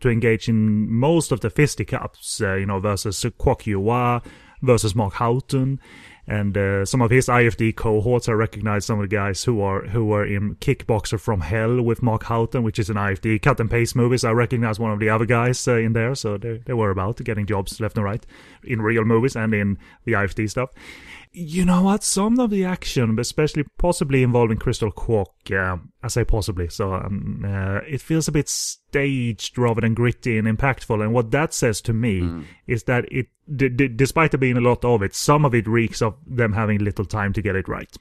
to 0.00 0.08
engage 0.08 0.48
in 0.48 0.90
most 0.90 1.30
of 1.30 1.40
the 1.40 1.50
fisticuffs, 1.50 2.40
uh, 2.40 2.54
you 2.54 2.66
know, 2.66 2.80
versus 2.80 3.22
Kwok 3.38 3.66
Yue 3.66 4.20
versus 4.62 4.94
Mark 4.94 5.14
Houghton 5.14 5.80
and 6.30 6.56
uh, 6.56 6.84
some 6.86 7.02
of 7.02 7.10
his 7.10 7.26
IFD 7.26 7.74
cohorts. 7.74 8.28
I 8.28 8.32
recognize 8.32 8.84
some 8.84 9.00
of 9.00 9.10
the 9.10 9.14
guys 9.14 9.42
who 9.42 9.60
are 9.60 9.82
who 9.88 10.06
were 10.06 10.24
in 10.24 10.54
Kickboxer 10.56 11.18
from 11.18 11.40
Hell 11.40 11.82
with 11.82 12.04
Mark 12.04 12.22
Houghton, 12.24 12.62
which 12.62 12.78
is 12.78 12.88
an 12.88 12.96
IFD 12.96 13.42
cut 13.42 13.58
and 13.58 13.68
paste 13.68 13.96
movies. 13.96 14.22
I 14.24 14.30
recognize 14.30 14.78
one 14.78 14.92
of 14.92 15.00
the 15.00 15.08
other 15.08 15.26
guys 15.26 15.66
uh, 15.66 15.74
in 15.74 15.92
there, 15.92 16.14
so 16.14 16.38
they, 16.38 16.58
they 16.58 16.72
were 16.72 16.90
about 16.90 17.16
getting 17.24 17.46
jobs 17.46 17.80
left 17.80 17.96
and 17.96 18.04
right 18.04 18.24
in 18.62 18.80
real 18.80 19.04
movies 19.04 19.34
and 19.34 19.52
in 19.52 19.76
the 20.04 20.12
IFD 20.12 20.48
stuff 20.48 20.70
you 21.32 21.64
know 21.64 21.82
what? 21.82 22.02
Some 22.02 22.38
of 22.40 22.50
the 22.50 22.64
action, 22.64 23.18
especially 23.18 23.64
possibly 23.78 24.22
involving 24.22 24.58
Crystal 24.58 24.90
Kwok, 24.90 25.26
uh, 25.52 25.78
I 26.02 26.08
say 26.08 26.24
possibly, 26.24 26.68
so 26.68 26.94
um, 26.94 27.44
uh, 27.46 27.80
it 27.86 28.00
feels 28.00 28.26
a 28.26 28.32
bit 28.32 28.48
staged 28.48 29.56
rather 29.56 29.80
than 29.80 29.94
gritty 29.94 30.38
and 30.38 30.48
impactful. 30.48 31.02
And 31.02 31.12
what 31.12 31.30
that 31.30 31.54
says 31.54 31.80
to 31.82 31.92
me 31.92 32.20
mm. 32.20 32.44
is 32.66 32.84
that 32.84 33.10
it, 33.12 33.28
d- 33.54 33.68
d- 33.68 33.88
despite 33.88 34.32
there 34.32 34.38
being 34.38 34.56
a 34.56 34.60
lot 34.60 34.84
of 34.84 35.02
it, 35.02 35.14
some 35.14 35.44
of 35.44 35.54
it 35.54 35.68
reeks 35.68 36.02
of 36.02 36.16
them 36.26 36.52
having 36.52 36.78
little 36.78 37.04
time 37.04 37.32
to 37.34 37.42
get 37.42 37.56
it 37.56 37.68
right. 37.68 37.94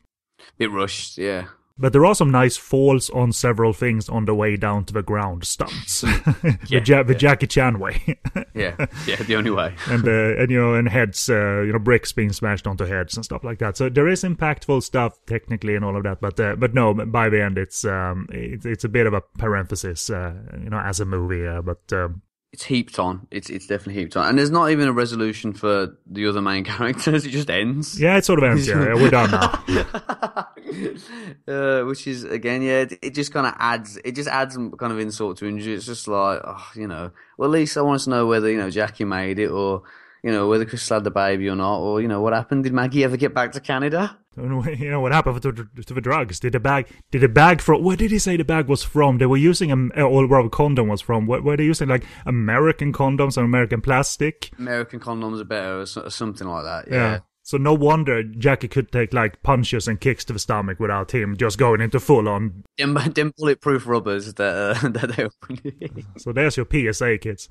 Bit 0.58 0.72
rushed, 0.72 1.18
yeah. 1.18 1.48
But 1.80 1.94
there 1.94 2.06
are 2.06 2.14
some 2.14 2.30
nice 2.30 2.58
falls 2.58 3.10
on 3.12 3.32
several 3.32 3.72
things 3.74 4.10
on 4.10 4.26
the 4.26 4.36
way 4.36 4.58
down 4.58 4.84
to 4.86 4.94
the 4.94 5.02
ground 5.02 5.46
stunts. 5.46 6.02
the, 6.02 6.58
Yeah, 6.68 6.82
ja- 6.86 7.04
the 7.04 7.14
yeah. 7.14 7.18
Jackie 7.20 7.48
Chan 7.48 7.80
way. 7.80 8.20
Yeah, 8.54 8.76
yeah, 9.08 9.16
the 9.16 9.36
only 9.38 9.52
way. 9.52 9.74
and 9.88 10.06
uh, 10.08 10.42
and 10.42 10.52
you 10.52 10.60
know 10.60 10.74
and 10.74 10.90
heads 10.90 11.30
uh, 11.30 11.62
you 11.62 11.72
know 11.72 11.80
bricks 11.80 12.12
being 12.12 12.34
smashed 12.34 12.68
onto 12.68 12.86
heads 12.86 13.16
and 13.16 13.24
stuff 13.24 13.44
like 13.44 13.60
that 13.60 13.78
so 13.78 13.88
there 13.90 14.08
is 14.10 14.24
impactful 14.24 14.84
stuff 14.84 15.18
technically 15.26 15.76
and 15.76 15.86
all 15.86 15.96
of 15.96 16.04
that 16.04 16.20
but 16.20 16.38
uh, 16.40 16.56
but 16.58 16.74
no 16.74 16.94
by 16.94 17.30
the 17.30 17.42
end 17.42 17.58
it's 17.58 17.86
um 17.86 18.28
it, 18.32 18.66
it's 18.66 18.84
a 18.84 18.90
bit 18.90 19.08
of 19.08 19.14
a 19.14 19.22
parenthesis 19.38 20.10
uh, 20.10 20.34
you 20.62 20.70
know 20.70 20.80
as 20.80 21.00
a 21.00 21.06
movie 21.06 21.48
uh, 21.48 21.62
but 21.62 21.82
um, 21.94 22.22
It's 22.52 22.64
heaped 22.64 22.98
on. 22.98 23.28
It's 23.30 23.50
it's 23.50 23.68
definitely 23.68 24.02
heaped 24.02 24.18
on, 24.18 24.28
and 24.28 24.38
there's 24.38 24.50
not 24.50 24.72
even 24.72 24.88
a 24.88 24.94
resolution 24.94 25.54
for 25.54 25.96
the 26.08 26.28
other 26.28 26.42
main 26.42 26.64
characters. 26.74 27.26
It 27.26 27.30
just 27.30 27.50
ends. 27.50 28.00
yeah 28.00 28.18
it 28.18 28.26
sort 28.26 28.40
of 28.40 28.50
ends 28.50 28.68
yeah 28.68 28.94
we're 28.96 29.12
done 29.12 29.30
now 29.32 29.64
uh, 31.48 31.82
which 31.84 32.08
is 32.08 32.24
again, 32.24 32.62
yeah, 32.62 32.82
it, 32.82 32.94
it 33.02 33.16
just 33.16 33.34
kind 33.34 33.48
of 33.48 33.54
adds, 33.58 33.98
it 34.04 34.16
just 34.16 34.30
adds 34.30 34.54
some 34.54 34.72
kind 34.72 34.92
of 34.92 35.00
insult 35.00 35.38
to 35.38 35.48
injury. 35.48 35.74
It's 35.74 35.86
just 35.86 36.08
like, 36.08 36.42
oh, 36.44 36.68
you 36.76 36.88
know, 36.88 37.12
well, 37.38 37.50
at 37.50 37.54
least 37.54 37.78
I 37.78 37.82
want 37.82 38.02
to 38.02 38.10
know 38.10 38.28
whether 38.28 38.50
you 38.50 38.58
know 38.58 38.70
Jackie 38.70 39.06
made 39.06 39.40
it, 39.40 39.50
or 39.50 39.84
you 40.24 40.32
know 40.32 40.48
whether 40.48 40.66
Chris 40.66 40.88
had 40.88 41.04
the 41.04 41.12
baby 41.12 41.50
or 41.50 41.56
not, 41.56 41.80
or 41.80 42.02
you 42.02 42.08
know 42.08 42.22
what 42.22 42.34
happened. 42.34 42.64
Did 42.64 42.74
Maggie 42.74 43.04
ever 43.04 43.18
get 43.18 43.34
back 43.34 43.52
to 43.54 43.60
Canada? 43.60 44.18
you 44.78 44.90
know 44.90 45.02
what 45.02 45.12
happened 45.12 45.42
to, 45.42 45.52
to 45.52 45.94
the 45.94 46.02
drugs 46.02 46.40
did 46.40 46.54
the 46.54 46.60
bag 46.60 46.88
did 47.12 47.22
the 47.22 47.28
bag 47.28 47.62
from 47.62 47.84
where 47.84 47.98
did 47.98 48.12
he 48.12 48.20
say 48.20 48.38
the 48.38 48.44
bag 48.44 48.68
was 48.68 48.84
from 48.84 49.18
they 49.18 49.26
were 49.26 49.38
using 49.38 49.72
um, 49.72 49.92
or 49.98 50.28
where 50.28 50.44
the 50.44 50.50
condom 50.50 50.88
was 50.88 51.02
from 51.02 51.26
where, 51.28 51.42
were 51.42 51.58
they 51.58 51.64
using 51.64 51.88
like 51.88 52.06
american 52.26 52.94
condoms 52.94 53.38
and 53.38 53.46
american 53.46 53.82
plastic 53.82 54.52
American 54.60 55.00
condoms 55.00 55.42
are 55.42 55.46
better, 55.46 55.80
or, 55.80 56.10
something 56.10 56.48
like 56.48 56.64
that. 56.64 56.88
Yeah. 56.88 56.96
Yeah. 56.96 57.20
So 57.44 57.58
no 57.58 57.74
wonder 57.74 58.22
Jackie 58.22 58.68
could 58.68 58.92
take 58.92 59.12
like 59.14 59.42
punches 59.42 59.88
and 59.88 60.00
kicks 60.00 60.24
to 60.26 60.34
the 60.34 60.40
stomach 60.40 60.80
without 60.80 61.12
him 61.12 61.36
just 61.36 61.58
going 61.58 61.82
into 61.82 62.00
full 62.00 62.30
on. 62.30 62.64
Them, 62.78 62.94
them 62.94 63.34
bulletproof 63.38 63.88
rubbers 63.88 64.32
that 64.36 64.42
uh, 64.42 64.74
that 64.90 65.16
they. 65.16 66.04
So 66.20 66.32
there's 66.32 66.58
your 66.58 66.68
PSA, 66.72 67.18
kids. 67.18 67.48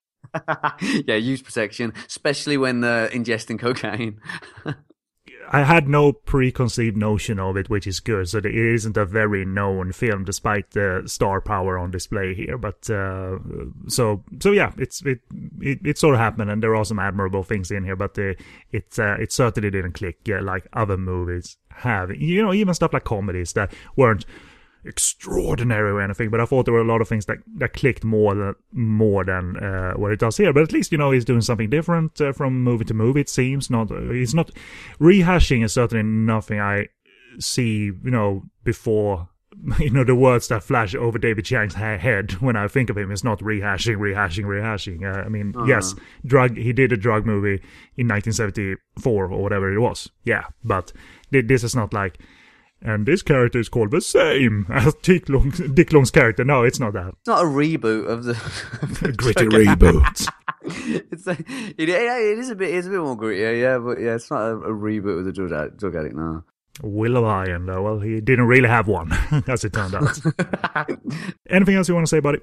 yeah, 1.07 1.17
use 1.17 1.43
protection, 1.43 1.95
especially 2.07 2.57
when 2.57 2.85
uh, 2.85 3.09
ingesting 3.13 3.59
cocaine. 3.59 4.21
I 5.51 5.63
had 5.63 5.89
no 5.89 6.13
preconceived 6.13 6.97
notion 6.97 7.39
of 7.39 7.57
it, 7.57 7.71
which 7.71 7.87
is 7.87 8.01
good. 8.01 8.29
So 8.29 8.39
it 8.39 8.47
isn't 8.47 8.97
a 8.97 9.07
very 9.07 9.45
known 9.47 9.93
film, 9.93 10.25
despite 10.25 10.73
the 10.73 11.03
star 11.07 11.41
power 11.41 11.79
on 11.79 11.91
display 11.91 12.35
here. 12.35 12.59
But 12.59 12.89
uh, 12.91 13.39
so 13.87 14.25
so 14.41 14.53
yeah, 14.53 14.73
it's 14.77 15.01
it, 15.03 15.21
it 15.61 15.81
it 15.85 15.99
sort 15.99 16.15
of 16.15 16.21
happened, 16.21 16.51
and 16.51 16.63
there 16.63 16.77
are 16.77 16.85
some 16.85 16.99
admirable 16.99 17.43
things 17.43 17.71
in 17.71 17.85
here. 17.85 17.97
But 17.97 18.19
uh, 18.19 18.35
it 18.73 18.99
uh, 18.99 19.17
it 19.19 19.33
certainly 19.33 19.71
didn't 19.71 19.93
click 19.93 20.19
yeah, 20.27 20.41
like 20.41 20.67
other 20.75 20.99
movies 20.99 21.57
have. 21.71 22.15
You 22.15 22.43
know, 22.43 22.53
even 22.53 22.75
stuff 22.75 22.93
like 22.93 23.05
comedies 23.05 23.55
that 23.55 23.73
weren't 23.97 24.27
extraordinary 24.89 25.91
or 25.91 26.01
anything, 26.01 26.31
but 26.31 26.41
I 26.41 26.45
thought 26.47 26.65
there 26.65 26.75
were 26.75 26.81
a 26.81 26.85
lot 26.93 27.01
of 27.01 27.09
things 27.09 27.27
that, 27.27 27.39
that 27.57 27.73
clicked 27.75 28.05
more 28.05 28.35
than 28.35 28.55
more 28.73 29.25
than 29.25 29.57
uh, 29.57 29.93
what 29.95 30.13
it 30.13 30.19
does 30.19 30.37
here. 30.37 30.53
But 30.53 30.63
at 30.65 30.73
least 30.73 30.91
you 30.93 30.99
know 30.99 31.11
he's 31.11 31.25
doing 31.25 31.41
something 31.43 31.71
different 31.71 32.21
uh, 32.21 32.33
from 32.33 32.63
movie 32.63 32.85
to 32.87 32.95
movie. 32.95 33.21
It 33.21 33.29
seems 33.29 33.71
not 33.71 33.91
uh, 33.91 34.01
he's 34.11 34.35
not 34.35 34.51
rehashing 35.01 35.65
is 35.65 35.73
certainly 35.75 36.03
nothing 36.05 36.61
I 36.61 36.89
see 37.39 37.85
you 37.87 38.11
know 38.11 38.45
before. 38.65 39.29
You 39.81 39.91
know 39.91 40.05
the 40.05 40.15
words 40.15 40.47
that 40.49 40.63
flash 40.63 40.95
over 40.95 41.19
David 41.19 41.45
Chiang's 41.45 41.75
ha- 41.75 41.99
head 41.99 42.33
when 42.41 42.55
I 42.55 42.69
think 42.69 42.91
of 42.91 42.97
him 42.97 43.11
is 43.11 43.25
not 43.25 43.41
rehashing, 43.41 43.97
rehashing, 43.97 44.45
rehashing. 44.45 45.03
Uh, 45.03 45.23
I 45.27 45.29
mean, 45.29 45.53
yes, 45.67 45.97
drug. 46.25 46.57
He 46.57 46.73
did 46.73 46.93
a 46.93 46.97
drug 46.97 47.27
movie 47.27 47.61
in 47.97 48.07
1974 48.07 49.25
or 49.33 49.43
whatever 49.43 49.73
it 49.75 49.81
was. 49.81 50.11
Yeah, 50.25 50.45
but 50.63 50.93
thi- 51.33 51.41
this 51.41 51.65
is 51.65 51.75
not 51.75 51.93
like 51.93 52.21
and 52.83 53.07
this 53.07 53.23
character 53.23 53.59
is 53.59 53.69
called 53.69 53.91
the 53.91 54.01
same 54.01 54.67
as 54.71 54.95
Ti, 55.03 55.23
Lung, 55.29 55.53
Ti 55.53 55.85
Lung's 55.91 56.11
character. 56.11 56.45
No, 56.45 56.63
it's 56.63 56.81
not 56.81 56.93
that. 56.93 57.09
It's 57.09 57.29
not 57.29 57.45
a 57.45 57.49
reboot 57.49 58.09
of 58.09 58.25
the 58.25 58.35
Gritty 59.17 59.47
reboot. 59.47 60.29
it's 61.13 61.27
a, 61.27 61.33
it, 61.33 61.89
it 61.89 62.39
is 62.39 62.51
a 62.51 62.55
bit 62.55 62.75
it's 62.75 62.87
a 62.87 62.91
bit 62.91 63.01
more 63.01 63.17
gritty, 63.17 63.61
yeah, 63.61 63.79
but 63.79 64.01
yeah, 64.01 64.15
it's 64.15 64.31
not 64.31 64.43
a, 64.43 64.57
a 64.57 64.73
reboot 64.73 65.21
of 65.21 65.25
the 65.25 65.33
drug 65.33 65.53
addict, 65.53 65.79
drug 65.79 65.97
addict 65.97 66.15
no. 66.15 66.45
Will 66.83 67.17
of 67.17 67.25
Iron, 67.25 67.67
though. 67.67 67.83
Well, 67.83 67.99
he 67.99 68.21
didn't 68.21 68.47
really 68.47 68.69
have 68.69 68.87
one, 68.87 69.13
as 69.49 69.65
it 69.65 69.73
turned 69.73 69.97
out. 69.97 70.21
Anything 71.51 71.75
else 71.75 71.89
you 71.89 71.95
want 71.95 72.07
to 72.07 72.11
say 72.11 72.19
about 72.19 72.37
it? 72.37 72.43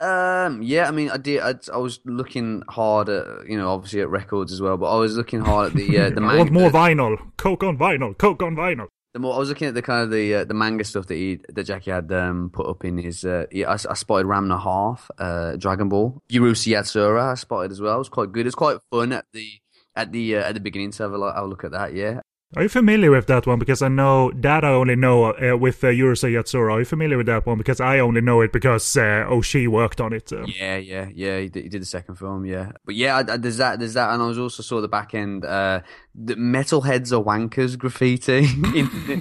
Um, 0.00 0.62
yeah, 0.62 0.86
I 0.86 0.90
mean, 0.90 1.10
I 1.10 1.16
did. 1.16 1.40
I, 1.40 1.54
I 1.72 1.78
was 1.78 2.00
looking 2.04 2.62
hard 2.68 3.08
at, 3.08 3.48
you 3.48 3.56
know, 3.56 3.70
obviously 3.70 4.00
at 4.00 4.08
records 4.10 4.52
as 4.52 4.60
well, 4.60 4.76
but 4.76 4.94
I 4.94 4.98
was 4.98 5.16
looking 5.16 5.40
hard 5.40 5.68
at 5.68 5.74
the 5.74 5.98
uh, 5.98 6.10
the 6.10 6.20
I 6.22 6.36
want 6.36 6.52
more 6.52 6.70
vinyl. 6.70 7.16
Coke 7.36 7.62
on 7.62 7.78
vinyl. 7.78 8.16
Coke 8.16 8.42
on 8.42 8.54
vinyl. 8.56 8.88
The 9.14 9.20
more 9.20 9.36
I 9.36 9.38
was 9.38 9.48
looking 9.48 9.68
at 9.68 9.74
the 9.74 9.82
kind 9.82 10.02
of 10.02 10.10
the 10.10 10.34
uh, 10.34 10.44
the 10.44 10.54
manga 10.54 10.82
stuff 10.82 11.06
that 11.06 11.14
he 11.14 11.38
that 11.48 11.62
Jackie 11.62 11.92
had 11.92 12.10
um, 12.10 12.50
put 12.50 12.66
up 12.66 12.84
in 12.84 12.98
his. 12.98 13.24
Uh, 13.24 13.46
yeah, 13.52 13.70
I, 13.70 13.74
I 13.74 13.94
spotted 13.94 14.26
Ranma 14.26 14.60
Half, 14.60 15.08
uh, 15.18 15.54
Dragon 15.54 15.88
Ball, 15.88 16.20
Urusei 16.32 16.72
Yatsura. 16.72 17.30
I 17.30 17.34
spotted 17.34 17.70
as 17.70 17.80
well. 17.80 17.94
It 17.94 17.98
was 17.98 18.08
quite 18.08 18.32
good. 18.32 18.44
It's 18.44 18.56
quite 18.56 18.78
fun 18.90 19.12
at 19.12 19.26
the 19.32 19.48
at 19.94 20.10
the 20.10 20.36
uh, 20.36 20.42
at 20.48 20.54
the 20.54 20.60
beginning 20.60 20.90
to 20.90 21.04
have 21.04 21.12
a, 21.12 21.16
a 21.16 21.46
look 21.46 21.62
at 21.62 21.70
that. 21.70 21.94
Yeah, 21.94 22.22
Are 22.56 22.62
you 22.62 22.68
familiar 22.68 23.10
with 23.10 23.26
that 23.26 23.48
one? 23.48 23.58
Because 23.58 23.82
I 23.82 23.88
know 23.88 24.30
that 24.36 24.64
I 24.64 24.68
only 24.68 24.94
know 24.94 25.32
uh, 25.32 25.56
with 25.56 25.82
uh, 25.82 25.88
Urusei 25.88 26.32
Yatsura. 26.32 26.74
Are 26.74 26.78
you 26.78 26.84
familiar 26.84 27.16
with 27.16 27.26
that 27.26 27.44
one? 27.46 27.58
Because 27.58 27.80
I 27.80 27.98
only 27.98 28.20
know 28.20 28.42
it 28.42 28.52
because 28.52 28.96
uh, 28.96 29.26
Oshii 29.28 29.66
worked 29.66 30.00
on 30.00 30.12
it. 30.12 30.30
Yeah, 30.46 30.76
yeah, 30.76 31.08
yeah. 31.12 31.40
He 31.40 31.48
did, 31.48 31.64
he 31.64 31.68
did 31.68 31.82
the 31.82 31.86
second 31.86 32.14
film, 32.14 32.44
yeah. 32.44 32.70
But 32.84 32.94
yeah, 32.94 33.16
I, 33.16 33.32
I, 33.32 33.36
there's 33.38 33.56
that, 33.56 33.80
there's 33.80 33.94
that, 33.94 34.10
and 34.10 34.22
I 34.22 34.26
was 34.26 34.38
also 34.38 34.62
saw 34.62 34.80
the 34.80 34.86
back 34.86 35.14
end. 35.14 35.44
Uh, 35.44 35.80
the 36.14 36.36
metalheads 36.36 37.10
are 37.10 37.22
wankers 37.24 37.76
graffiti 37.76 38.38
in, 38.54 38.88
in 39.10 39.20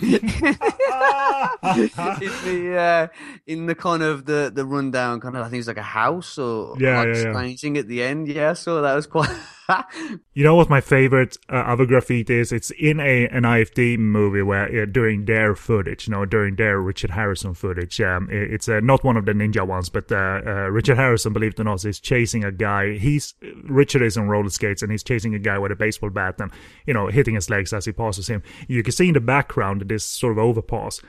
the 1.64 2.76
uh, 2.78 3.08
in 3.48 3.66
the 3.66 3.74
kind 3.76 4.04
of 4.04 4.26
the 4.26 4.52
the 4.54 4.64
rundown 4.64 5.20
kind 5.20 5.36
of. 5.36 5.44
I 5.44 5.50
think 5.50 5.60
it's 5.60 5.68
like 5.68 5.78
a 5.78 5.82
house 5.82 6.38
or 6.38 6.76
Yeah, 6.80 7.00
like 7.00 7.16
yeah, 7.16 7.56
yeah. 7.56 7.80
at 7.80 7.88
the 7.88 8.04
end. 8.04 8.28
Yeah, 8.28 8.54
so 8.54 8.82
that 8.84 8.94
was 8.94 9.08
quite. 9.08 9.30
You 10.34 10.44
know 10.44 10.56
what 10.56 10.70
my 10.70 10.82
favorite 10.82 11.38
uh, 11.52 11.58
other 11.58 11.86
graffiti 11.86 12.36
is? 12.40 12.52
It's 12.52 12.72
in 12.72 13.00
a 13.00 13.28
an 13.28 13.44
IFD 13.44 14.00
movie 14.00 14.42
where 14.42 14.84
uh, 14.84 14.86
during 14.86 15.26
their 15.26 15.56
footage, 15.56 16.08
you 16.08 16.12
know, 16.14 16.26
during 16.26 16.56
their 16.56 16.82
Richard 16.82 17.12
Harrison 17.12 17.54
footage, 17.54 18.02
um, 18.02 18.28
i- 18.32 18.36
it's 18.36 18.68
uh, 18.68 18.80
not 18.82 19.04
one 19.04 19.16
of 19.16 19.26
the 19.26 19.34
ninja 19.34 19.66
ones, 19.66 19.90
but 19.90 20.12
uh, 20.12 20.42
uh, 20.46 20.50
Richard 20.70 20.98
Harrison, 20.98 21.34
believe 21.34 21.54
it 21.54 21.60
or 21.60 21.66
not, 21.66 21.86
is 21.86 22.00
chasing 22.00 22.44
a 22.44 22.52
guy. 22.52 22.98
He's 22.98 23.36
Richard 23.64 24.02
is 24.02 24.18
on 24.18 24.28
roller 24.28 24.50
skates 24.50 24.82
and 24.82 24.92
he's 24.92 25.04
chasing 25.04 25.36
a 25.36 25.40
guy 25.40 25.58
with 25.60 25.72
a 25.72 25.76
baseball 25.76 26.10
bat 26.10 26.36
and 26.42 26.52
you 26.88 26.94
know 26.94 27.08
hitting 27.08 27.36
his 27.36 27.50
legs 27.50 27.72
as 27.74 27.86
he 27.86 27.92
passes 27.92 28.28
him. 28.28 28.42
You 28.68 28.82
can 28.84 28.92
see 28.92 29.08
in 29.10 29.14
the 29.14 29.22
background 29.22 29.84
this 29.88 30.04
sort 30.04 30.32
of 30.34 30.40
overpass. 30.40 31.00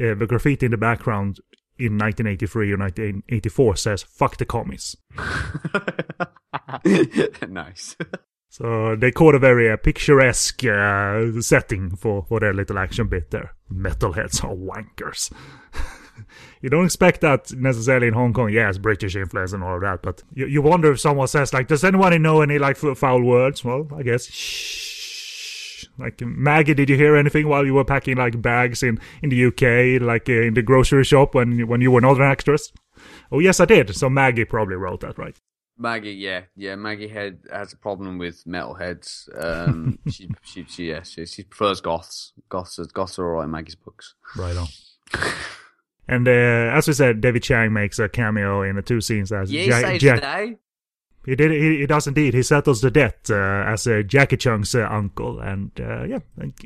Uh, 0.00 0.14
the 0.14 0.26
graffiti 0.28 0.64
in 0.66 0.70
the 0.70 0.76
background 0.76 1.40
in 1.78 1.98
1983 1.98 2.72
or 2.72 2.76
1984 2.76 3.76
says 3.76 4.02
"fuck 4.02 4.36
the 4.36 4.44
commies." 4.44 4.96
nice. 7.48 7.96
So 8.50 8.96
they 8.96 9.12
caught 9.12 9.34
a 9.34 9.38
very 9.38 9.70
uh, 9.70 9.76
picturesque 9.76 10.64
uh, 10.64 11.40
setting 11.40 11.94
for, 11.94 12.24
for 12.28 12.40
their 12.40 12.54
little 12.54 12.78
action 12.78 13.06
bit 13.06 13.30
there. 13.30 13.54
Metalheads 13.72 14.42
are 14.42 14.54
wankers. 14.54 15.30
you 16.62 16.70
don't 16.70 16.86
expect 16.86 17.20
that 17.20 17.52
necessarily 17.52 18.08
in 18.08 18.14
Hong 18.14 18.32
Kong. 18.32 18.50
Yes, 18.50 18.78
British 18.78 19.14
influence 19.16 19.52
and 19.52 19.62
all 19.62 19.76
of 19.76 19.82
that, 19.82 20.02
but 20.02 20.22
you, 20.32 20.46
you 20.46 20.62
wonder 20.62 20.90
if 20.90 20.98
someone 20.98 21.28
says 21.28 21.52
like, 21.52 21.68
"Does 21.68 21.84
anyone 21.84 22.20
know 22.22 22.40
any 22.40 22.58
like 22.58 22.78
foul 22.78 23.22
words?" 23.22 23.64
Well, 23.64 23.86
I 23.94 24.02
guess. 24.02 24.26
Shh. 24.26 24.97
Like 25.98 26.20
Maggie, 26.20 26.74
did 26.74 26.88
you 26.88 26.96
hear 26.96 27.16
anything 27.16 27.48
while 27.48 27.66
you 27.66 27.74
were 27.74 27.84
packing 27.84 28.16
like 28.16 28.40
bags 28.40 28.82
in, 28.82 29.00
in 29.22 29.30
the 29.30 29.46
UK, 29.46 30.00
like 30.00 30.28
uh, 30.28 30.32
in 30.46 30.54
the 30.54 30.62
grocery 30.62 31.04
shop 31.04 31.34
when 31.34 31.52
you- 31.58 31.66
when 31.66 31.80
you 31.80 31.90
were 31.90 32.00
not 32.00 32.16
an 32.16 32.22
actress? 32.22 32.72
Oh 33.32 33.38
yes, 33.40 33.60
I 33.60 33.64
did. 33.64 33.94
So 33.96 34.08
Maggie 34.08 34.44
probably 34.44 34.76
wrote 34.76 35.00
that, 35.00 35.18
right? 35.18 35.36
Maggie, 35.80 36.10
yeah, 36.12 36.42
yeah. 36.56 36.74
Maggie 36.74 37.06
Head 37.08 37.40
has 37.52 37.72
a 37.72 37.76
problem 37.76 38.18
with 38.18 38.42
metalheads. 38.44 39.28
Um, 39.40 39.98
she, 40.10 40.28
she, 40.42 40.64
she, 40.68 40.88
yeah, 40.90 41.02
she, 41.02 41.24
she 41.26 41.44
prefers 41.44 41.80
goths. 41.80 42.32
Goths, 42.48 42.78
goths 42.92 43.18
are 43.18 43.26
alright 43.26 43.44
in 43.44 43.50
Maggie's 43.52 43.76
books. 43.76 44.14
Right 44.36 44.56
on. 44.56 44.66
and 46.08 46.26
uh, 46.26 46.30
as 46.76 46.88
we 46.88 46.94
said, 46.94 47.20
David 47.20 47.42
Chiang 47.44 47.72
makes 47.72 47.98
a 47.98 48.08
cameo 48.08 48.62
in 48.62 48.76
the 48.76 48.82
two 48.82 49.00
scenes 49.00 49.30
as 49.30 49.52
Yeah, 49.52 49.66
Jack. 49.66 49.84
saves 49.84 50.02
Jack 50.02 50.16
the 50.16 50.20
day. 50.26 50.56
He 51.28 51.36
did. 51.36 51.50
He, 51.50 51.80
he 51.80 51.86
does 51.86 52.06
indeed. 52.06 52.32
He 52.32 52.42
settles 52.42 52.80
the 52.80 52.90
debt 52.90 53.28
uh, 53.28 53.34
as 53.66 53.86
uh, 53.86 54.00
Jackie 54.00 54.38
Cheung's 54.38 54.74
uh, 54.74 54.88
uncle, 54.90 55.40
and 55.40 55.70
uh, 55.78 56.04
yeah, 56.04 56.20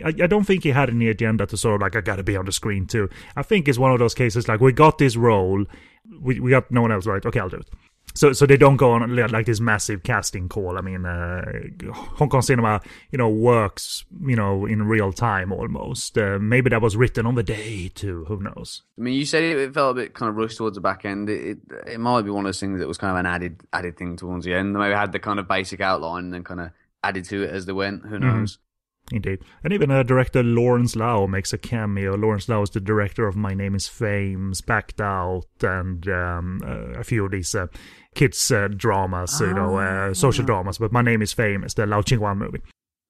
I, 0.05 0.09
I 0.09 0.27
don't 0.29 0.45
think 0.45 0.63
he 0.63 0.71
had 0.71 0.89
any 0.89 1.09
agenda 1.09 1.47
to 1.47 1.57
sort 1.57 1.75
of 1.75 1.81
like 1.81 1.97
I 1.97 2.01
got 2.01 2.17
to 2.17 2.23
be 2.23 2.37
on 2.37 2.45
the 2.45 2.53
screen 2.53 2.87
too. 2.87 3.11
I 3.35 3.43
think 3.43 3.67
it's 3.67 3.77
one 3.77 3.91
of 3.91 3.99
those 3.99 4.15
cases 4.15 4.47
like 4.47 4.61
we 4.61 4.73
got 4.73 4.99
this 4.99 5.17
role, 5.17 5.65
we 6.21 6.39
we 6.39 6.51
got 6.51 6.71
no 6.71 6.81
one 6.81 6.93
else 6.93 7.07
right. 7.07 7.27
Okay, 7.27 7.41
I'll 7.41 7.49
do 7.49 7.57
it. 7.57 7.69
So, 8.15 8.33
so 8.33 8.47
they 8.47 8.57
don't 8.57 8.77
go 8.77 8.93
on 8.93 9.17
like 9.17 9.47
this 9.47 9.61
massive 9.61 10.03
casting 10.03 10.49
call. 10.49 10.77
I 10.77 10.81
mean, 10.81 11.07
uh, 11.07 11.43
Hong 11.93 12.29
Kong 12.29 12.43
cinema, 12.43 12.81
you 13.11 13.19
know, 13.19 13.29
works, 13.29 14.05
you 14.27 14.37
know, 14.37 14.67
in 14.67 14.83
real 14.83 15.13
time 15.13 15.53
almost. 15.53 16.19
Uh, 16.19 16.39
maybe 16.41 16.71
that 16.71 16.83
was 16.83 16.97
written 16.97 17.27
on 17.27 17.35
the 17.35 17.43
day 17.43 17.89
too. 17.89 18.25
Who 18.29 18.41
knows? 18.41 18.83
I 18.99 19.03
mean, 19.03 19.15
you 19.15 19.25
said 19.25 19.43
it, 19.43 19.57
it 19.57 19.75
felt 19.75 19.97
a 19.97 20.01
bit 20.03 20.15
kind 20.15 20.29
of 20.29 20.37
rushed 20.37 20.59
towards 20.59 20.75
the 20.75 20.81
back 20.81 21.05
end. 21.05 21.31
It, 21.31 21.47
it 21.47 21.59
it 21.95 22.01
might 22.01 22.23
be 22.23 22.31
one 22.31 22.45
of 22.45 22.49
those 22.49 22.61
things 22.61 22.81
that 22.81 22.89
was 22.89 22.99
kind 22.99 23.13
of 23.13 23.19
an 23.19 23.27
added 23.27 23.61
added 23.73 23.97
thing 23.97 24.17
towards 24.17 24.45
the 24.45 24.55
end. 24.55 24.75
They 24.75 24.81
Maybe 24.81 24.95
had 24.95 25.13
the 25.13 25.19
kind 25.19 25.39
of 25.39 25.49
basic 25.49 25.81
outline 25.81 26.25
and 26.25 26.35
then 26.35 26.45
kind 26.45 26.61
of 26.61 26.71
added 27.03 27.25
to 27.27 27.43
it 27.43 27.51
as 27.51 27.67
they 27.67 27.73
went. 27.73 28.07
Who 28.07 28.19
knows? 28.19 28.59
Indeed. 29.11 29.41
And 29.65 29.73
even 29.73 29.91
uh, 29.91 30.03
director 30.05 30.43
Lawrence 30.43 30.95
Lau 30.95 31.27
makes 31.27 31.53
a 31.53 31.59
cameo. 31.59 32.17
Lawrence 32.17 32.49
Lau 32.49 32.63
is 32.63 32.71
the 32.71 32.81
director 32.81 33.27
of 33.27 33.37
My 33.37 33.53
Name 33.53 33.75
is 33.75 33.89
Fame, 33.89 34.53
Spacked 34.55 35.01
Out, 35.01 35.47
and 35.61 36.09
um, 36.09 36.61
uh, 36.65 36.99
a 37.01 37.05
few 37.05 37.25
of 37.25 37.33
these 37.33 37.55
uh, 37.55 37.67
kids' 38.15 38.51
uh, 38.51 38.69
dramas, 38.69 39.41
you 39.41 39.53
know, 39.55 39.77
uh, 39.79 40.15
social 40.15 40.45
dramas. 40.45 40.79
But 40.79 40.93
My 40.93 41.03
Name 41.03 41.23
is 41.23 41.33
famous, 41.33 41.75
the 41.75 41.87
Lau 41.87 42.03
Ching-wan 42.03 42.39
movie. 42.39 42.63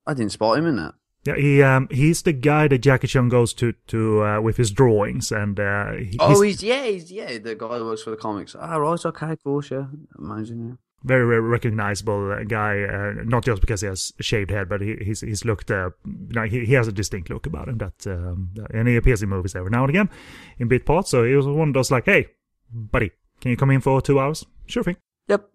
I 0.06 0.14
didn't 0.14 0.32
spot 0.32 0.58
him 0.58 0.66
in 0.66 0.76
that. 0.76 0.94
Yeah, 1.24 1.36
he 1.36 1.62
um, 1.62 1.86
he's 1.92 2.22
the 2.22 2.32
guy 2.32 2.66
that 2.66 2.78
Jackie 2.78 3.06
Cheung 3.06 3.30
goes 3.30 3.54
to 3.54 3.72
to 3.86 4.24
uh, 4.24 4.40
with 4.40 4.56
his 4.56 4.72
drawings, 4.72 5.30
and 5.30 5.60
uh, 5.60 5.92
he- 5.92 6.16
Oh, 6.18 6.30
he's 6.42 6.60
he's 6.60 6.62
yeah, 6.64 6.84
he's 6.84 7.12
yeah, 7.12 7.38
the 7.38 7.54
guy 7.54 7.78
who 7.78 7.84
works 7.86 8.02
for 8.02 8.10
the 8.10 8.16
comics. 8.16 8.56
Ah, 8.58 8.76
right, 8.76 9.06
okay, 9.06 9.36
cool, 9.44 9.60
sure, 9.60 9.88
amazing. 10.18 10.66
Yeah. 10.68 10.74
very, 11.04 11.24
very 11.26 11.40
recognizable 11.40 12.32
uh, 12.32 12.42
guy. 12.42 12.82
Uh, 12.82 13.12
not 13.24 13.44
just 13.44 13.60
because 13.60 13.82
he 13.82 13.86
has 13.86 14.12
a 14.18 14.22
shaved 14.24 14.50
head, 14.50 14.68
but 14.68 14.80
he, 14.80 14.96
he's 15.00 15.20
he's 15.20 15.44
looked. 15.44 15.70
Uh, 15.70 15.90
you 16.04 16.34
know, 16.34 16.42
he, 16.42 16.64
he 16.64 16.74
has 16.74 16.88
a 16.88 16.92
distinct 16.92 17.30
look 17.30 17.46
about 17.46 17.68
him. 17.68 17.78
That 17.78 18.04
um, 18.08 18.50
and 18.74 18.88
he 18.88 18.96
appears 18.96 19.22
in 19.22 19.28
movies 19.28 19.54
every 19.54 19.70
now 19.70 19.82
and 19.84 19.90
again, 19.90 20.10
in 20.58 20.66
bit 20.66 20.84
parts. 20.84 21.10
So 21.10 21.22
he 21.22 21.36
was 21.36 21.46
one 21.46 21.68
of 21.68 21.74
those 21.74 21.92
like, 21.92 22.06
hey, 22.06 22.26
buddy, 22.72 23.12
can 23.40 23.52
you 23.52 23.56
come 23.56 23.70
in 23.70 23.80
for 23.80 24.02
two 24.02 24.18
hours? 24.18 24.44
Sure 24.66 24.82
thing. 24.82 24.96
Yep. 25.28 25.48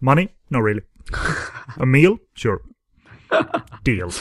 Money? 0.00 0.34
No, 0.50 0.60
really. 0.60 0.82
a 1.76 1.86
meal? 1.86 2.18
Sure. 2.34 2.60
Deal. 3.82 4.10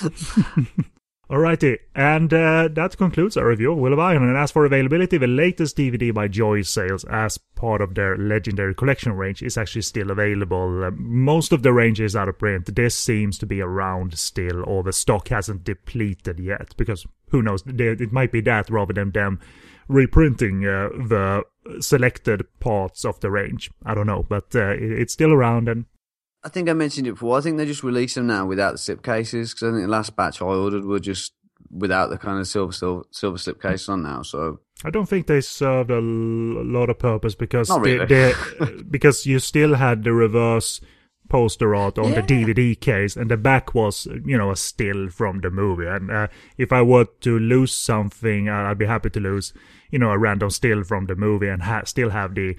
Alrighty, 1.29 1.77
and 1.95 2.31
uh, 2.33 2.67
that 2.73 2.97
concludes 2.97 3.37
our 3.37 3.47
review 3.47 3.71
of 3.71 3.79
Will 3.79 3.93
of 3.93 3.99
Iron. 3.99 4.27
And 4.27 4.37
as 4.37 4.51
for 4.51 4.65
availability, 4.65 5.17
the 5.17 5.25
latest 5.25 5.77
DVD 5.77 6.13
by 6.13 6.27
Joy 6.27 6.61
Sales, 6.61 7.05
as 7.05 7.39
part 7.55 7.81
of 7.81 7.95
their 7.95 8.17
legendary 8.17 8.75
collection 8.75 9.13
range, 9.13 9.41
is 9.41 9.57
actually 9.57 9.81
still 9.83 10.11
available. 10.11 10.83
Uh, 10.83 10.91
most 10.91 11.51
of 11.51 11.63
the 11.63 11.71
range 11.73 12.01
is 12.01 12.15
out 12.15 12.29
of 12.29 12.37
print. 12.37 12.75
This 12.75 12.93
seems 12.93 13.37
to 13.39 13.45
be 13.45 13.61
around 13.61 14.17
still, 14.17 14.63
or 14.67 14.83
the 14.83 14.93
stock 14.93 15.29
hasn't 15.29 15.63
depleted 15.63 16.39
yet, 16.39 16.75
because 16.77 17.07
who 17.29 17.41
knows? 17.41 17.63
It 17.65 18.11
might 18.11 18.31
be 18.31 18.41
that 18.41 18.69
rather 18.69 18.93
than 18.93 19.11
them 19.11 19.39
reprinting 19.87 20.67
uh, 20.67 20.89
the 20.89 21.43
selected 21.79 22.45
parts 22.59 23.05
of 23.05 23.19
the 23.19 23.31
range. 23.31 23.71
I 23.85 23.93
don't 23.95 24.07
know, 24.07 24.23
but 24.27 24.55
uh, 24.55 24.69
it- 24.71 24.81
it's 25.01 25.13
still 25.13 25.31
around 25.33 25.67
and 25.69 25.85
I 26.45 26.49
think 26.49 26.67
I 26.69 26.73
mentioned 26.73 27.07
it 27.07 27.11
before. 27.11 27.37
I 27.37 27.41
think 27.41 27.55
they 27.57 27.65
just 27.65 27.83
release 27.83 28.15
them 28.15 28.27
now 28.27 28.45
without 28.45 28.73
the 28.73 28.77
slip 28.77 29.01
cases 29.01 29.53
because 29.53 29.69
I 29.69 29.71
think 29.71 29.83
the 29.85 29.91
last 29.91 30.13
batch 30.17 30.41
I 30.41 30.45
ordered 30.45 30.83
were 30.83 30.99
just 30.99 31.33
without 31.71 32.09
the 32.09 32.17
kind 32.17 32.37
of 32.39 32.47
silver 32.47 32.73
silver, 32.73 33.03
silver 33.11 33.37
slip 33.37 33.61
case 33.61 33.87
on 33.87 34.03
now. 34.03 34.23
So 34.23 34.59
I 34.83 34.89
don't 34.89 35.07
think 35.07 35.27
they 35.27 35.39
served 35.39 35.89
a 35.89 35.95
l- 35.95 36.01
lot 36.01 36.89
of 36.89 36.99
purpose 36.99 37.33
because 37.35 37.69
really. 37.79 38.05
they- 38.05 38.33
because 38.89 39.25
you 39.25 39.39
still 39.39 39.75
had 39.75 40.03
the 40.03 40.11
reverse 40.11 40.81
poster 41.29 41.73
art 41.73 41.97
on 41.97 42.11
the 42.11 42.21
DVD 42.21 42.77
case, 42.79 43.15
and 43.15 43.31
the 43.31 43.37
back 43.37 43.73
was 43.73 44.05
you 44.25 44.37
know 44.37 44.51
a 44.51 44.57
still 44.57 45.09
from 45.09 45.39
the 45.39 45.49
movie. 45.49 45.87
And 45.87 46.11
uh, 46.11 46.27
if 46.57 46.73
I 46.73 46.81
were 46.81 47.05
to 47.21 47.39
lose 47.39 47.73
something, 47.73 48.49
I'd 48.49 48.77
be 48.77 48.85
happy 48.85 49.09
to 49.11 49.19
lose 49.21 49.53
you 49.93 49.99
know 49.99 50.09
a 50.09 50.17
random 50.17 50.49
still 50.49 50.83
from 50.83 51.05
the 51.05 51.15
movie 51.15 51.47
and 51.47 51.61
ha- 51.61 51.83
still 51.85 52.09
have 52.09 52.33
the 52.33 52.55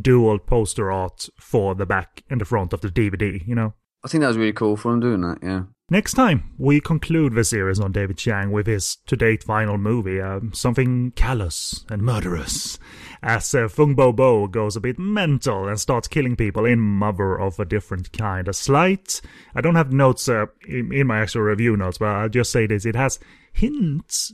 dual 0.00 0.38
poster 0.38 0.90
art 0.90 1.28
for 1.38 1.74
the 1.74 1.84
back 1.84 2.24
and 2.30 2.40
the 2.40 2.44
front 2.46 2.72
of 2.72 2.80
the 2.80 2.88
DVD. 2.88 3.46
You 3.46 3.54
know. 3.54 3.74
I 4.02 4.08
think 4.08 4.22
that 4.22 4.28
was 4.28 4.38
really 4.38 4.54
cool 4.54 4.78
for 4.78 4.90
them 4.90 5.00
doing 5.00 5.20
that. 5.20 5.38
Yeah. 5.42 5.64
Next 5.90 6.14
time, 6.14 6.54
we 6.56 6.80
conclude 6.80 7.34
the 7.34 7.44
series 7.44 7.80
on 7.80 7.92
David 7.92 8.16
Chiang 8.16 8.50
with 8.50 8.66
his 8.66 8.96
to 9.06 9.16
date 9.16 9.42
final 9.42 9.76
movie, 9.76 10.20
um, 10.20 10.52
something 10.54 11.10
callous 11.10 11.84
and 11.90 12.00
murderous, 12.00 12.78
as 13.22 13.54
uh, 13.54 13.68
Fung 13.68 13.94
Bo 13.94 14.12
Bo 14.12 14.46
goes 14.46 14.76
a 14.76 14.80
bit 14.80 14.98
mental 14.98 15.68
and 15.68 15.78
starts 15.78 16.08
killing 16.08 16.36
people 16.36 16.64
in 16.64 16.80
Mother 16.80 17.38
of 17.38 17.58
a 17.58 17.66
Different 17.66 18.10
Kind. 18.12 18.48
A 18.48 18.54
slight, 18.54 19.20
I 19.54 19.60
don't 19.60 19.74
have 19.74 19.92
notes 19.92 20.28
uh, 20.28 20.46
in, 20.66 20.92
in 20.94 21.08
my 21.08 21.18
actual 21.18 21.42
review 21.42 21.76
notes, 21.76 21.98
but 21.98 22.06
I'll 22.06 22.28
just 22.30 22.52
say 22.52 22.66
this: 22.66 22.86
it 22.86 22.96
has 22.96 23.18
hints 23.52 24.32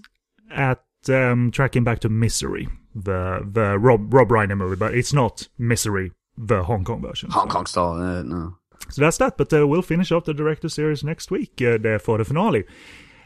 at 0.50 0.84
um, 1.10 1.50
tracking 1.50 1.84
back 1.84 2.00
to 2.00 2.08
Misery, 2.08 2.68
the 2.94 3.46
the 3.50 3.78
Rob 3.78 4.12
Rob 4.12 4.28
Reiner 4.28 4.56
movie, 4.56 4.76
but 4.76 4.94
it's 4.94 5.12
not 5.12 5.48
Misery, 5.58 6.12
the 6.36 6.64
Hong 6.64 6.84
Kong 6.84 7.02
version. 7.02 7.30
Hong 7.30 7.48
Kong 7.48 7.66
style. 7.66 7.94
Uh, 7.94 8.22
no. 8.22 8.56
So 8.90 9.02
that's 9.02 9.18
that, 9.18 9.36
but 9.36 9.52
uh, 9.52 9.66
we'll 9.66 9.82
finish 9.82 10.12
off 10.12 10.24
the 10.24 10.34
director 10.34 10.68
series 10.68 11.02
next 11.02 11.30
week 11.30 11.60
uh, 11.62 11.98
for 11.98 12.18
the 12.18 12.24
finale. 12.24 12.64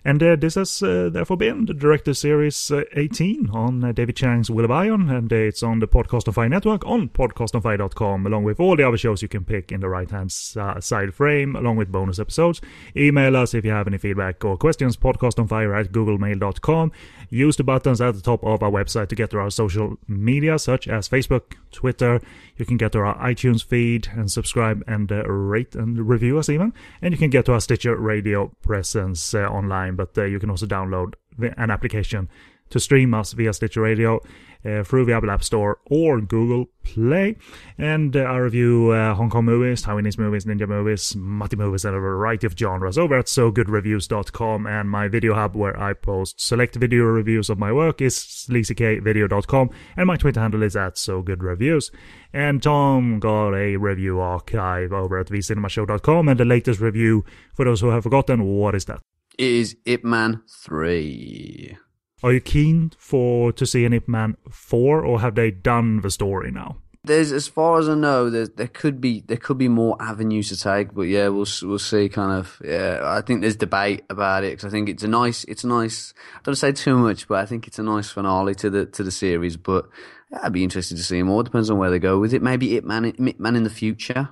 And 0.05 0.23
uh, 0.23 0.37
this 0.37 0.55
has 0.55 0.83
uh, 0.83 1.11
therefore 1.13 1.37
been 1.37 1.67
the 1.67 1.75
director 1.75 2.15
series 2.15 2.71
uh, 2.71 2.85
18 2.95 3.51
on 3.53 3.85
uh, 3.85 3.93
David 3.93 4.17
Chiang's 4.17 4.51
Will 4.51 4.65
of 4.65 4.71
Iron, 4.71 5.11
and 5.11 5.31
uh, 5.31 5.37
it's 5.37 5.63
on 5.63 5.81
the 5.81 5.89
Podcast 5.89 6.27
on 6.27 6.35
Fire 6.35 6.49
network 6.49 6.87
on 6.87 7.11
podcastonfire.com, 7.11 8.27
along 8.27 8.45
with 8.45 8.61
all 8.61 8.77
the 8.77 8.87
other 8.87 8.97
shows 8.97 9.21
you 9.21 9.29
can 9.29 9.45
pick 9.45 9.71
in 9.71 9.81
the 9.81 9.89
right 9.89 10.11
hand 10.11 10.33
side 10.33 11.15
frame, 11.15 11.55
along 11.55 11.77
with 11.77 11.93
bonus 11.93 12.19
episodes. 12.19 12.61
Email 12.97 13.37
us 13.37 13.53
if 13.53 13.65
you 13.65 13.73
have 13.73 13.87
any 13.87 13.99
feedback 13.99 14.43
or 14.45 14.57
questions, 14.57 14.97
podcastonfire 14.97 15.79
at 15.79 15.93
googlemail.com. 15.93 16.93
Use 17.31 17.57
the 17.57 17.65
buttons 17.65 18.01
at 18.01 18.15
the 18.15 18.21
top 18.21 18.45
of 18.45 18.63
our 18.63 18.71
website 18.71 19.09
to 19.09 19.15
get 19.15 19.31
to 19.31 19.39
our 19.39 19.51
social 19.51 19.97
media, 20.09 20.59
such 20.59 20.89
as 20.89 21.09
Facebook, 21.09 21.55
Twitter. 21.71 22.21
You 22.57 22.67
can 22.67 22.77
get 22.77 22.93
to 22.93 22.99
our 22.99 23.17
iTunes 23.19 23.65
feed 23.65 24.09
and 24.13 24.31
subscribe 24.31 24.83
and 24.87 25.11
uh, 25.11 25.23
rate 25.25 25.77
and 25.77 26.09
review 26.09 26.39
us 26.39 26.49
even. 26.49 26.73
And 27.01 27.13
you 27.13 27.19
can 27.19 27.31
get 27.31 27.45
to 27.47 27.53
our 27.53 27.61
Stitcher 27.61 27.97
radio 27.97 28.49
presence 28.63 29.33
uh, 29.33 29.47
online, 29.47 29.95
but 29.95 30.19
uh, 30.19 30.25
you 30.25 30.41
can 30.41 30.51
also 30.51 30.67
download 30.67 31.15
the, 31.39 31.59
an 31.61 31.71
application 31.71 32.29
to 32.71 32.81
stream 32.81 33.15
us 33.15 33.33
via 33.33 33.53
Stitcher 33.53 33.83
Radio 33.83 34.21
uh, 34.65 34.83
through 34.83 35.05
the 35.05 35.13
Apple 35.13 35.31
App 35.31 35.43
Store 35.43 35.79
or 35.91 36.21
Google 36.21 36.67
Play. 36.83 37.37
And 37.79 38.17
uh, 38.17 38.21
I 38.21 38.37
review 38.39 38.91
uh, 38.91 39.15
Hong 39.15 39.31
Kong 39.31 39.45
movies, 39.45 39.85
Taiwanese 39.85 40.19
movies, 40.19 40.45
ninja 40.45 40.69
movies, 40.69 41.15
multi 41.17 41.57
movies, 41.57 41.85
and 41.85 41.95
a 41.95 42.01
variety 42.01 42.47
of 42.47 42.59
genres 42.59 42.99
over 42.99 43.19
at 43.19 43.27
SoGoodReviews.com. 43.27 44.67
And 44.67 44.91
my 44.91 45.09
video 45.09 45.35
hub 45.35 45.55
where 45.55 45.79
I 45.79 45.93
post 45.93 46.41
select 46.41 46.77
video 46.77 47.05
reviews 47.05 47.51
of 47.51 47.59
my 47.59 47.73
work 47.73 48.01
is 48.01 48.17
sleazykvideo.com. 48.17 49.71
And 49.97 50.07
my 50.07 50.17
Twitter 50.17 50.41
handle 50.41 50.63
is 50.63 50.77
at 50.77 50.95
SoGoodReviews. 50.95 51.91
And 52.33 52.63
Tom 52.63 53.19
got 53.21 53.55
a 53.55 53.77
review 53.77 54.21
archive 54.21 54.93
over 54.93 55.19
at 55.19 55.29
vcinemashow.com. 55.29 56.29
And 56.29 56.41
the 56.41 56.45
latest 56.45 56.81
review, 56.81 57.25
for 57.55 57.65
those 57.65 57.81
who 57.81 57.89
have 57.89 58.05
forgotten, 58.05 58.45
what 58.45 58.75
is 58.75 58.85
that? 58.87 59.01
It 59.39 59.47
is 59.47 59.77
Ip 59.87 60.05
Man 60.05 60.43
3. 60.49 61.77
Are 62.23 62.33
you 62.33 62.41
keen 62.41 62.93
for 62.99 63.53
to 63.53 63.67
see 63.67 63.85
an 63.85 63.93
Ip 63.93 64.09
Man 64.09 64.37
4 64.51 65.03
or 65.05 65.21
have 65.21 65.35
they 65.35 65.51
done 65.51 66.01
the 66.03 66.11
story 66.11 66.51
now? 66.51 66.77
There's, 67.03 67.33
as 67.33 67.49
far 67.49 67.79
as 67.79 67.89
I 67.89 67.95
know, 67.95 68.29
there 68.29 68.47
there 68.47 68.69
could 68.69 69.01
be 69.01 69.21
there 69.21 69.39
could 69.39 69.57
be 69.57 69.69
more 69.69 69.97
avenues 70.01 70.51
to 70.51 70.57
take, 70.59 70.93
but 70.93 71.03
yeah, 71.03 71.29
we'll 71.29 71.47
we'll 71.63 71.79
see. 71.79 72.11
Kind 72.11 72.39
of, 72.39 72.61
yeah. 72.63 73.01
I 73.03 73.23
think 73.23 73.41
there's 73.41 73.57
debate 73.57 74.05
about 74.11 74.45
it 74.45 74.51
because 74.53 74.67
I 74.67 74.71
think 74.71 74.91
it's 74.91 75.03
a 75.03 75.09
nice, 75.09 75.45
it's 75.45 75.65
a 75.65 75.67
nice. 75.67 76.13
I 76.37 76.41
don't 76.43 76.57
say 76.57 76.73
too 76.73 76.99
much, 76.99 77.27
but 77.27 77.39
I 77.39 77.47
think 77.47 77.67
it's 77.67 77.79
a 77.79 77.83
nice 77.83 78.11
finale 78.11 78.55
to 78.57 78.69
the 78.69 78.85
to 78.85 79.03
the 79.03 79.11
series. 79.11 79.57
But 79.57 79.89
I'd 80.43 80.53
be 80.53 80.63
interested 80.63 80.99
to 80.99 81.03
see 81.03 81.23
more. 81.23 81.43
Depends 81.43 81.71
on 81.71 81.79
where 81.79 81.89
they 81.89 81.99
go 81.99 82.19
with 82.19 82.35
it. 82.35 82.43
Maybe 82.43 82.77
Ip 82.77 82.85
Man, 82.85 83.07
Ip 83.07 83.41
Man 83.41 83.57
in 83.57 83.65
the 83.65 83.71
future, 83.71 84.29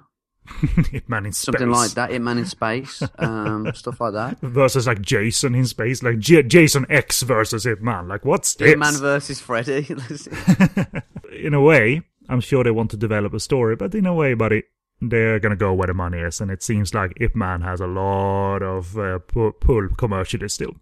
Man 1.08 1.26
in 1.26 1.32
space. 1.32 1.44
something 1.44 1.70
like 1.70 1.90
that. 1.92 2.10
Ip 2.12 2.22
Man 2.22 2.38
in 2.38 2.46
space, 2.46 3.02
um, 3.18 3.70
stuff 3.74 4.00
like 4.00 4.12
that. 4.14 4.40
Versus 4.40 4.86
like 4.86 5.00
Jason 5.02 5.54
in 5.54 5.66
space, 5.66 6.02
like 6.02 6.18
J- 6.18 6.42
Jason 6.42 6.86
X 6.88 7.22
versus 7.22 7.66
Ip 7.66 7.80
Man. 7.80 8.08
Like, 8.08 8.24
what's 8.24 8.54
this? 8.54 8.72
Ip 8.72 8.78
Man 8.78 8.94
versus 8.94 9.40
Freddy. 9.40 9.86
in 11.32 11.54
a 11.54 11.60
way, 11.60 12.02
I'm 12.28 12.40
sure 12.40 12.64
they 12.64 12.70
want 12.70 12.90
to 12.92 12.96
develop 12.96 13.34
a 13.34 13.40
story, 13.40 13.76
but 13.76 13.94
in 13.94 14.06
a 14.06 14.14
way, 14.14 14.34
buddy, 14.34 14.64
they're 15.00 15.38
gonna 15.38 15.56
go 15.56 15.72
where 15.74 15.86
the 15.86 15.94
money 15.94 16.18
is, 16.18 16.40
and 16.40 16.50
it 16.50 16.62
seems 16.62 16.92
like 16.94 17.12
Ip 17.20 17.34
Man 17.36 17.60
has 17.62 17.80
a 17.80 17.86
lot 17.86 18.62
of 18.62 18.98
uh, 18.98 19.18
pu- 19.20 19.52
pull 19.60 19.88
commercially 19.96 20.48
still. 20.48 20.74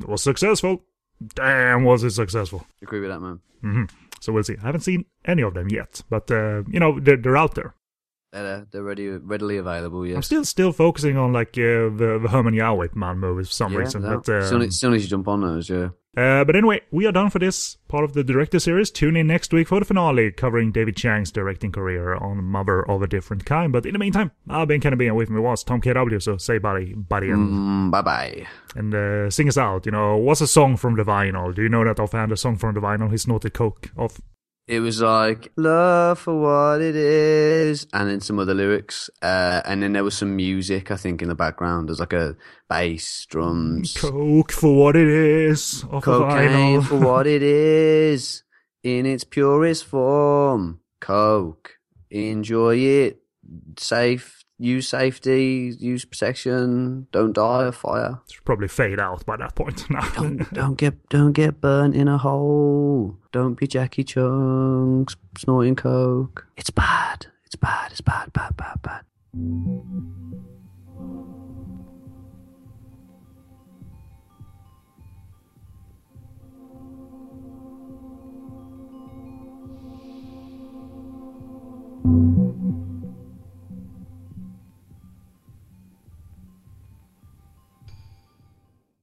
It 0.00 0.08
was 0.08 0.22
successful. 0.22 0.82
Damn, 1.34 1.84
was 1.84 2.04
it 2.04 2.10
successful? 2.10 2.66
Agree 2.82 3.00
with 3.00 3.08
that, 3.10 3.20
man. 3.20 3.40
hmm 3.62 3.84
So 4.20 4.32
we'll 4.32 4.44
see. 4.44 4.56
I 4.62 4.66
haven't 4.66 4.82
seen 4.82 5.06
any 5.24 5.42
of 5.42 5.54
them 5.54 5.68
yet, 5.70 6.02
but 6.10 6.30
uh, 6.30 6.62
you 6.68 6.78
know 6.78 7.00
they're, 7.00 7.16
they're 7.16 7.36
out 7.36 7.54
there. 7.54 7.74
They're, 8.32 8.66
they're 8.70 8.82
ready, 8.82 9.08
readily 9.08 9.56
available. 9.56 10.06
Yes. 10.06 10.16
I'm 10.16 10.22
still 10.22 10.44
still 10.44 10.72
focusing 10.72 11.16
on 11.16 11.32
like 11.32 11.50
uh, 11.50 11.88
the, 11.94 12.18
the 12.22 12.28
Herman 12.30 12.54
Ip 12.54 12.94
Man 12.94 13.18
movies 13.18 13.48
for 13.48 13.54
some 13.54 13.72
yeah, 13.72 13.78
reason. 13.78 14.02
no. 14.02 14.20
But 14.24 14.28
um, 14.34 14.42
soon, 14.48 14.62
as 14.62 14.78
soon 14.78 14.94
as 14.94 15.02
you 15.04 15.08
jump 15.08 15.28
on 15.28 15.40
those, 15.40 15.70
yeah. 15.70 15.88
Uh, 16.16 16.44
but 16.44 16.56
anyway, 16.56 16.80
we 16.90 17.04
are 17.06 17.12
done 17.12 17.28
for 17.28 17.38
this 17.38 17.76
part 17.88 18.02
of 18.02 18.14
the 18.14 18.24
director 18.24 18.58
series. 18.58 18.90
Tune 18.90 19.16
in 19.16 19.26
next 19.26 19.52
week 19.52 19.68
for 19.68 19.78
the 19.80 19.84
finale, 19.84 20.32
covering 20.32 20.72
David 20.72 20.96
Chiang's 20.96 21.30
directing 21.30 21.70
career 21.70 22.14
on 22.14 22.42
Mother 22.42 22.88
of 22.90 23.02
a 23.02 23.06
Different 23.06 23.44
Kind. 23.44 23.70
But 23.70 23.84
in 23.84 23.92
the 23.92 23.98
meantime, 23.98 24.30
I've 24.48 24.66
been 24.66 24.80
kind 24.80 24.94
Kennedy 24.94 25.08
and 25.08 25.16
with 25.16 25.28
me 25.28 25.40
was 25.40 25.62
Tom 25.62 25.82
KW, 25.82 26.22
so 26.22 26.38
say 26.38 26.56
buddy, 26.56 26.94
buddy, 26.94 27.28
and, 27.28 27.50
Mm, 27.50 27.90
bye 27.90 28.00
bye. 28.00 28.46
and 28.74 28.94
uh, 28.94 29.28
sing 29.30 29.46
us 29.48 29.58
out. 29.58 29.84
You 29.84 29.92
know, 29.92 30.16
what's 30.16 30.40
a 30.40 30.46
song 30.46 30.78
from 30.78 30.96
the 30.96 31.02
vinyl? 31.04 31.54
Do 31.54 31.62
you 31.62 31.68
know 31.68 31.84
that 31.84 32.00
offhand, 32.00 32.32
a 32.32 32.36
song 32.38 32.56
from 32.56 32.74
the 32.74 32.80
vinyl 32.80 33.10
he 33.10 33.18
snorted 33.18 33.52
coke 33.52 33.90
off? 33.98 34.18
It 34.68 34.80
was 34.80 35.00
like 35.00 35.52
love 35.56 36.18
for 36.18 36.40
what 36.40 36.80
it 36.80 36.96
is, 36.96 37.86
and 37.92 38.10
then 38.10 38.20
some 38.20 38.40
other 38.40 38.54
lyrics, 38.54 39.08
uh, 39.22 39.62
and 39.64 39.80
then 39.80 39.92
there 39.92 40.02
was 40.02 40.16
some 40.16 40.34
music. 40.34 40.90
I 40.90 40.96
think 40.96 41.22
in 41.22 41.28
the 41.28 41.36
background 41.36 41.88
there's 41.88 42.00
like 42.00 42.12
a 42.12 42.36
bass, 42.68 43.26
drums, 43.26 43.96
Coke 43.96 44.50
for 44.50 44.74
what 44.74 44.96
it 44.96 45.06
is, 45.06 45.84
cocaine 46.02 46.82
for 46.82 46.98
what 46.98 47.28
it 47.28 47.44
is 47.44 48.42
in 48.82 49.06
its 49.06 49.22
purest 49.22 49.84
form. 49.84 50.80
Coke, 51.00 51.78
enjoy 52.10 52.76
it, 52.76 53.22
safe 53.78 54.45
use 54.58 54.88
safety, 54.88 55.74
use 55.78 56.04
protection, 56.04 57.06
don't 57.12 57.32
die 57.32 57.64
of 57.64 57.76
fire. 57.76 58.20
Should 58.30 58.44
probably 58.44 58.68
fade 58.68 58.98
out 59.00 59.24
by 59.26 59.36
that 59.36 59.54
point 59.54 59.88
now. 59.90 60.08
don't, 60.14 60.52
don't 60.54 60.74
get 60.76 61.08
don't 61.08 61.32
get 61.32 61.60
burnt 61.60 61.94
in 61.94 62.08
a 62.08 62.18
hole. 62.18 63.16
Don't 63.32 63.54
be 63.54 63.66
Jackie 63.66 64.04
Cheung 64.04 65.12
snorting 65.36 65.76
coke. 65.76 66.46
It's 66.56 66.70
bad. 66.70 67.26
It's 67.44 67.56
bad. 67.56 67.92
It's 67.92 68.00
bad. 68.00 68.32
Bad. 68.32 68.56
Bad. 68.56 68.82
Bad. 68.82 69.04